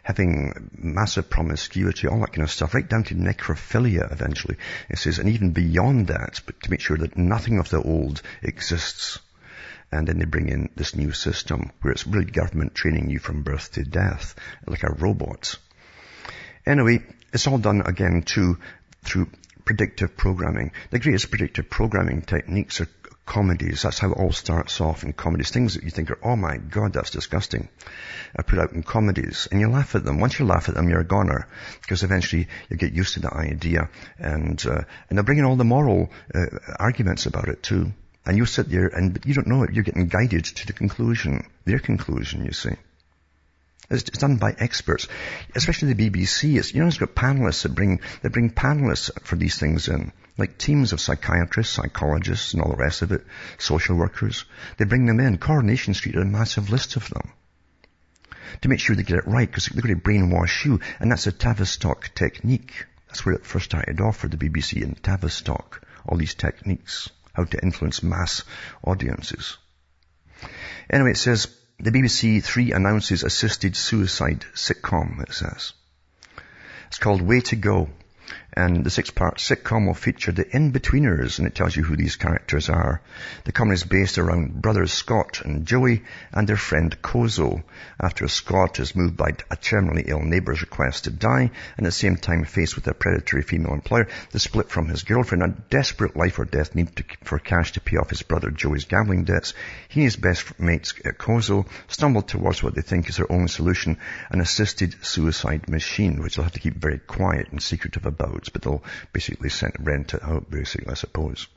having 0.03 0.69
massive 0.77 1.29
promiscuity, 1.29 2.07
all 2.07 2.19
that 2.19 2.33
kind 2.33 2.43
of 2.43 2.51
stuff, 2.51 2.73
right 2.73 2.87
down 2.87 3.03
to 3.05 3.15
necrophilia 3.15 4.11
eventually. 4.11 4.57
He 4.89 4.97
says, 4.97 5.19
and 5.19 5.29
even 5.29 5.51
beyond 5.51 6.07
that, 6.07 6.41
but 6.45 6.61
to 6.63 6.71
make 6.71 6.81
sure 6.81 6.97
that 6.97 7.17
nothing 7.17 7.57
of 7.57 7.69
the 7.69 7.81
old 7.81 8.21
exists. 8.43 9.19
And 9.91 10.07
then 10.07 10.19
they 10.19 10.25
bring 10.25 10.49
in 10.49 10.69
this 10.75 10.95
new 10.95 11.13
system 11.13 11.71
where 11.81 11.93
it's 11.93 12.07
really 12.07 12.25
government 12.25 12.75
training 12.75 13.09
you 13.09 13.19
from 13.19 13.43
birth 13.43 13.71
to 13.73 13.83
death, 13.83 14.35
like 14.67 14.83
a 14.83 14.93
robot. 14.93 15.55
Anyway, 16.65 17.03
it's 17.31 17.47
all 17.47 17.57
done 17.57 17.81
again 17.85 18.23
too 18.23 18.57
through 19.03 19.27
predictive 19.65 20.15
programming. 20.15 20.71
The 20.91 20.99
greatest 20.99 21.29
predictive 21.29 21.69
programming 21.69 22.21
techniques 22.21 22.79
are 22.81 22.87
comedies. 23.25 23.81
That's 23.81 23.99
how 23.99 24.11
it 24.11 24.17
all 24.17 24.31
starts 24.31 24.79
off 24.79 25.03
in 25.03 25.13
comedies. 25.13 25.49
Things 25.49 25.73
that 25.73 25.83
you 25.83 25.89
think 25.89 26.11
are, 26.11 26.19
oh 26.23 26.35
my 26.35 26.57
god, 26.57 26.93
that's 26.93 27.09
disgusting. 27.09 27.67
Are 28.35 28.43
put 28.43 28.59
out 28.59 28.73
in 28.73 28.83
comedies. 28.83 29.47
And 29.51 29.59
you 29.59 29.69
laugh 29.69 29.95
at 29.95 30.03
them. 30.03 30.19
Once 30.19 30.39
you 30.39 30.45
laugh 30.45 30.69
at 30.69 30.75
them, 30.75 30.89
you're 30.89 31.01
a 31.01 31.05
goner. 31.05 31.47
Because 31.81 32.03
eventually 32.03 32.47
you 32.69 32.77
get 32.77 32.93
used 32.93 33.15
to 33.15 33.21
the 33.21 33.33
idea. 33.33 33.89
And, 34.19 34.63
uh, 34.65 34.81
and 35.09 35.17
they're 35.17 35.23
bringing 35.23 35.45
all 35.45 35.55
the 35.55 35.63
moral 35.63 36.11
uh, 36.33 36.45
arguments 36.79 37.25
about 37.25 37.49
it 37.49 37.63
too. 37.63 37.91
And 38.25 38.37
you 38.37 38.45
sit 38.45 38.69
there 38.69 38.87
and 38.87 39.19
you 39.25 39.33
don't 39.33 39.47
know 39.47 39.63
it. 39.63 39.73
You're 39.73 39.83
getting 39.83 40.07
guided 40.07 40.45
to 40.45 40.67
the 40.67 40.73
conclusion. 40.73 41.47
Their 41.65 41.79
conclusion, 41.79 42.45
you 42.45 42.53
see. 42.53 42.75
It's, 43.89 44.03
done 44.03 44.37
by 44.37 44.55
experts, 44.57 45.07
especially 45.55 45.93
the 45.93 46.09
BBC. 46.09 46.57
It's, 46.57 46.73
you 46.73 46.81
know, 46.81 46.87
it's 46.87 46.97
got 46.97 47.15
panelists 47.15 47.63
that 47.63 47.75
bring, 47.75 47.99
that 48.21 48.31
bring 48.31 48.49
panelists 48.49 49.11
for 49.21 49.35
these 49.35 49.57
things 49.57 49.87
in. 49.87 50.11
Like 50.37 50.57
teams 50.57 50.91
of 50.91 50.99
psychiatrists, 50.99 51.73
psychologists, 51.73 52.53
and 52.53 52.61
all 52.61 52.71
the 52.71 52.77
rest 52.77 53.01
of 53.01 53.11
it, 53.11 53.25
social 53.57 53.95
workers. 53.95 54.45
They 54.77 54.85
bring 54.85 55.05
them 55.05 55.19
in. 55.19 55.37
Coronation 55.37 55.93
Street, 55.93 56.15
had 56.15 56.23
a 56.23 56.25
massive 56.25 56.69
list 56.69 56.95
of 56.95 57.09
them. 57.09 57.31
To 58.61 58.69
make 58.69 58.79
sure 58.79 58.95
they 58.95 59.03
get 59.03 59.19
it 59.19 59.27
right, 59.27 59.49
because 59.49 59.67
they're 59.67 59.81
going 59.81 59.95
to 59.95 60.01
brainwash 60.01 60.65
you. 60.65 60.79
And 60.99 61.11
that's 61.11 61.27
a 61.27 61.31
Tavistock 61.31 62.13
technique. 62.15 62.85
That's 63.07 63.25
where 63.25 63.35
it 63.35 63.45
first 63.45 63.65
started 63.65 64.01
off 64.01 64.17
for 64.17 64.27
the 64.27 64.37
BBC 64.37 64.81
in 64.81 64.95
Tavistock. 64.95 65.85
All 66.07 66.17
these 66.17 66.33
techniques. 66.33 67.09
How 67.33 67.43
to 67.43 67.61
influence 67.61 68.01
mass 68.01 68.43
audiences. 68.83 69.57
Anyway, 70.89 71.11
it 71.11 71.17
says, 71.17 71.47
the 71.79 71.91
BBC 71.91 72.43
Three 72.43 72.71
announces 72.71 73.23
assisted 73.23 73.75
suicide 73.75 74.45
sitcom, 74.53 75.21
it 75.21 75.33
says. 75.33 75.73
It's 76.87 76.97
called 76.97 77.21
Way 77.21 77.41
to 77.41 77.55
Go. 77.55 77.89
And 78.57 78.85
the 78.85 78.89
six-part 78.89 79.37
sitcom 79.37 79.85
will 79.85 79.93
feature 79.93 80.31
the 80.31 80.47
in-betweeners, 80.49 81.39
and 81.39 81.47
it 81.47 81.55
tells 81.55 81.75
you 81.75 81.83
who 81.83 81.97
these 81.97 82.15
characters 82.15 82.69
are. 82.69 83.01
The 83.43 83.51
comedy 83.51 83.73
is 83.73 83.83
based 83.83 84.17
around 84.17 84.61
brothers 84.61 84.93
Scott 84.93 85.41
and 85.43 85.65
Joey 85.65 86.03
and 86.31 86.47
their 86.47 86.55
friend 86.55 86.95
Cozzo. 87.01 87.63
After 87.99 88.29
Scott 88.29 88.79
is 88.79 88.95
moved 88.95 89.17
by 89.17 89.31
a 89.51 89.57
terminally 89.57 90.07
ill 90.07 90.21
neighbour's 90.21 90.61
request 90.61 91.03
to 91.03 91.11
die, 91.11 91.51
and 91.75 91.85
at 91.85 91.89
the 91.89 91.91
same 91.91 92.15
time 92.15 92.45
faced 92.45 92.75
with 92.77 92.87
a 92.87 92.93
predatory 92.93 93.41
female 93.41 93.73
employer, 93.73 94.07
the 94.31 94.39
split 94.39 94.69
from 94.69 94.87
his 94.87 95.03
girlfriend, 95.03 95.43
a 95.43 95.49
desperate 95.69 96.15
life 96.15 96.39
or 96.39 96.45
death 96.45 96.75
need 96.75 96.95
to, 96.95 97.03
for 97.25 97.39
cash 97.39 97.73
to 97.73 97.81
pay 97.81 97.97
off 97.97 98.09
his 98.09 98.21
brother 98.21 98.51
Joey's 98.51 98.85
gambling 98.85 99.25
debts, 99.25 99.53
he 99.89 99.99
and 99.99 100.05
his 100.05 100.15
best 100.15 100.57
mates 100.59 100.93
uh, 101.03 101.09
Cozzo 101.09 101.67
stumble 101.89 102.21
towards 102.21 102.63
what 102.63 102.73
they 102.73 102.81
think 102.81 103.09
is 103.09 103.17
their 103.17 103.29
only 103.29 103.49
solution, 103.49 103.97
an 104.29 104.39
assisted 104.39 104.95
suicide 105.05 105.67
machine, 105.67 106.21
which 106.21 106.35
they'll 106.35 106.43
have 106.43 106.53
to 106.53 106.59
keep 106.59 106.75
very 106.75 106.99
quiet 106.99 107.49
and 107.51 107.61
secretive 107.61 108.05
about 108.05 108.44
but 108.49 108.61
they'll 108.61 108.83
basically 109.13 109.49
send, 109.49 109.73
rent 109.79 110.13
it 110.13 110.23
out, 110.23 110.49
basically, 110.49 110.91
I 110.91 110.95
suppose. 110.95 111.47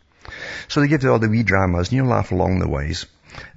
So 0.68 0.80
they 0.80 0.88
give 0.88 1.02
you 1.02 1.12
all 1.12 1.18
the 1.18 1.28
wee 1.28 1.42
dramas, 1.42 1.88
and 1.88 1.96
you'll 1.96 2.06
laugh 2.08 2.32
along 2.32 2.58
the 2.58 2.68
ways, 2.68 3.06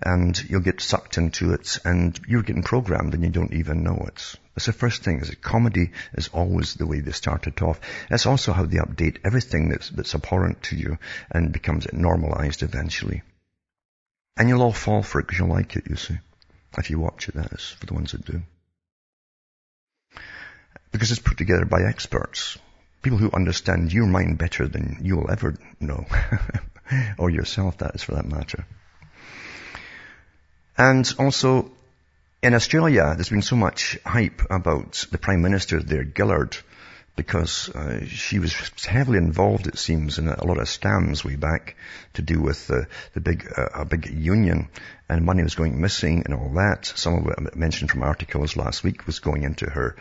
and 0.01 0.41
you'll 0.49 0.61
get 0.61 0.81
sucked 0.81 1.17
into 1.17 1.53
it, 1.53 1.79
and 1.83 2.19
you're 2.27 2.43
getting 2.43 2.63
programmed, 2.63 3.13
and 3.13 3.23
you 3.23 3.29
don't 3.29 3.53
even 3.53 3.83
know 3.83 4.05
it. 4.07 4.35
That's 4.55 4.65
the 4.65 4.73
first 4.73 5.03
thing, 5.03 5.19
is 5.19 5.29
that 5.29 5.41
comedy 5.41 5.91
is 6.13 6.29
always 6.33 6.75
the 6.75 6.85
way 6.85 6.99
they 6.99 7.11
started 7.11 7.61
off. 7.61 7.79
That's 8.09 8.25
also 8.25 8.53
how 8.53 8.65
they 8.65 8.77
update 8.77 9.17
everything 9.23 9.69
that's, 9.69 9.89
that's 9.89 10.15
abhorrent 10.15 10.63
to 10.63 10.75
you, 10.75 10.97
and 11.29 11.51
becomes 11.53 11.91
normalized 11.91 12.63
eventually. 12.63 13.21
And 14.37 14.49
you'll 14.49 14.61
all 14.61 14.73
fall 14.73 15.03
for 15.03 15.19
it 15.19 15.27
because 15.27 15.39
you 15.39 15.45
like 15.45 15.75
it, 15.75 15.89
you 15.89 15.95
see. 15.95 16.17
If 16.77 16.89
you 16.89 16.99
watch 16.99 17.27
it, 17.27 17.35
that 17.35 17.51
is, 17.51 17.75
for 17.79 17.85
the 17.85 17.93
ones 17.93 18.13
that 18.13 18.25
do. 18.25 18.41
Because 20.91 21.11
it's 21.11 21.19
put 21.19 21.37
together 21.37 21.65
by 21.65 21.83
experts. 21.83 22.57
People 23.01 23.17
who 23.17 23.31
understand 23.31 23.91
your 23.91 24.05
mind 24.05 24.37
better 24.37 24.67
than 24.67 24.99
you'll 25.01 25.29
ever 25.29 25.55
know. 25.79 26.05
or 27.17 27.29
yourself, 27.29 27.77
that 27.79 27.95
is 27.95 28.03
for 28.03 28.15
that 28.15 28.25
matter. 28.25 28.65
And 30.77 31.11
also, 31.19 31.71
in 32.41 32.53
Australia, 32.53 33.13
there's 33.15 33.29
been 33.29 33.41
so 33.41 33.55
much 33.55 33.97
hype 34.05 34.41
about 34.49 35.05
the 35.11 35.17
Prime 35.17 35.41
Minister 35.41 35.81
there, 35.81 36.05
Gillard, 36.05 36.57
because 37.15 37.69
uh, 37.69 38.05
she 38.05 38.39
was 38.39 38.55
heavily 38.85 39.17
involved, 39.17 39.67
it 39.67 39.77
seems, 39.77 40.17
in 40.17 40.27
a, 40.27 40.45
lot 40.45 40.57
of 40.57 40.67
scams 40.67 41.23
way 41.23 41.35
back 41.35 41.75
to 42.13 42.21
do 42.21 42.41
with 42.41 42.71
uh, 42.71 42.83
the 43.13 43.19
big, 43.19 43.47
uh, 43.55 43.67
a 43.75 43.85
big 43.85 44.09
union, 44.09 44.69
and 45.09 45.25
money 45.25 45.43
was 45.43 45.55
going 45.55 45.79
missing 45.79 46.23
and 46.25 46.33
all 46.33 46.49
that. 46.55 46.85
Some 46.85 47.15
of 47.15 47.27
it 47.27 47.55
mentioned 47.55 47.91
from 47.91 48.03
articles 48.03 48.55
last 48.55 48.83
week 48.83 49.05
was 49.05 49.19
going 49.19 49.43
into 49.43 49.69
her 49.69 49.95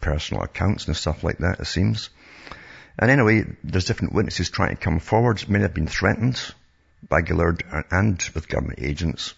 personal 0.00 0.42
accounts 0.42 0.86
and 0.86 0.96
stuff 0.96 1.24
like 1.24 1.38
that, 1.38 1.60
it 1.60 1.66
seems. 1.66 2.10
And 2.98 3.10
anyway, 3.10 3.44
there's 3.64 3.86
different 3.86 4.14
witnesses 4.14 4.50
trying 4.50 4.76
to 4.76 4.82
come 4.82 4.98
forward. 4.98 5.48
Many 5.48 5.62
have 5.62 5.74
been 5.74 5.86
threatened 5.86 6.40
by 7.08 7.22
Gillard 7.22 7.64
and 7.90 8.22
with 8.34 8.48
government 8.48 8.80
agents. 8.82 9.34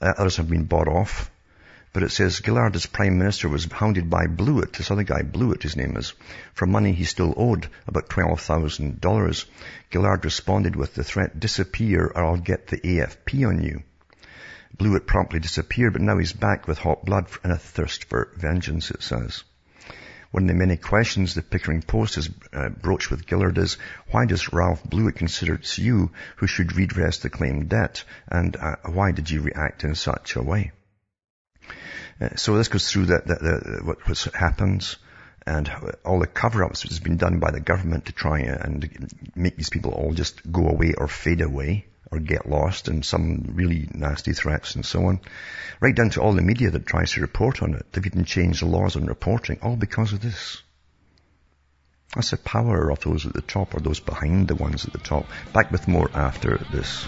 Uh, 0.00 0.12
others 0.16 0.36
have 0.36 0.48
been 0.48 0.64
bought 0.64 0.88
off. 0.88 1.30
But 1.92 2.02
it 2.02 2.10
says 2.10 2.42
Gillard, 2.44 2.76
as 2.76 2.84
Prime 2.84 3.16
Minister, 3.16 3.48
was 3.48 3.64
hounded 3.72 4.10
by 4.10 4.26
Blewitt, 4.26 4.74
this 4.74 4.90
other 4.90 5.02
guy, 5.02 5.22
Blewitt 5.22 5.62
his 5.62 5.76
name 5.76 5.96
is, 5.96 6.12
for 6.52 6.66
money 6.66 6.92
he 6.92 7.04
still 7.04 7.32
owed, 7.38 7.70
about 7.86 8.10
$12,000. 8.10 9.44
Gillard 9.90 10.24
responded 10.24 10.76
with 10.76 10.94
the 10.94 11.04
threat, 11.04 11.40
disappear 11.40 12.12
or 12.14 12.22
I'll 12.22 12.36
get 12.36 12.66
the 12.66 12.76
AFP 12.76 13.48
on 13.48 13.62
you. 13.62 13.82
Blewitt 14.76 15.06
promptly 15.06 15.40
disappeared, 15.40 15.94
but 15.94 16.02
now 16.02 16.18
he's 16.18 16.34
back 16.34 16.68
with 16.68 16.76
hot 16.76 17.06
blood 17.06 17.28
and 17.42 17.50
a 17.50 17.56
thirst 17.56 18.04
for 18.04 18.30
vengeance, 18.36 18.90
it 18.90 19.02
says. 19.02 19.42
One 20.36 20.42
of 20.42 20.48
the 20.48 20.54
many 20.66 20.76
questions 20.76 21.34
the 21.34 21.40
Pickering 21.40 21.80
Post 21.80 22.16
has 22.16 22.28
uh, 22.52 22.68
broached 22.68 23.10
with 23.10 23.26
Gillard 23.26 23.56
is, 23.56 23.78
why 24.10 24.26
does 24.26 24.52
Ralph 24.52 24.84
Blewitt 24.84 25.16
consider 25.16 25.54
it's 25.54 25.78
you 25.78 26.10
who 26.36 26.46
should 26.46 26.76
redress 26.76 27.20
the 27.20 27.30
claimed 27.30 27.70
debt? 27.70 28.04
And 28.28 28.54
uh, 28.54 28.76
why 28.84 29.12
did 29.12 29.30
you 29.30 29.40
react 29.40 29.82
in 29.84 29.94
such 29.94 30.36
a 30.36 30.42
way? 30.42 30.72
Uh, 32.20 32.36
so 32.36 32.54
this 32.54 32.68
goes 32.68 32.90
through 32.92 33.06
the, 33.06 33.80
what, 33.82 34.06
what's 34.06 34.24
happened 34.24 34.96
and 35.46 35.72
all 36.04 36.18
the 36.18 36.26
cover-ups 36.26 36.82
which 36.82 36.90
has 36.92 37.00
been 37.00 37.16
done 37.16 37.38
by 37.38 37.50
the 37.50 37.60
government 37.60 38.04
to 38.04 38.12
try 38.12 38.40
and 38.40 39.08
make 39.34 39.56
these 39.56 39.70
people 39.70 39.92
all 39.92 40.12
just 40.12 40.52
go 40.52 40.68
away 40.68 40.92
or 40.98 41.08
fade 41.08 41.40
away 41.40 41.86
or 42.10 42.18
get 42.18 42.48
lost 42.48 42.88
and 42.88 43.04
some 43.04 43.52
really 43.54 43.88
nasty 43.92 44.32
threats 44.32 44.74
and 44.74 44.84
so 44.84 45.06
on. 45.06 45.20
Right 45.80 45.94
down 45.94 46.10
to 46.10 46.22
all 46.22 46.32
the 46.32 46.42
media 46.42 46.70
that 46.70 46.86
tries 46.86 47.12
to 47.12 47.20
report 47.20 47.62
on 47.62 47.74
it. 47.74 47.86
They've 47.92 48.06
even 48.06 48.24
changed 48.24 48.62
the 48.62 48.66
laws 48.66 48.96
on 48.96 49.06
reporting, 49.06 49.58
all 49.62 49.76
because 49.76 50.12
of 50.12 50.20
this. 50.20 50.62
That's 52.14 52.30
the 52.30 52.38
power 52.38 52.90
of 52.90 53.00
those 53.00 53.26
at 53.26 53.34
the 53.34 53.42
top 53.42 53.74
or 53.74 53.80
those 53.80 54.00
behind 54.00 54.48
the 54.48 54.54
ones 54.54 54.86
at 54.86 54.92
the 54.92 54.98
top. 54.98 55.26
Back 55.52 55.70
with 55.70 55.88
more 55.88 56.10
after 56.14 56.56
this. 56.72 57.06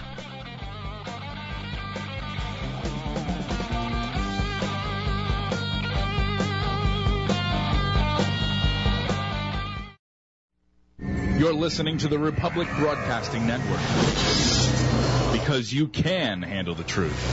You're 11.39 11.55
listening 11.55 11.99
to 11.99 12.09
the 12.09 12.19
Republic 12.19 12.67
Broadcasting 12.79 13.47
Network 13.47 14.88
because 15.49 15.73
you 15.73 15.89
can 15.89 16.43
handle 16.43 16.75
the 16.75 16.85
truth. 16.85 17.25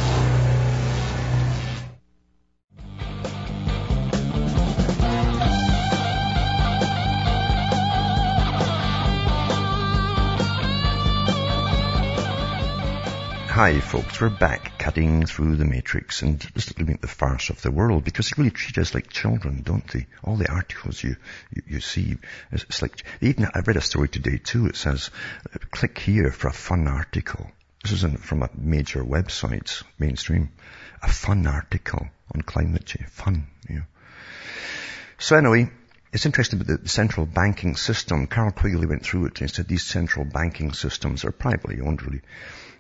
Hi 13.50 13.82
folks, 13.82 14.22
we're 14.22 14.30
back 14.30 14.80
cutting 14.80 15.26
through 15.26 15.58
the 15.58 15.66
matrix 15.66 16.22
and 16.22 16.40
just 16.54 16.70
looking 16.70 16.94
at 16.94 17.02
the 17.02 17.10
farce 17.10 17.50
of 17.50 17.62
the 17.62 17.70
world 17.70 18.06
because 18.06 18.30
they 18.30 18.36
really 18.38 18.52
treat 18.52 18.78
us 18.78 18.94
like 18.94 19.10
children, 19.10 19.62
don't 19.62 19.86
they? 19.90 20.08
All 20.24 20.38
the 20.38 20.50
articles 20.50 21.04
you, 21.04 21.18
you, 21.54 21.64
you 21.68 21.80
see, 21.82 22.16
it's 22.54 22.82
like, 22.82 23.04
even, 23.20 23.50
I 23.54 23.60
read 23.60 23.76
a 23.76 23.82
story 23.82 24.08
today 24.08 24.38
too, 24.38 24.68
it 24.68 24.78
says, 24.78 25.10
click 25.72 26.00
here 26.00 26.32
for 26.32 26.48
a 26.48 26.54
fun 26.54 26.88
article. 26.88 27.52
This 27.86 28.00
isn't 28.00 28.24
from 28.24 28.42
a 28.42 28.50
major 28.58 29.04
website, 29.04 29.84
mainstream. 30.00 30.50
A 31.04 31.08
fun 31.08 31.46
article 31.46 32.08
on 32.34 32.42
climate 32.42 32.84
change. 32.84 33.08
Fun, 33.10 33.46
know. 33.70 33.84
So 35.20 35.36
anyway, 35.36 35.70
it's 36.12 36.26
interesting 36.26 36.60
about 36.60 36.82
the 36.82 36.90
central 36.90 37.28
banking 37.28 37.76
system. 37.76 38.26
Carroll 38.26 38.54
Quigley 38.54 38.88
went 38.88 39.06
through 39.06 39.28
it 39.28 39.40
and 39.40 39.52
said 39.52 39.68
these 39.68 39.86
central 39.86 40.26
banking 40.26 40.74
systems 40.74 41.26
are 41.26 41.32
privately 41.32 41.80
owned 41.80 42.02
really, 42.02 42.22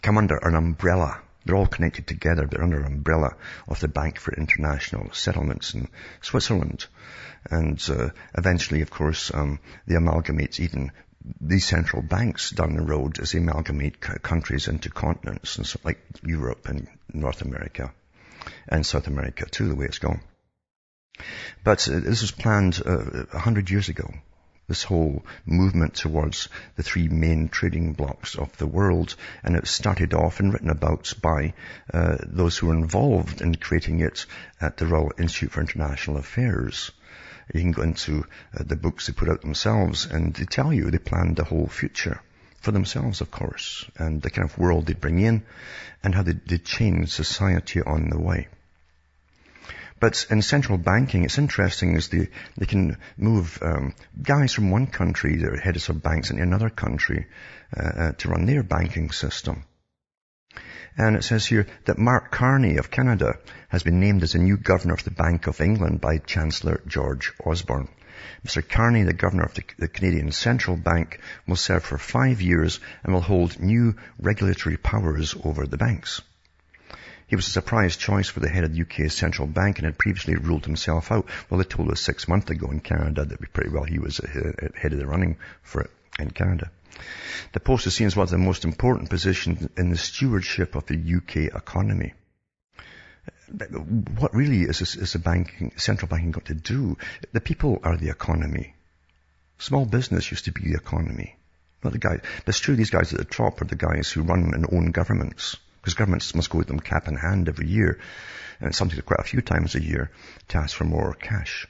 come 0.01 0.17
under 0.17 0.37
an 0.37 0.55
umbrella. 0.55 1.21
They're 1.45 1.55
all 1.55 1.67
connected 1.67 2.07
together. 2.07 2.47
They're 2.49 2.63
under 2.63 2.79
an 2.79 2.87
umbrella 2.87 3.35
of 3.67 3.79
the 3.79 3.87
Bank 3.87 4.17
for 4.17 4.33
International 4.33 5.13
Settlements 5.13 5.75
in 5.75 5.87
Switzerland. 6.21 6.87
And 7.51 7.79
uh, 7.91 8.09
eventually, 8.35 8.81
of 8.81 8.89
course, 8.89 9.31
um, 9.31 9.59
they 9.85 9.93
amalgamate 9.93 10.59
even 10.59 10.91
these 11.41 11.65
central 11.65 12.01
banks 12.01 12.51
down 12.51 12.75
the 12.75 12.81
road 12.83 13.19
as 13.19 13.31
they 13.31 13.39
amalgamate 13.39 13.99
countries 13.99 14.67
into 14.67 14.89
continents, 14.89 15.57
and 15.57 15.65
so, 15.65 15.79
like 15.83 15.99
Europe 16.23 16.67
and 16.67 16.87
North 17.13 17.41
America 17.41 17.93
and 18.67 18.85
South 18.85 19.07
America 19.07 19.45
too, 19.45 19.67
the 19.67 19.75
way 19.75 19.85
it's 19.85 19.99
going. 19.99 20.21
But 21.63 21.87
uh, 21.87 21.99
this 21.99 22.21
was 22.21 22.31
planned 22.31 22.81
uh, 22.85 23.25
a 23.33 23.39
hundred 23.39 23.69
years 23.69 23.89
ago. 23.89 24.13
This 24.67 24.83
whole 24.83 25.23
movement 25.45 25.93
towards 25.93 26.49
the 26.75 26.83
three 26.83 27.07
main 27.07 27.49
trading 27.49 27.93
blocks 27.93 28.35
of 28.35 28.57
the 28.57 28.67
world, 28.67 29.15
and 29.43 29.55
it 29.55 29.67
started 29.67 30.13
off 30.13 30.39
and 30.39 30.51
written 30.51 30.71
about 30.71 31.13
by 31.21 31.53
uh, 31.93 32.17
those 32.23 32.57
who 32.57 32.67
were 32.67 32.75
involved 32.75 33.41
in 33.41 33.55
creating 33.55 33.99
it 33.99 34.25
at 34.59 34.77
the 34.77 34.87
Royal 34.87 35.11
Institute 35.19 35.51
for 35.51 35.61
International 35.61 36.17
Affairs. 36.17 36.91
You 37.53 37.61
can 37.61 37.71
go 37.71 37.83
into 37.83 38.25
uh, 38.57 38.63
the 38.63 38.75
books 38.75 39.07
they 39.07 39.13
put 39.13 39.29
out 39.29 39.41
themselves, 39.41 40.05
and 40.05 40.33
they 40.33 40.45
tell 40.45 40.73
you 40.73 40.89
they 40.89 40.97
planned 40.97 41.35
the 41.35 41.43
whole 41.43 41.67
future 41.67 42.21
for 42.61 42.71
themselves, 42.71 43.21
of 43.21 43.29
course, 43.29 43.85
and 43.97 44.21
the 44.21 44.31
kind 44.31 44.49
of 44.49 44.57
world 44.57 44.87
they'd 44.87 44.99
bring 44.99 45.19
in, 45.19 45.43
and 46.03 46.15
how 46.15 46.23
they, 46.23 46.33
they 46.33 46.57
change 46.57 47.09
society 47.09 47.81
on 47.81 48.09
the 48.09 48.19
way. 48.19 48.47
But 49.99 50.25
in 50.29 50.41
central 50.41 50.77
banking, 50.77 51.23
it's 51.23 51.37
interesting 51.37 51.95
is 51.95 52.09
they, 52.09 52.29
they 52.57 52.65
can 52.65 52.97
move 53.17 53.59
um, 53.61 53.93
guys 54.21 54.53
from 54.53 54.71
one 54.71 54.87
country, 54.87 55.37
their 55.37 55.57
heads 55.57 55.89
of 55.89 56.03
banks, 56.03 56.31
into 56.31 56.43
another 56.43 56.69
country 56.69 57.27
uh, 57.75 57.81
uh, 57.81 58.11
to 58.13 58.29
run 58.29 58.45
their 58.45 58.63
banking 58.63 59.11
system. 59.11 59.63
And 60.97 61.17
it 61.17 61.23
says 61.23 61.45
here 61.45 61.67
that 61.85 61.97
Mark 61.97 62.31
Carney 62.31 62.77
of 62.77 62.89
Canada 62.89 63.37
has 63.67 63.83
been 63.83 63.99
named 63.99 64.23
as 64.23 64.31
the 64.31 64.39
new 64.39 64.55
governor 64.55 64.93
of 64.93 65.03
the 65.03 65.11
Bank 65.11 65.47
of 65.47 65.59
England 65.59 65.99
by 65.99 66.19
Chancellor 66.19 66.81
George 66.87 67.33
Osborne. 67.45 67.89
Mr. 68.45 68.67
Carney, 68.67 69.03
the 69.03 69.11
governor 69.11 69.43
of 69.43 69.53
the, 69.55 69.63
the, 69.77 69.89
Canadian 69.89 70.31
Central 70.31 70.77
Bank, 70.77 71.19
will 71.47 71.57
serve 71.57 71.83
for 71.83 71.97
five 71.97 72.41
years 72.41 72.79
and 73.03 73.13
will 73.13 73.21
hold 73.21 73.59
new 73.59 73.95
regulatory 74.19 74.77
powers 74.77 75.35
over 75.43 75.67
the 75.67 75.77
banks. 75.77 76.21
He 77.27 77.35
was 77.35 77.47
a 77.47 77.51
surprise 77.51 77.97
choice 77.97 78.29
for 78.29 78.39
the 78.39 78.49
head 78.49 78.63
of 78.63 78.73
the 78.73 78.81
UK's 78.81 79.15
central 79.15 79.47
bank 79.47 79.79
and 79.79 79.85
had 79.85 79.97
previously 79.97 80.35
ruled 80.35 80.65
himself 80.65 81.11
out. 81.11 81.27
Well, 81.49 81.57
they 81.57 81.65
told 81.65 81.91
us 81.91 81.99
six 81.99 82.27
months 82.27 82.51
ago 82.51 82.71
in 82.71 82.79
Canada 82.79 83.25
that 83.25 83.51
pretty 83.51 83.71
well 83.71 83.83
he 83.83 83.99
was 83.99 84.19
uh, 84.19 84.69
head 84.75 84.93
of 84.93 84.99
the 84.99 85.07
running 85.07 85.37
for 85.61 85.81
it 85.81 85.91
in 86.19 86.29
Canada. 86.29 86.69
The 87.53 87.59
post 87.59 87.87
is 87.87 87.95
seen 87.95 88.07
as 88.07 88.15
one 88.15 88.23
of 88.23 88.29
the 88.29 88.37
most 88.37 88.65
important 88.65 89.09
positions 89.09 89.67
in 89.77 89.89
the 89.89 89.97
stewardship 89.97 90.75
of 90.75 90.85
the 90.85 90.95
UK 90.95 91.55
economy. 91.55 92.13
What 94.17 94.33
really 94.33 94.63
is, 94.63 94.81
is, 94.81 95.13
the 95.13 95.19
banking, 95.19 95.71
central 95.77 96.09
banking 96.09 96.31
got 96.31 96.45
to 96.45 96.55
do? 96.55 96.97
The 97.31 97.41
people 97.41 97.79
are 97.83 97.97
the 97.97 98.09
economy. 98.09 98.73
Small 99.57 99.85
business 99.85 100.31
used 100.31 100.45
to 100.45 100.51
be 100.51 100.63
the 100.63 100.77
economy. 100.77 101.37
Not 101.83 101.93
the 101.93 101.99
guys. 101.99 102.21
It's 102.47 102.59
true 102.59 102.75
these 102.75 102.89
guys 102.89 103.13
at 103.13 103.19
the 103.19 103.25
top 103.25 103.61
are 103.61 103.65
the 103.65 103.75
guys 103.75 104.11
who 104.11 104.23
run 104.23 104.51
and 104.53 104.65
own 104.71 104.91
governments. 104.91 105.57
Because 105.81 105.93
governments 105.93 106.33
must 106.33 106.49
go 106.49 106.57
with 106.57 106.67
them 106.67 106.79
cap 106.79 107.07
in 107.07 107.15
hand 107.15 107.47
every 107.47 107.67
year, 107.67 107.99
and 108.59 108.73
sometimes 108.73 109.01
quite 109.03 109.19
a 109.19 109.23
few 109.23 109.41
times 109.41 109.75
a 109.75 109.83
year, 109.83 110.09
to 110.47 110.57
ask 110.57 110.75
for 110.75 110.83
more 110.83 111.13
cash. 111.13 111.67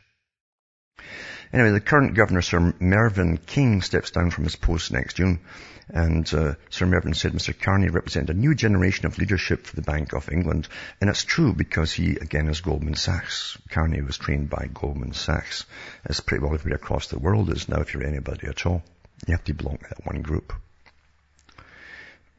Anyway, 1.53 1.71
the 1.71 1.79
current 1.79 2.15
governor, 2.15 2.41
Sir 2.41 2.73
Mervyn 2.79 3.37
King, 3.37 3.81
steps 3.81 4.11
down 4.11 4.31
from 4.31 4.43
his 4.43 4.55
post 4.55 4.91
next 4.91 5.15
June. 5.15 5.39
And 5.87 6.31
uh, 6.33 6.55
Sir 6.69 6.87
Mervyn 6.87 7.13
said 7.13 7.33
Mr. 7.33 7.57
Carney 7.57 7.89
represents 7.89 8.31
a 8.31 8.33
new 8.33 8.55
generation 8.55 9.05
of 9.05 9.19
leadership 9.19 9.67
for 9.67 9.75
the 9.75 9.83
Bank 9.83 10.13
of 10.13 10.31
England. 10.31 10.67
And 10.99 11.09
it's 11.09 11.23
true 11.23 11.53
because 11.53 11.93
he, 11.93 12.15
again, 12.15 12.47
is 12.47 12.61
Goldman 12.61 12.95
Sachs. 12.95 13.57
Carney 13.69 14.01
was 14.01 14.17
trained 14.17 14.49
by 14.49 14.67
Goldman 14.73 15.13
Sachs. 15.13 15.65
As 16.05 16.21
pretty 16.21 16.43
well 16.43 16.53
everybody 16.53 16.81
across 16.81 17.07
the 17.07 17.19
world 17.19 17.51
is 17.51 17.69
now, 17.69 17.81
if 17.81 17.93
you're 17.93 18.03
anybody 18.03 18.47
at 18.47 18.65
all. 18.65 18.83
You 19.27 19.33
have 19.33 19.43
to 19.45 19.53
belong 19.53 19.77
to 19.77 19.85
that 19.89 20.05
one 20.05 20.21
group. 20.23 20.53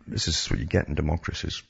This 0.07 0.29
is 0.29 0.47
what 0.51 0.61
you 0.61 0.67
get 0.67 0.89
in 0.89 0.95
democracies. 0.95 1.63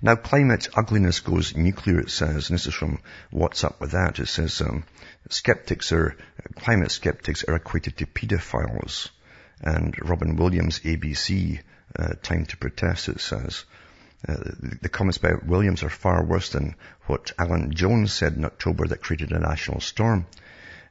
Now, 0.00 0.14
climate 0.14 0.68
ugliness 0.76 1.20
goes 1.20 1.56
nuclear, 1.56 1.98
it 1.98 2.10
says, 2.10 2.50
and 2.50 2.58
this 2.58 2.66
is 2.66 2.74
from 2.74 3.00
Watts 3.32 3.64
Up 3.64 3.80
With 3.80 3.92
That. 3.92 4.20
It 4.20 4.28
says, 4.28 4.60
um, 4.60 4.84
skeptics 5.28 5.90
are, 5.90 6.16
climate 6.54 6.92
skeptics 6.92 7.42
are 7.44 7.56
equated 7.56 7.96
to 7.98 8.06
pedophiles. 8.06 9.08
And 9.60 9.96
Robyn 10.00 10.36
Williams, 10.36 10.78
ABC, 10.80 11.60
uh, 11.98 12.14
Time 12.22 12.46
to 12.46 12.56
Protest, 12.56 13.08
it 13.08 13.20
says. 13.20 13.64
Uh, 14.26 14.36
the 14.82 14.88
comments 14.88 15.18
by 15.18 15.32
Williams 15.44 15.82
are 15.82 15.90
far 15.90 16.24
worse 16.24 16.50
than 16.50 16.76
what 17.06 17.32
Alan 17.38 17.72
Jones 17.72 18.12
said 18.12 18.34
in 18.34 18.44
October 18.44 18.86
that 18.86 19.02
created 19.02 19.32
a 19.32 19.40
national 19.40 19.80
storm. 19.80 20.26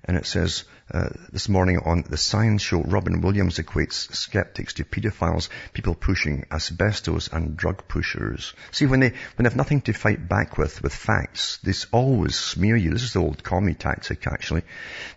And 0.04 0.18
it 0.18 0.26
says, 0.26 0.66
uh, 0.92 1.10
this 1.32 1.50
morning 1.50 1.80
on 1.84 2.04
the 2.10 2.18
science 2.18 2.62
show, 2.62 2.82
Robyn 2.82 3.22
Williams 3.22 3.58
equates 3.58 4.14
skeptics 4.16 4.76
to 4.76 4.86
pedophiles, 4.86 5.50
people 5.74 5.96
pushing 5.96 6.46
asbestos 6.52 7.28
and 7.28 7.58
drug 7.58 7.88
pushers. 7.88 8.54
See, 8.72 8.86
when 8.86 9.02
they, 9.02 9.10
when 9.10 9.44
they 9.44 9.50
have 9.50 9.56
nothing 9.58 9.82
to 9.82 9.94
fight 9.94 10.28
back 10.30 10.58
with, 10.58 10.82
with 10.82 10.94
facts, 10.94 11.60
they 11.64 11.74
always 11.92 12.36
smear 12.36 12.76
you. 12.76 12.92
This 12.92 13.04
is 13.04 13.14
the 13.14 13.20
old 13.20 13.44
commie 13.44 13.74
tactic, 13.74 14.28
actually. 14.28 14.62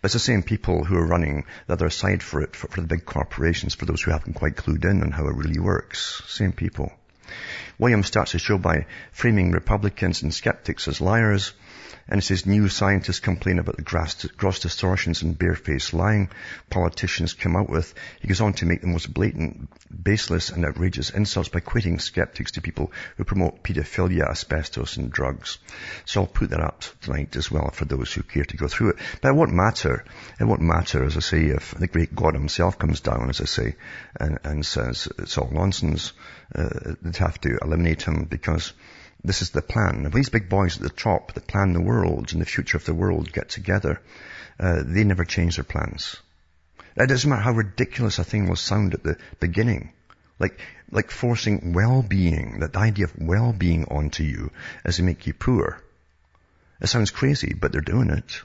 But 0.00 0.06
it's 0.06 0.14
the 0.14 0.18
same 0.18 0.42
people 0.42 0.84
who 0.84 0.96
are 0.96 1.06
running 1.06 1.44
the 1.66 1.74
other 1.74 1.90
side 1.90 2.22
for 2.22 2.42
it, 2.42 2.56
for, 2.56 2.68
for 2.68 2.80
the 2.80 2.88
big 2.88 3.04
corporations, 3.04 3.74
for 3.74 3.86
those 3.86 4.02
who 4.02 4.10
haven't 4.10 4.34
quite 4.34 4.56
clued 4.56 4.84
in 4.84 5.02
on 5.02 5.12
how 5.12 5.26
it 5.26 5.36
really 5.36 5.60
works. 5.60 6.22
Same 6.26 6.52
people. 6.52 6.92
Williams 7.78 8.08
starts 8.08 8.32
the 8.32 8.38
show 8.38 8.58
by 8.58 8.86
framing 9.12 9.52
Republicans 9.52 10.22
and 10.22 10.34
skeptics 10.34 10.88
as 10.88 11.00
liars, 11.00 11.52
and 12.10 12.18
it 12.18 12.24
says 12.24 12.44
new 12.44 12.68
scientists 12.68 13.20
complain 13.20 13.60
about 13.60 13.76
the 13.76 13.82
gross, 13.82 14.24
gross 14.36 14.58
distortions 14.58 15.22
and 15.22 15.38
barefaced 15.38 15.94
lying 15.94 16.28
politicians 16.68 17.34
come 17.34 17.56
out 17.56 17.70
with. 17.70 17.94
He 18.20 18.26
goes 18.26 18.40
on 18.40 18.54
to 18.54 18.66
make 18.66 18.80
the 18.80 18.88
most 18.88 19.12
blatant, 19.14 19.70
baseless 20.02 20.50
and 20.50 20.64
outrageous 20.64 21.10
insults 21.10 21.48
by 21.48 21.60
quoting 21.60 22.00
skeptics 22.00 22.52
to 22.52 22.62
people 22.62 22.92
who 23.16 23.24
promote 23.24 23.62
pedophilia, 23.62 24.28
asbestos 24.28 24.96
and 24.96 25.10
drugs. 25.10 25.58
So 26.04 26.22
I'll 26.22 26.26
put 26.26 26.50
that 26.50 26.60
up 26.60 26.82
tonight 27.00 27.36
as 27.36 27.50
well 27.50 27.70
for 27.70 27.84
those 27.84 28.12
who 28.12 28.24
care 28.24 28.44
to 28.44 28.56
go 28.56 28.66
through 28.66 28.90
it. 28.90 28.96
But 29.22 29.28
it 29.28 29.36
won't 29.36 29.54
matter. 29.54 30.04
It 30.40 30.44
won't 30.44 30.62
matter, 30.62 31.04
as 31.04 31.16
I 31.16 31.20
say, 31.20 31.44
if 31.46 31.74
the 31.74 31.86
great 31.86 32.14
God 32.14 32.34
himself 32.34 32.76
comes 32.76 33.00
down, 33.00 33.30
as 33.30 33.40
I 33.40 33.44
say, 33.44 33.76
and, 34.18 34.38
and 34.42 34.66
says 34.66 35.08
it's 35.18 35.38
all 35.38 35.50
nonsense. 35.52 36.12
Uh, 36.52 36.94
they'd 37.02 37.16
have 37.18 37.40
to 37.42 37.58
eliminate 37.62 38.02
him 38.02 38.24
because 38.24 38.72
this 39.22 39.42
is 39.42 39.50
the 39.50 39.62
plan. 39.62 40.10
These 40.10 40.30
big 40.30 40.48
boys 40.48 40.76
at 40.76 40.82
the 40.82 40.88
top 40.88 41.32
that 41.32 41.46
plan 41.46 41.72
the 41.72 41.80
world 41.80 42.32
and 42.32 42.40
the 42.40 42.46
future 42.46 42.76
of 42.76 42.84
the 42.84 42.94
world 42.94 43.32
get 43.32 43.48
together, 43.48 44.00
uh, 44.58 44.82
they 44.84 45.04
never 45.04 45.24
change 45.24 45.56
their 45.56 45.64
plans. 45.64 46.16
It 46.96 47.06
doesn't 47.06 47.28
matter 47.28 47.42
how 47.42 47.52
ridiculous 47.52 48.18
a 48.18 48.24
thing 48.24 48.48
will 48.48 48.56
sound 48.56 48.94
at 48.94 49.02
the 49.02 49.16
beginning. 49.38 49.92
Like, 50.38 50.58
like 50.90 51.10
forcing 51.10 51.74
well-being, 51.74 52.60
that 52.60 52.72
the 52.72 52.78
idea 52.78 53.04
of 53.04 53.18
well-being 53.18 53.84
onto 53.86 54.24
you 54.24 54.50
as 54.84 54.96
they 54.96 55.04
make 55.04 55.26
you 55.26 55.34
poor. 55.34 55.82
It 56.80 56.86
sounds 56.86 57.10
crazy, 57.10 57.54
but 57.54 57.72
they're 57.72 57.82
doing 57.82 58.10
it 58.10 58.42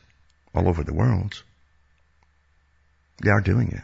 all 0.54 0.68
over 0.68 0.84
the 0.84 0.94
world. 0.94 1.42
They 3.24 3.30
are 3.32 3.42
doing 3.42 3.72
it. 3.72 3.82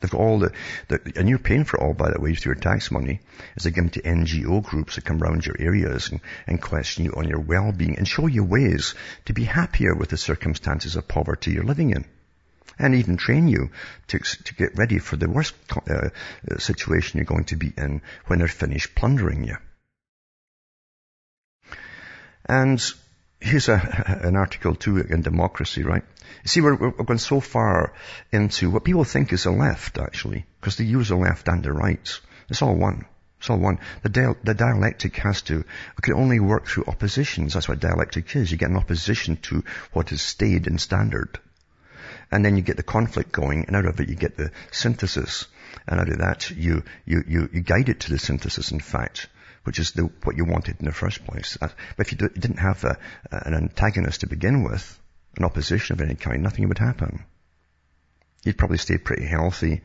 They've 0.00 0.10
got 0.10 0.20
all 0.20 0.38
the, 0.38 0.52
the, 0.88 1.12
and 1.16 1.28
you're 1.28 1.38
paying 1.38 1.64
for 1.64 1.78
it 1.78 1.82
all, 1.82 1.94
by 1.94 2.10
the 2.10 2.20
way, 2.20 2.34
through 2.34 2.54
your 2.54 2.60
tax 2.60 2.90
money, 2.90 3.20
as 3.56 3.64
they 3.64 3.70
give 3.70 3.84
them 3.84 3.90
to 3.90 4.02
NGO 4.02 4.62
groups 4.62 4.96
that 4.96 5.04
come 5.04 5.22
around 5.22 5.46
your 5.46 5.56
areas 5.58 6.10
and, 6.10 6.20
and 6.46 6.60
question 6.60 7.04
you 7.04 7.12
on 7.16 7.28
your 7.28 7.40
well-being 7.40 7.96
and 7.96 8.06
show 8.06 8.26
you 8.26 8.44
ways 8.44 8.94
to 9.26 9.32
be 9.32 9.44
happier 9.44 9.94
with 9.94 10.10
the 10.10 10.16
circumstances 10.16 10.96
of 10.96 11.08
poverty 11.08 11.52
you're 11.52 11.64
living 11.64 11.90
in. 11.90 12.04
And 12.78 12.96
even 12.96 13.16
train 13.16 13.46
you 13.46 13.70
to, 14.08 14.18
to 14.18 14.54
get 14.54 14.76
ready 14.76 14.98
for 14.98 15.16
the 15.16 15.30
worst 15.30 15.54
uh, 15.70 16.08
uh, 16.50 16.58
situation 16.58 17.18
you're 17.18 17.24
going 17.24 17.44
to 17.44 17.56
be 17.56 17.72
in 17.76 18.02
when 18.26 18.40
they're 18.40 18.48
finished 18.48 18.94
plundering 18.94 19.44
you. 19.44 19.56
And 22.46 22.82
here's 23.44 23.68
a, 23.68 24.20
an 24.22 24.36
article 24.36 24.74
too 24.74 24.98
in 24.98 25.22
democracy, 25.22 25.82
right? 25.82 26.02
You 26.42 26.48
see, 26.48 26.60
we're, 26.62 26.76
we're 26.76 27.04
going 27.04 27.18
so 27.18 27.40
far 27.40 27.92
into 28.32 28.70
what 28.70 28.84
people 28.84 29.04
think 29.04 29.32
is 29.32 29.44
the 29.44 29.50
left, 29.50 29.98
actually, 29.98 30.46
because 30.60 30.76
they 30.76 30.84
use 30.84 31.08
the 31.08 31.16
left 31.16 31.46
and 31.48 31.62
the 31.62 31.72
right. 31.72 32.20
It's 32.48 32.62
all 32.62 32.74
one. 32.74 33.04
It's 33.38 33.50
all 33.50 33.58
one. 33.58 33.80
The, 34.02 34.36
the 34.42 34.54
dialectic 34.54 35.16
has 35.16 35.42
to, 35.42 35.60
it 35.60 36.02
can 36.02 36.14
only 36.14 36.40
work 36.40 36.66
through 36.66 36.84
oppositions. 36.86 37.54
That's 37.54 37.68
what 37.68 37.80
dialectic 37.80 38.34
is. 38.34 38.50
You 38.50 38.56
get 38.56 38.70
an 38.70 38.76
opposition 38.76 39.36
to 39.48 39.62
what 39.92 40.10
is 40.12 40.22
stayed 40.22 40.66
and 40.66 40.80
standard. 40.80 41.38
And 42.30 42.44
then 42.44 42.56
you 42.56 42.62
get 42.62 42.78
the 42.78 42.82
conflict 42.82 43.30
going, 43.30 43.66
and 43.66 43.76
out 43.76 43.84
of 43.84 44.00
it 44.00 44.08
you 44.08 44.14
get 44.14 44.36
the 44.36 44.50
synthesis. 44.72 45.46
And 45.86 46.00
out 46.00 46.08
of 46.08 46.18
that, 46.18 46.50
you, 46.50 46.82
you, 47.04 47.22
you, 47.28 47.48
you 47.52 47.60
guide 47.60 47.90
it 47.90 48.00
to 48.00 48.10
the 48.10 48.18
synthesis, 48.18 48.72
in 48.72 48.80
fact 48.80 49.28
which 49.64 49.78
is 49.78 49.92
the, 49.92 50.02
what 50.22 50.36
you 50.36 50.44
wanted 50.44 50.76
in 50.78 50.86
the 50.86 50.92
first 50.92 51.24
place. 51.24 51.56
But 51.60 51.74
if 51.98 52.12
you, 52.12 52.18
didn't 52.18 52.58
have 52.58 52.84
a, 52.84 52.98
an 53.30 53.54
antagonist 53.54 54.20
to 54.20 54.26
begin 54.26 54.62
with, 54.62 55.00
an 55.36 55.44
opposition 55.44 55.94
of 55.94 56.00
any 56.00 56.14
kind, 56.14 56.42
nothing 56.42 56.68
would 56.68 56.78
happen. 56.78 57.24
You'd 58.44 58.58
probably 58.58 58.76
stay 58.76 58.98
pretty 58.98 59.24
healthy 59.24 59.80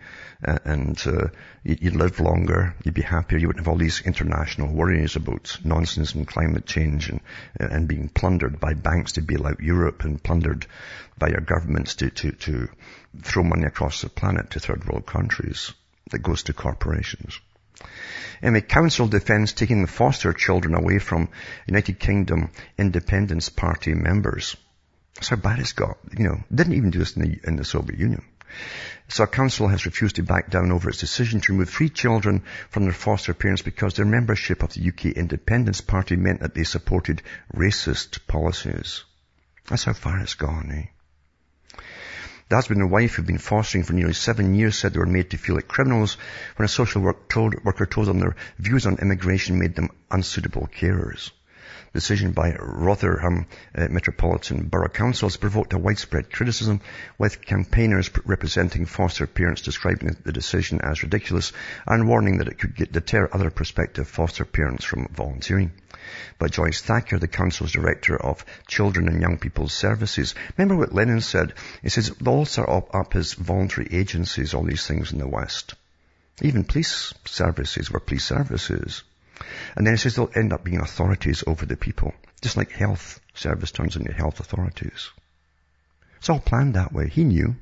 uh, 0.45 0.59
and 0.65 1.01
uh, 1.07 1.27
you'd 1.63 1.95
live 1.95 2.19
longer, 2.19 2.75
you'd 2.83 2.93
be 2.93 3.01
happier, 3.01 3.39
you 3.39 3.47
wouldn't 3.47 3.65
have 3.65 3.71
all 3.71 3.77
these 3.77 4.01
international 4.01 4.73
worries 4.73 5.15
about 5.15 5.57
nonsense 5.63 6.13
and 6.13 6.27
climate 6.27 6.65
change 6.65 7.09
and, 7.09 7.21
uh, 7.59 7.67
and 7.71 7.87
being 7.87 8.09
plundered 8.09 8.59
by 8.59 8.73
banks 8.73 9.13
to 9.13 9.21
bail 9.21 9.47
out 9.47 9.61
Europe 9.61 10.03
and 10.03 10.21
plundered 10.21 10.65
by 11.17 11.29
your 11.29 11.39
governments 11.39 11.95
to, 11.95 12.09
to, 12.09 12.33
to 12.33 12.67
throw 13.21 13.43
money 13.43 13.63
across 13.63 14.01
the 14.01 14.09
planet 14.09 14.51
to 14.51 14.59
third 14.59 14.85
world 14.85 15.05
countries 15.05 15.73
that 16.11 16.19
goes 16.19 16.43
to 16.43 16.53
corporations. 16.53 17.39
Anyway, 18.41 18.61
Council 18.61 19.07
defends 19.07 19.53
taking 19.53 19.81
the 19.81 19.87
foster 19.87 20.33
children 20.33 20.73
away 20.73 20.99
from 20.99 21.29
United 21.67 21.99
Kingdom 21.99 22.49
Independence 22.77 23.49
Party 23.49 23.93
members. 23.93 24.55
That's 25.15 25.29
how 25.29 25.35
bad 25.35 25.59
it's 25.59 25.73
got. 25.73 25.97
You 26.17 26.23
know, 26.25 26.43
didn't 26.53 26.75
even 26.75 26.91
do 26.91 26.99
this 26.99 27.17
in 27.17 27.23
the, 27.23 27.39
in 27.43 27.55
the 27.57 27.65
Soviet 27.65 27.99
Union. 27.99 28.23
So 29.09 29.23
a 29.23 29.27
council 29.27 29.67
has 29.67 29.85
refused 29.85 30.15
to 30.15 30.23
back 30.23 30.49
down 30.49 30.71
over 30.71 30.89
its 30.89 30.99
decision 30.99 31.41
to 31.41 31.51
remove 31.51 31.69
three 31.69 31.89
children 31.89 32.43
from 32.69 32.83
their 32.83 32.93
foster 32.93 33.33
parents 33.33 33.61
because 33.61 33.93
their 33.93 34.05
membership 34.05 34.63
of 34.63 34.73
the 34.73 34.87
UK 34.87 35.17
Independence 35.17 35.81
Party 35.81 36.15
meant 36.15 36.41
that 36.41 36.53
they 36.53 36.63
supported 36.63 37.21
racist 37.53 38.25
policies. 38.27 39.03
That's 39.67 39.83
how 39.83 39.93
far 39.93 40.19
it's 40.19 40.35
gone, 40.35 40.71
eh? 40.71 40.98
The 42.49 42.55
husband 42.55 42.81
and 42.81 42.89
wife 42.89 43.13
who've 43.13 43.27
been 43.27 43.37
fostering 43.37 43.83
for 43.83 43.93
nearly 43.93 44.13
seven 44.13 44.55
years 44.55 44.75
said 44.75 44.93
they 44.93 44.99
were 44.99 45.05
made 45.05 45.29
to 45.29 45.37
feel 45.37 45.53
like 45.53 45.67
criminals 45.67 46.17
when 46.55 46.65
a 46.65 46.67
social 46.67 47.03
work 47.03 47.29
told, 47.29 47.63
worker 47.63 47.85
told 47.85 48.07
them 48.07 48.17
their 48.19 48.35
views 48.57 48.87
on 48.87 48.97
immigration 48.97 49.59
made 49.59 49.75
them 49.75 49.89
unsuitable 50.09 50.67
carers 50.75 51.29
decision 51.93 52.31
by 52.31 52.55
Rotherham 52.59 53.47
uh, 53.75 53.87
Metropolitan 53.89 54.67
Borough 54.67 54.89
Council 54.89 55.27
has 55.27 55.37
provoked 55.37 55.73
a 55.73 55.77
widespread 55.77 56.31
criticism, 56.31 56.81
with 57.17 57.45
campaigners 57.45 58.09
representing 58.25 58.85
foster 58.85 59.27
parents 59.27 59.61
describing 59.61 60.15
the 60.23 60.31
decision 60.31 60.81
as 60.81 61.03
ridiculous 61.03 61.51
and 61.87 62.07
warning 62.07 62.37
that 62.37 62.47
it 62.47 62.59
could 62.59 62.91
deter 62.91 63.29
other 63.31 63.49
prospective 63.49 64.07
foster 64.07 64.45
parents 64.45 64.85
from 64.85 65.07
volunteering. 65.07 65.71
But 66.37 66.51
Joyce 66.51 66.81
Thacker, 66.81 67.19
the 67.19 67.27
Council's 67.27 67.71
Director 67.71 68.15
of 68.15 68.45
Children 68.67 69.07
and 69.07 69.21
Young 69.21 69.37
People's 69.37 69.73
Services, 69.73 70.35
remember 70.57 70.75
what 70.75 70.93
Lenin 70.93 71.21
said? 71.21 71.53
He 71.81 71.89
says, 71.89 72.11
all 72.25 72.45
start 72.45 72.69
up, 72.69 72.95
up 72.95 73.15
as 73.15 73.33
voluntary 73.33 73.87
agencies, 73.91 74.53
all 74.53 74.63
these 74.63 74.87
things 74.87 75.11
in 75.11 75.19
the 75.19 75.27
West. 75.27 75.75
Even 76.41 76.63
police 76.63 77.13
services 77.25 77.91
were 77.91 77.99
police 77.99 78.25
services. 78.25 79.03
And 79.75 79.85
then 79.85 79.93
he 79.93 79.97
says 79.97 80.15
they'll 80.15 80.31
end 80.35 80.53
up 80.53 80.63
being 80.63 80.79
authorities 80.79 81.43
over 81.47 81.65
the 81.65 81.77
people. 81.77 82.13
Just 82.41 82.57
like 82.57 82.71
health 82.71 83.19
service 83.33 83.71
turns 83.71 83.95
into 83.95 84.13
health 84.13 84.39
authorities. 84.39 85.09
It's 86.17 86.29
all 86.29 86.39
planned 86.39 86.75
that 86.75 86.93
way. 86.93 87.07
He 87.07 87.23
knew. 87.23 87.55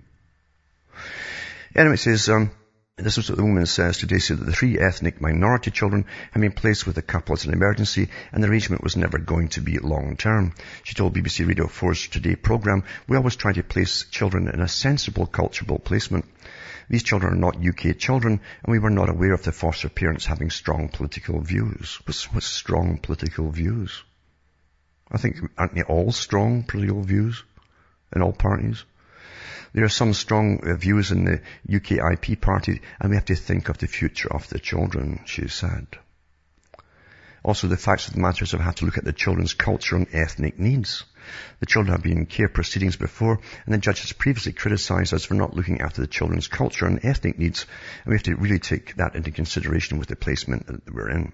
Anyway, 1.75 1.95
it 1.95 1.99
says, 1.99 2.27
um, 2.29 2.51
this 2.97 3.19
is 3.19 3.29
what 3.29 3.37
the 3.37 3.43
woman 3.43 3.67
says 3.67 3.99
today, 3.99 4.17
said 4.17 4.39
that 4.39 4.45
the 4.45 4.53
three 4.53 4.79
ethnic 4.79 5.21
minority 5.21 5.69
children 5.69 6.05
had 6.31 6.41
been 6.41 6.51
placed 6.51 6.87
with 6.87 6.95
the 6.95 7.03
couple 7.03 7.33
as 7.33 7.45
an 7.45 7.53
emergency 7.53 8.09
and 8.31 8.43
the 8.43 8.47
arrangement 8.47 8.83
was 8.83 8.97
never 8.97 9.19
going 9.19 9.49
to 9.49 9.61
be 9.61 9.77
long 9.77 10.17
term. 10.17 10.55
She 10.83 10.95
told 10.95 11.15
BBC 11.15 11.47
Radio 11.47 11.67
4's 11.67 12.07
Today 12.07 12.35
programme, 12.35 12.83
we 13.07 13.15
always 13.15 13.35
try 13.35 13.53
to 13.53 13.61
place 13.61 14.05
children 14.09 14.47
in 14.47 14.61
a 14.61 14.67
sensible 14.67 15.27
cultural 15.27 15.77
placement. 15.77 16.25
These 16.89 17.03
children 17.03 17.33
are 17.33 17.35
not 17.35 17.65
UK 17.65 17.97
children, 17.97 18.39
and 18.63 18.71
we 18.71 18.79
were 18.79 18.89
not 18.89 19.09
aware 19.09 19.33
of 19.33 19.43
the 19.43 19.51
foster 19.51 19.89
parents 19.89 20.25
having 20.25 20.49
strong 20.49 20.87
political 20.87 21.41
views. 21.41 21.99
What's, 22.05 22.31
what's 22.33 22.45
strong 22.45 22.97
political 22.97 23.51
views? 23.51 24.03
I 25.11 25.17
think, 25.17 25.37
aren't 25.57 25.75
they 25.75 25.83
all 25.83 26.11
strong 26.11 26.63
political 26.63 27.01
views 27.01 27.43
in 28.15 28.21
all 28.21 28.33
parties? 28.33 28.85
There 29.73 29.83
are 29.83 29.89
some 29.89 30.13
strong 30.13 30.65
uh, 30.65 30.75
views 30.75 31.11
in 31.11 31.25
the 31.25 31.41
UKIP 31.67 32.39
party, 32.39 32.81
and 32.99 33.09
we 33.09 33.15
have 33.17 33.25
to 33.25 33.35
think 33.35 33.69
of 33.69 33.77
the 33.77 33.87
future 33.87 34.33
of 34.33 34.47
the 34.47 34.59
children, 34.59 35.19
she 35.25 35.49
said. 35.49 35.87
Also, 37.43 37.67
the 37.67 37.77
facts 37.77 38.07
of 38.07 38.13
the 38.13 38.19
matter 38.19 38.43
is 38.43 38.53
we 38.53 38.59
have 38.59 38.75
to 38.75 38.85
look 38.85 38.97
at 38.97 39.05
the 39.05 39.13
children's 39.13 39.53
culture 39.53 39.95
and 39.95 40.07
ethnic 40.11 40.59
needs. 40.59 41.05
The 41.59 41.65
children 41.65 41.93
have 41.93 42.03
been 42.03 42.19
in 42.19 42.25
care 42.25 42.49
proceedings 42.49 42.95
before, 42.95 43.39
and 43.65 43.73
the 43.73 43.77
judge 43.77 44.01
has 44.01 44.13
previously 44.13 44.53
criticised 44.53 45.13
us 45.13 45.25
for 45.25 45.33
not 45.33 45.53
looking 45.53 45.81
after 45.81 46.01
the 46.01 46.07
children's 46.07 46.47
culture 46.47 46.85
and 46.85 47.03
ethnic 47.03 47.37
needs, 47.37 47.65
and 48.03 48.11
we 48.11 48.15
have 48.15 48.23
to 48.23 48.35
really 48.35 48.59
take 48.59 48.95
that 48.95 49.15
into 49.15 49.31
consideration 49.31 49.99
with 49.99 50.07
the 50.07 50.15
placement 50.15 50.67
that 50.67 50.93
we're 50.93 51.09
in. 51.09 51.33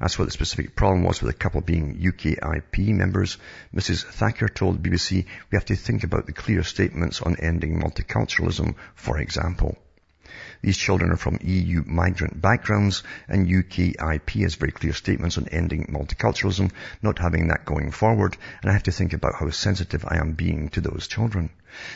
As 0.00 0.14
for 0.14 0.24
the 0.24 0.30
specific 0.30 0.76
problem 0.76 1.02
was 1.02 1.20
with 1.20 1.32
the 1.32 1.38
couple 1.38 1.60
being 1.60 1.96
UKIP 1.96 2.94
members, 2.94 3.36
Mrs. 3.74 4.04
Thacker 4.04 4.48
told 4.48 4.82
BBC, 4.82 5.26
we 5.50 5.56
have 5.56 5.64
to 5.66 5.76
think 5.76 6.04
about 6.04 6.26
the 6.26 6.32
clear 6.32 6.62
statements 6.62 7.20
on 7.20 7.36
ending 7.40 7.80
multiculturalism, 7.80 8.76
for 8.94 9.18
example. 9.18 9.76
These 10.62 10.76
children 10.76 11.10
are 11.10 11.16
from 11.16 11.38
EU 11.42 11.84
migrant 11.86 12.40
backgrounds 12.40 13.02
and 13.28 13.46
UKIP 13.46 14.42
has 14.42 14.54
very 14.54 14.72
clear 14.72 14.92
statements 14.92 15.38
on 15.38 15.48
ending 15.48 15.86
multiculturalism, 15.86 16.72
not 17.02 17.18
having 17.18 17.48
that 17.48 17.64
going 17.64 17.90
forward, 17.90 18.36
and 18.60 18.70
I 18.70 18.74
have 18.74 18.84
to 18.84 18.92
think 18.92 19.12
about 19.12 19.34
how 19.38 19.50
sensitive 19.50 20.04
I 20.06 20.16
am 20.18 20.32
being 20.32 20.68
to 20.70 20.80
those 20.80 21.08
children. 21.08 21.50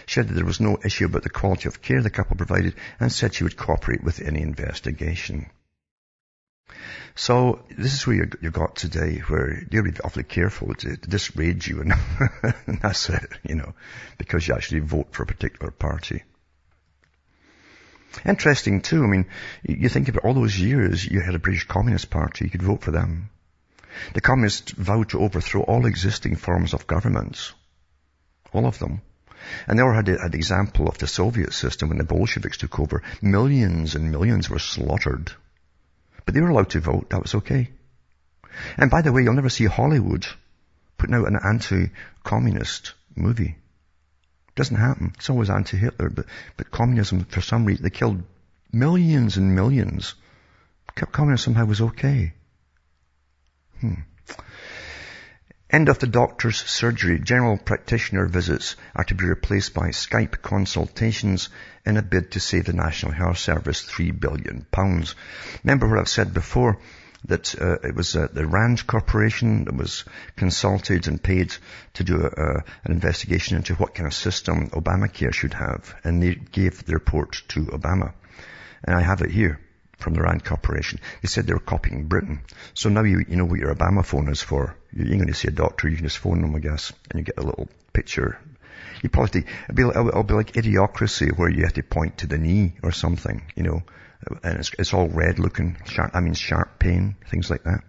She 0.06 0.14
said 0.14 0.28
that 0.28 0.34
there 0.34 0.44
was 0.44 0.60
no 0.60 0.78
issue 0.84 1.06
about 1.06 1.22
the 1.22 1.30
quality 1.30 1.68
of 1.68 1.82
care 1.82 2.02
the 2.02 2.10
couple 2.10 2.36
provided 2.36 2.74
and 3.00 3.12
said 3.12 3.34
she 3.34 3.44
would 3.44 3.56
cooperate 3.56 4.02
with 4.02 4.20
any 4.20 4.42
investigation. 4.42 5.46
So 7.14 7.64
this 7.70 7.92
is 7.92 8.06
where 8.06 8.16
you, 8.16 8.30
you 8.40 8.50
got 8.50 8.76
today, 8.76 9.18
where 9.28 9.62
you'll 9.70 9.84
be 9.84 9.92
awfully 10.02 10.24
careful 10.24 10.74
to, 10.74 10.96
to 10.96 11.10
dissuade 11.10 11.66
you, 11.66 11.82
and, 11.82 11.92
and 12.66 12.80
that's 12.82 13.10
it, 13.10 13.28
you 13.42 13.54
know, 13.54 13.74
because 14.16 14.46
you 14.48 14.54
actually 14.54 14.80
vote 14.80 15.08
for 15.10 15.24
a 15.24 15.26
particular 15.26 15.70
party. 15.70 16.22
Interesting 18.24 18.82
too. 18.82 19.02
I 19.04 19.06
mean, 19.06 19.26
you 19.62 19.88
think 19.88 20.08
about 20.08 20.24
all 20.24 20.34
those 20.34 20.58
years 20.58 21.04
you 21.04 21.20
had 21.20 21.34
a 21.34 21.38
British 21.38 21.66
Communist 21.66 22.10
Party, 22.10 22.44
you 22.44 22.50
could 22.50 22.62
vote 22.62 22.82
for 22.82 22.90
them. 22.90 23.30
The 24.14 24.20
communists 24.20 24.72
vowed 24.72 25.10
to 25.10 25.20
overthrow 25.20 25.62
all 25.62 25.86
existing 25.86 26.36
forms 26.36 26.74
of 26.74 26.86
governments. 26.86 27.52
All 28.52 28.66
of 28.66 28.78
them. 28.78 29.02
And 29.66 29.78
they 29.78 29.82
all 29.82 29.92
had 29.92 30.08
an 30.08 30.34
example 30.34 30.88
of 30.88 30.98
the 30.98 31.06
Soviet 31.06 31.52
system 31.52 31.88
when 31.88 31.98
the 31.98 32.04
Bolsheviks 32.04 32.58
took 32.58 32.78
over. 32.78 33.02
Millions 33.20 33.94
and 33.94 34.10
millions 34.10 34.48
were 34.48 34.58
slaughtered. 34.58 35.32
But 36.24 36.34
they 36.34 36.40
were 36.40 36.50
allowed 36.50 36.70
to 36.70 36.80
vote. 36.80 37.10
That 37.10 37.22
was 37.22 37.34
okay. 37.34 37.70
And 38.76 38.90
by 38.90 39.02
the 39.02 39.12
way, 39.12 39.22
you'll 39.22 39.34
never 39.34 39.48
see 39.48 39.64
Hollywood 39.64 40.26
putting 40.96 41.16
out 41.16 41.26
an 41.26 41.38
anti-communist 41.42 42.94
movie. 43.16 43.56
Doesn't 44.54 44.76
happen. 44.76 45.12
It's 45.16 45.30
always 45.30 45.50
anti-Hitler, 45.50 46.10
but, 46.10 46.26
but 46.56 46.70
communism, 46.70 47.24
for 47.24 47.40
some 47.40 47.64
reason, 47.64 47.82
they 47.82 47.90
killed 47.90 48.22
millions 48.72 49.36
and 49.36 49.54
millions. 49.54 50.14
Communism 50.94 51.54
somehow 51.54 51.64
was 51.64 51.80
okay. 51.80 52.34
Hmm. 53.80 53.94
End 55.70 55.88
of 55.88 55.98
the 55.98 56.06
doctor's 56.06 56.60
surgery. 56.60 57.18
General 57.18 57.56
practitioner 57.56 58.26
visits 58.26 58.76
are 58.94 59.04
to 59.04 59.14
be 59.14 59.24
replaced 59.24 59.72
by 59.72 59.88
Skype 59.88 60.42
consultations 60.42 61.48
in 61.86 61.96
a 61.96 62.02
bid 62.02 62.32
to 62.32 62.40
save 62.40 62.66
the 62.66 62.74
National 62.74 63.12
Health 63.12 63.38
Service 63.38 63.80
three 63.80 64.10
billion 64.10 64.66
pounds. 64.70 65.14
Remember 65.64 65.88
what 65.88 65.98
I've 65.98 66.10
said 66.10 66.34
before? 66.34 66.78
That 67.26 67.54
uh, 67.60 67.78
it 67.86 67.94
was 67.94 68.16
uh, 68.16 68.28
the 68.32 68.46
Rand 68.46 68.86
Corporation 68.86 69.64
that 69.64 69.76
was 69.76 70.04
consulted 70.36 71.06
and 71.06 71.22
paid 71.22 71.54
to 71.94 72.04
do 72.04 72.20
a, 72.24 72.64
an 72.84 72.92
investigation 72.92 73.56
into 73.56 73.74
what 73.74 73.94
kind 73.94 74.06
of 74.06 74.14
system 74.14 74.70
Obamacare 74.70 75.32
should 75.32 75.54
have, 75.54 75.94
and 76.04 76.22
they 76.22 76.34
gave 76.34 76.84
the 76.84 76.94
report 76.94 77.42
to 77.48 77.66
Obama. 77.66 78.12
And 78.84 78.96
I 78.96 79.00
have 79.00 79.22
it 79.22 79.30
here 79.30 79.60
from 79.98 80.14
the 80.14 80.22
Rand 80.22 80.44
Corporation. 80.44 80.98
They 81.22 81.28
said 81.28 81.46
they 81.46 81.52
were 81.52 81.60
copying 81.60 82.06
Britain. 82.06 82.42
So 82.74 82.88
now 82.88 83.04
you, 83.04 83.24
you 83.28 83.36
know 83.36 83.44
what 83.44 83.60
your 83.60 83.72
Obama 83.72 84.04
phone 84.04 84.28
is 84.28 84.42
for. 84.42 84.76
You 84.92 85.04
ain't 85.04 85.18
going 85.18 85.28
to 85.28 85.34
see 85.34 85.48
a 85.48 85.52
doctor, 85.52 85.88
you 85.88 85.96
can 85.96 86.06
just 86.06 86.18
phone 86.18 86.42
them, 86.42 86.56
I 86.56 86.58
guess, 86.58 86.92
and 87.10 87.20
you 87.20 87.24
get 87.24 87.38
a 87.38 87.46
little 87.46 87.68
picture. 87.92 88.38
You 89.00 89.08
probably, 89.08 89.44
it'll 89.68 89.74
be, 89.74 89.82
it'll 89.82 90.22
be 90.24 90.34
like 90.34 90.52
idiocracy 90.54 91.36
where 91.36 91.48
you 91.48 91.62
have 91.62 91.74
to 91.74 91.82
point 91.84 92.18
to 92.18 92.26
the 92.26 92.38
knee 92.38 92.74
or 92.82 92.90
something, 92.90 93.42
you 93.54 93.62
know 93.62 93.82
and 94.42 94.58
it's, 94.58 94.72
it's 94.78 94.94
all 94.94 95.08
red 95.08 95.38
looking, 95.38 95.76
sharp, 95.86 96.12
I 96.14 96.20
mean 96.20 96.34
sharp 96.34 96.78
pain, 96.78 97.16
things 97.30 97.50
like 97.50 97.64
that. 97.64 97.80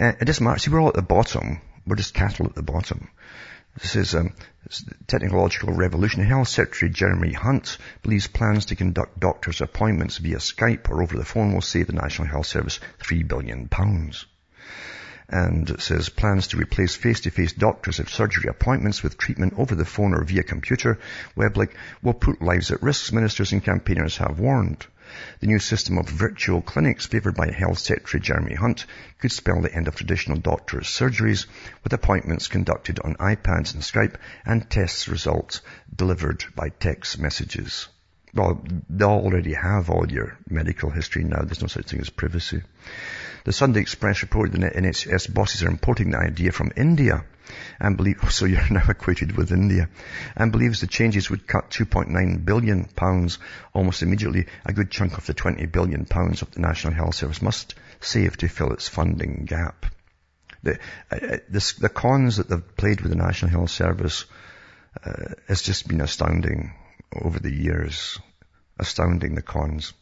Uh, 0.00 0.12
it 0.20 0.24
doesn't 0.24 0.44
matter. 0.44 0.58
See, 0.58 0.70
we're 0.70 0.80
all 0.80 0.88
at 0.88 0.94
the 0.94 1.02
bottom. 1.02 1.60
We're 1.86 1.96
just 1.96 2.14
cattle 2.14 2.46
at 2.46 2.54
the 2.54 2.62
bottom. 2.62 3.08
This 3.80 3.96
is 3.96 4.14
um, 4.14 4.34
technological 5.06 5.72
revolution. 5.72 6.24
Health 6.24 6.48
Secretary 6.48 6.90
Jeremy 6.90 7.32
Hunt 7.32 7.78
believes 8.02 8.26
plans 8.26 8.66
to 8.66 8.76
conduct 8.76 9.18
doctors' 9.18 9.60
appointments 9.60 10.18
via 10.18 10.36
Skype 10.36 10.88
or 10.88 11.02
over 11.02 11.16
the 11.16 11.24
phone 11.24 11.52
will 11.52 11.60
save 11.60 11.88
the 11.88 11.92
National 11.92 12.28
Health 12.28 12.46
Service 12.46 12.78
three 12.98 13.24
billion 13.24 13.68
pounds 13.68 14.26
and 15.28 15.80
says 15.80 16.08
plans 16.08 16.48
to 16.48 16.56
replace 16.56 16.94
face-to-face 16.94 17.54
doctors 17.54 17.98
of 17.98 18.10
surgery 18.10 18.48
appointments 18.48 19.02
with 19.02 19.18
treatment 19.18 19.54
over 19.56 19.74
the 19.74 19.84
phone 19.84 20.14
or 20.14 20.24
via 20.24 20.42
computer. 20.42 20.98
Weblink 21.36 21.72
will 22.02 22.14
put 22.14 22.42
lives 22.42 22.70
at 22.70 22.82
risk, 22.82 23.12
ministers 23.12 23.52
and 23.52 23.64
campaigners 23.64 24.18
have 24.18 24.38
warned. 24.38 24.86
The 25.40 25.46
new 25.46 25.58
system 25.58 25.98
of 25.98 26.08
virtual 26.08 26.62
clinics 26.62 27.06
favoured 27.06 27.36
by 27.36 27.52
Health 27.52 27.78
Secretary 27.78 28.20
Jeremy 28.20 28.54
Hunt 28.54 28.86
could 29.20 29.30
spell 29.30 29.60
the 29.60 29.72
end 29.72 29.86
of 29.86 29.94
traditional 29.94 30.38
doctors' 30.38 30.88
surgeries 30.88 31.46
with 31.82 31.92
appointments 31.92 32.48
conducted 32.48 33.00
on 33.00 33.14
iPads 33.16 33.74
and 33.74 33.82
Skype 33.82 34.16
and 34.44 34.68
test 34.68 35.08
results 35.08 35.60
delivered 35.94 36.44
by 36.56 36.70
text 36.70 37.18
messages. 37.18 37.88
Well, 38.34 38.64
they 38.88 39.04
already 39.04 39.54
have 39.54 39.90
all 39.90 40.10
your 40.10 40.36
medical 40.48 40.90
history 40.90 41.22
now. 41.22 41.42
There's 41.42 41.62
no 41.62 41.68
such 41.68 41.86
thing 41.86 42.00
as 42.00 42.10
privacy. 42.10 42.62
The 43.44 43.52
Sunday 43.52 43.80
Express 43.80 44.22
reported 44.22 44.60
that 44.62 44.72
NHS 44.72 45.32
bosses 45.32 45.62
are 45.62 45.68
importing 45.68 46.10
the 46.10 46.18
idea 46.18 46.50
from 46.50 46.72
India 46.76 47.26
and 47.78 47.94
believe, 47.94 48.16
so 48.30 48.46
you're 48.46 48.70
now 48.70 48.88
equated 48.88 49.36
with 49.36 49.52
India, 49.52 49.90
and 50.34 50.50
believes 50.50 50.80
the 50.80 50.86
changes 50.86 51.28
would 51.28 51.46
cut 51.46 51.70
2.9 51.70 52.44
billion 52.46 52.86
pounds 52.86 53.38
almost 53.74 54.02
immediately, 54.02 54.46
a 54.64 54.72
good 54.72 54.90
chunk 54.90 55.18
of 55.18 55.26
the 55.26 55.34
20 55.34 55.66
billion 55.66 56.06
pounds 56.06 56.40
of 56.40 56.52
the 56.52 56.60
National 56.60 56.94
Health 56.94 57.16
Service 57.16 57.42
must 57.42 57.74
save 58.00 58.38
to 58.38 58.48
fill 58.48 58.72
its 58.72 58.88
funding 58.88 59.44
gap. 59.44 59.84
The, 60.62 60.78
uh, 61.10 61.38
this, 61.50 61.74
the 61.74 61.90
cons 61.90 62.38
that 62.38 62.48
they've 62.48 62.76
played 62.78 63.02
with 63.02 63.10
the 63.10 63.18
National 63.18 63.50
Health 63.50 63.70
Service 63.70 64.24
uh, 65.04 65.34
has 65.48 65.60
just 65.60 65.86
been 65.86 66.00
astounding 66.00 66.72
over 67.14 67.38
the 67.38 67.52
years. 67.52 68.18
Astounding, 68.78 69.34
the 69.34 69.42
cons. 69.42 69.92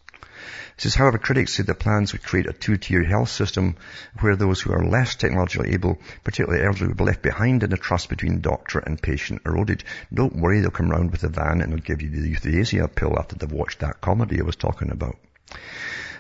It 0.77 0.81
says, 0.81 0.95
however, 0.95 1.19
critics 1.19 1.55
say 1.55 1.63
the 1.63 1.75
plans 1.75 2.13
would 2.13 2.23
create 2.23 2.47
a 2.47 2.53
two-tier 2.53 3.05
health 3.05 3.29
system 3.29 3.77
where 4.21 4.37
those 4.37 4.61
who 4.61 4.73
are 4.73 4.85
less 4.85 5.15
technologically 5.15 5.75
able, 5.75 6.01
particularly 6.25 6.65
elderly, 6.65 6.89
would 6.89 6.97
be 6.97 7.05
left 7.05 7.23
behind 7.23 7.63
and 7.63 7.73
the 7.73 7.77
trust 7.77 8.09
between 8.09 8.41
doctor 8.41 8.79
and 8.79 9.03
patient 9.03 9.43
eroded. 9.45 9.85
Don't 10.13 10.37
worry, 10.37 10.61
they'll 10.61 10.71
come 10.71 10.91
round 10.91 11.13
with 11.13 11.25
a 11.25 11.29
van 11.29 11.61
and 11.61 11.73
they'll 11.73 11.79
give 11.79 12.03
you 12.03 12.09
the 12.09 12.29
euthanasia 12.29 12.89
pill 12.89 13.19
after 13.19 13.37
they've 13.37 13.53
watched 13.53 13.81
that 13.81 14.01
comedy 14.01 14.41
I 14.41 14.45
was 14.45 14.57
talking 14.57 14.91
about. 14.91 15.17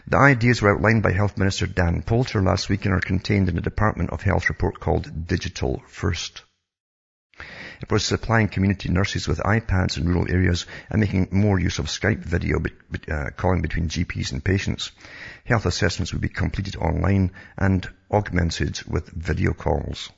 The 0.06 0.18
ideas 0.18 0.60
were 0.60 0.74
outlined 0.74 1.02
by 1.02 1.12
Health 1.12 1.38
Minister 1.38 1.66
Dan 1.66 2.02
Poulter 2.02 2.42
last 2.42 2.68
week 2.68 2.84
and 2.84 2.94
are 2.94 3.00
contained 3.00 3.48
in 3.48 3.54
the 3.54 3.62
Department 3.62 4.10
of 4.10 4.22
Health 4.22 4.48
report 4.48 4.80
called 4.80 5.26
Digital 5.26 5.82
First. 5.86 6.42
Was 7.90 8.04
supplying 8.04 8.48
community 8.48 8.88
nurses 8.88 9.28
with 9.28 9.38
iPads 9.38 9.98
in 9.98 10.06
rural 10.06 10.30
areas 10.30 10.66
and 10.88 11.00
making 11.00 11.28
more 11.32 11.58
use 11.58 11.78
of 11.78 11.86
Skype 11.86 12.20
video 12.20 12.58
uh, 13.10 13.30
calling 13.36 13.60
between 13.60 13.88
GPs 13.88 14.32
and 14.32 14.42
patients. 14.42 14.92
Health 15.44 15.66
assessments 15.66 16.12
would 16.12 16.22
be 16.22 16.28
completed 16.28 16.76
online 16.76 17.32
and 17.58 17.86
augmented 18.10 18.80
with 18.86 19.08
video 19.10 19.52
calls. 19.52 20.10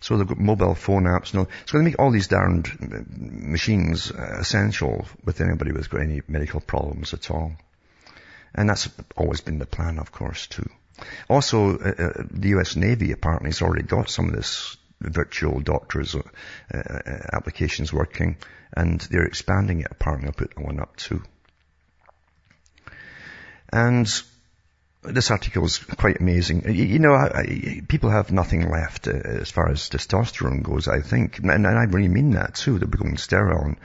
So 0.00 0.16
they've 0.16 0.26
got 0.26 0.38
mobile 0.38 0.74
phone 0.74 1.04
apps. 1.04 1.32
No, 1.32 1.48
it's 1.62 1.72
going 1.72 1.84
to 1.84 1.90
make 1.90 1.98
all 1.98 2.10
these 2.10 2.28
darned 2.28 2.68
machines 3.18 4.10
uh, 4.10 4.36
essential 4.40 5.06
with 5.24 5.40
anybody 5.40 5.72
who's 5.72 5.88
got 5.88 6.02
any 6.02 6.20
medical 6.28 6.60
problems 6.60 7.14
at 7.14 7.30
all. 7.30 7.52
And 8.54 8.68
that's 8.68 8.90
always 9.16 9.40
been 9.40 9.58
the 9.58 9.66
plan, 9.66 9.98
of 9.98 10.12
course, 10.12 10.46
too. 10.46 10.68
Also, 11.28 11.78
uh, 11.78 11.94
uh 11.98 12.24
the 12.30 12.50
US 12.50 12.76
Navy 12.76 13.12
apparently 13.12 13.48
has 13.48 13.62
already 13.62 13.84
got 13.84 14.10
some 14.10 14.28
of 14.28 14.34
this 14.34 14.76
virtual 15.02 15.60
doctors 15.60 16.14
uh, 16.14 16.20
uh, 16.72 17.00
applications 17.32 17.92
working, 17.92 18.36
and 18.76 19.00
they're 19.00 19.26
expanding 19.26 19.80
it. 19.80 19.88
Apparently, 19.90 20.28
I'll 20.28 20.34
put 20.34 20.58
one 20.58 20.80
up 20.80 20.96
too. 20.96 21.22
And 23.72 24.06
this 25.02 25.30
article 25.30 25.64
is 25.64 25.78
quite 25.78 26.20
amazing. 26.20 26.64
You, 26.66 26.84
you 26.84 26.98
know, 26.98 27.12
I, 27.12 27.26
I, 27.34 27.82
people 27.88 28.10
have 28.10 28.30
nothing 28.30 28.70
left 28.70 29.08
uh, 29.08 29.12
as 29.12 29.50
far 29.50 29.70
as 29.70 29.88
testosterone 29.88 30.62
goes, 30.62 30.88
I 30.88 31.00
think. 31.00 31.38
And, 31.38 31.50
and 31.50 31.66
I 31.66 31.84
really 31.84 32.08
mean 32.08 32.32
that 32.32 32.54
too. 32.54 32.78
They're 32.78 32.88
becoming 32.88 33.16
sterile. 33.16 33.64
And, 33.64 33.76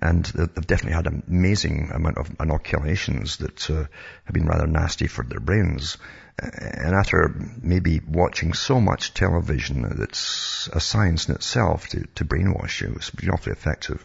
and 0.00 0.24
they've 0.24 0.66
definitely 0.66 0.94
had 0.96 1.06
an 1.06 1.22
amazing 1.28 1.90
amount 1.92 2.18
of 2.18 2.30
inoculations 2.40 3.36
that 3.38 3.70
uh, 3.70 3.84
have 4.24 4.32
been 4.32 4.46
rather 4.46 4.66
nasty 4.66 5.06
for 5.06 5.24
their 5.24 5.40
brains. 5.40 5.98
And 6.38 6.94
after 6.94 7.34
maybe 7.60 8.00
watching 8.00 8.54
so 8.54 8.80
much 8.80 9.14
television 9.14 9.96
that's 9.98 10.68
a 10.72 10.80
science 10.80 11.28
in 11.28 11.34
itself 11.34 11.88
to, 11.88 12.06
to 12.14 12.24
brainwash 12.24 12.80
you, 12.80 12.94
it's 12.96 13.10
been 13.10 13.30
awfully 13.30 13.52
effective. 13.52 14.04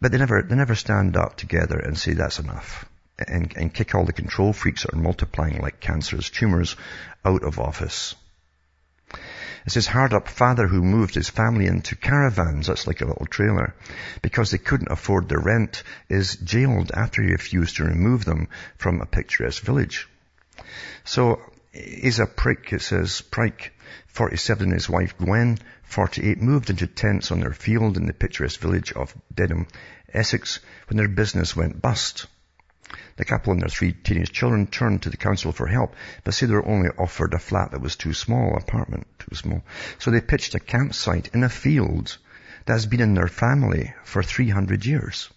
But 0.00 0.10
they 0.10 0.18
never, 0.18 0.42
they 0.42 0.56
never 0.56 0.74
stand 0.74 1.16
up 1.16 1.36
together 1.36 1.78
and 1.78 1.96
say 1.96 2.14
that's 2.14 2.40
enough. 2.40 2.86
And, 3.28 3.52
and 3.56 3.72
kick 3.72 3.94
all 3.94 4.04
the 4.04 4.12
control 4.12 4.52
freaks 4.52 4.82
that 4.82 4.94
are 4.94 4.98
multiplying 4.98 5.60
like 5.60 5.78
cancerous 5.78 6.28
tumors 6.28 6.74
out 7.24 7.44
of 7.44 7.60
office. 7.60 8.16
It 9.64 9.70
says 9.70 9.86
hard 9.86 10.12
up 10.12 10.28
father 10.28 10.66
who 10.66 10.82
moved 10.82 11.14
his 11.14 11.28
family 11.28 11.66
into 11.66 11.94
caravans, 11.94 12.66
that's 12.66 12.86
like 12.86 13.00
a 13.00 13.06
little 13.06 13.26
trailer, 13.26 13.74
because 14.20 14.50
they 14.50 14.58
couldn't 14.58 14.90
afford 14.90 15.28
the 15.28 15.38
rent, 15.38 15.82
is 16.08 16.36
jailed 16.36 16.90
after 16.92 17.22
he 17.22 17.30
refused 17.30 17.76
to 17.76 17.84
remove 17.84 18.24
them 18.24 18.48
from 18.76 19.00
a 19.00 19.06
picturesque 19.06 19.62
village. 19.62 20.08
So, 21.04 21.40
is 21.72 22.18
a 22.18 22.26
prick, 22.26 22.72
it 22.72 22.82
says, 22.82 23.22
Pryke, 23.22 23.70
47 24.08 24.64
and 24.64 24.72
his 24.74 24.90
wife 24.90 25.16
Gwen, 25.16 25.58
48, 25.84 26.40
moved 26.42 26.70
into 26.70 26.86
tents 26.86 27.30
on 27.30 27.40
their 27.40 27.52
field 27.52 27.96
in 27.96 28.06
the 28.06 28.12
picturesque 28.12 28.60
village 28.60 28.92
of 28.92 29.14
Dedham, 29.34 29.66
Essex, 30.12 30.60
when 30.88 30.96
their 30.96 31.08
business 31.08 31.56
went 31.56 31.80
bust. 31.80 32.26
The 33.16 33.24
couple 33.24 33.52
and 33.52 33.62
their 33.62 33.68
three 33.68 33.92
teenage 33.92 34.32
children 34.32 34.66
turned 34.66 35.02
to 35.02 35.10
the 35.10 35.16
council 35.16 35.52
for 35.52 35.66
help, 35.66 35.94
but 36.24 36.34
said 36.34 36.48
they 36.48 36.54
were 36.54 36.66
only 36.66 36.88
offered 36.90 37.34
a 37.34 37.38
flat 37.38 37.72
that 37.72 37.80
was 37.80 37.96
too 37.96 38.14
small, 38.14 38.56
apartment 38.56 39.06
too 39.18 39.34
small. 39.34 39.62
So 39.98 40.10
they 40.10 40.20
pitched 40.20 40.54
a 40.54 40.60
campsite 40.60 41.30
in 41.34 41.44
a 41.44 41.48
field 41.48 42.16
that 42.66 42.72
has 42.72 42.86
been 42.86 43.00
in 43.00 43.14
their 43.14 43.28
family 43.28 43.94
for 44.04 44.22
300 44.22 44.86
years. 44.86 45.28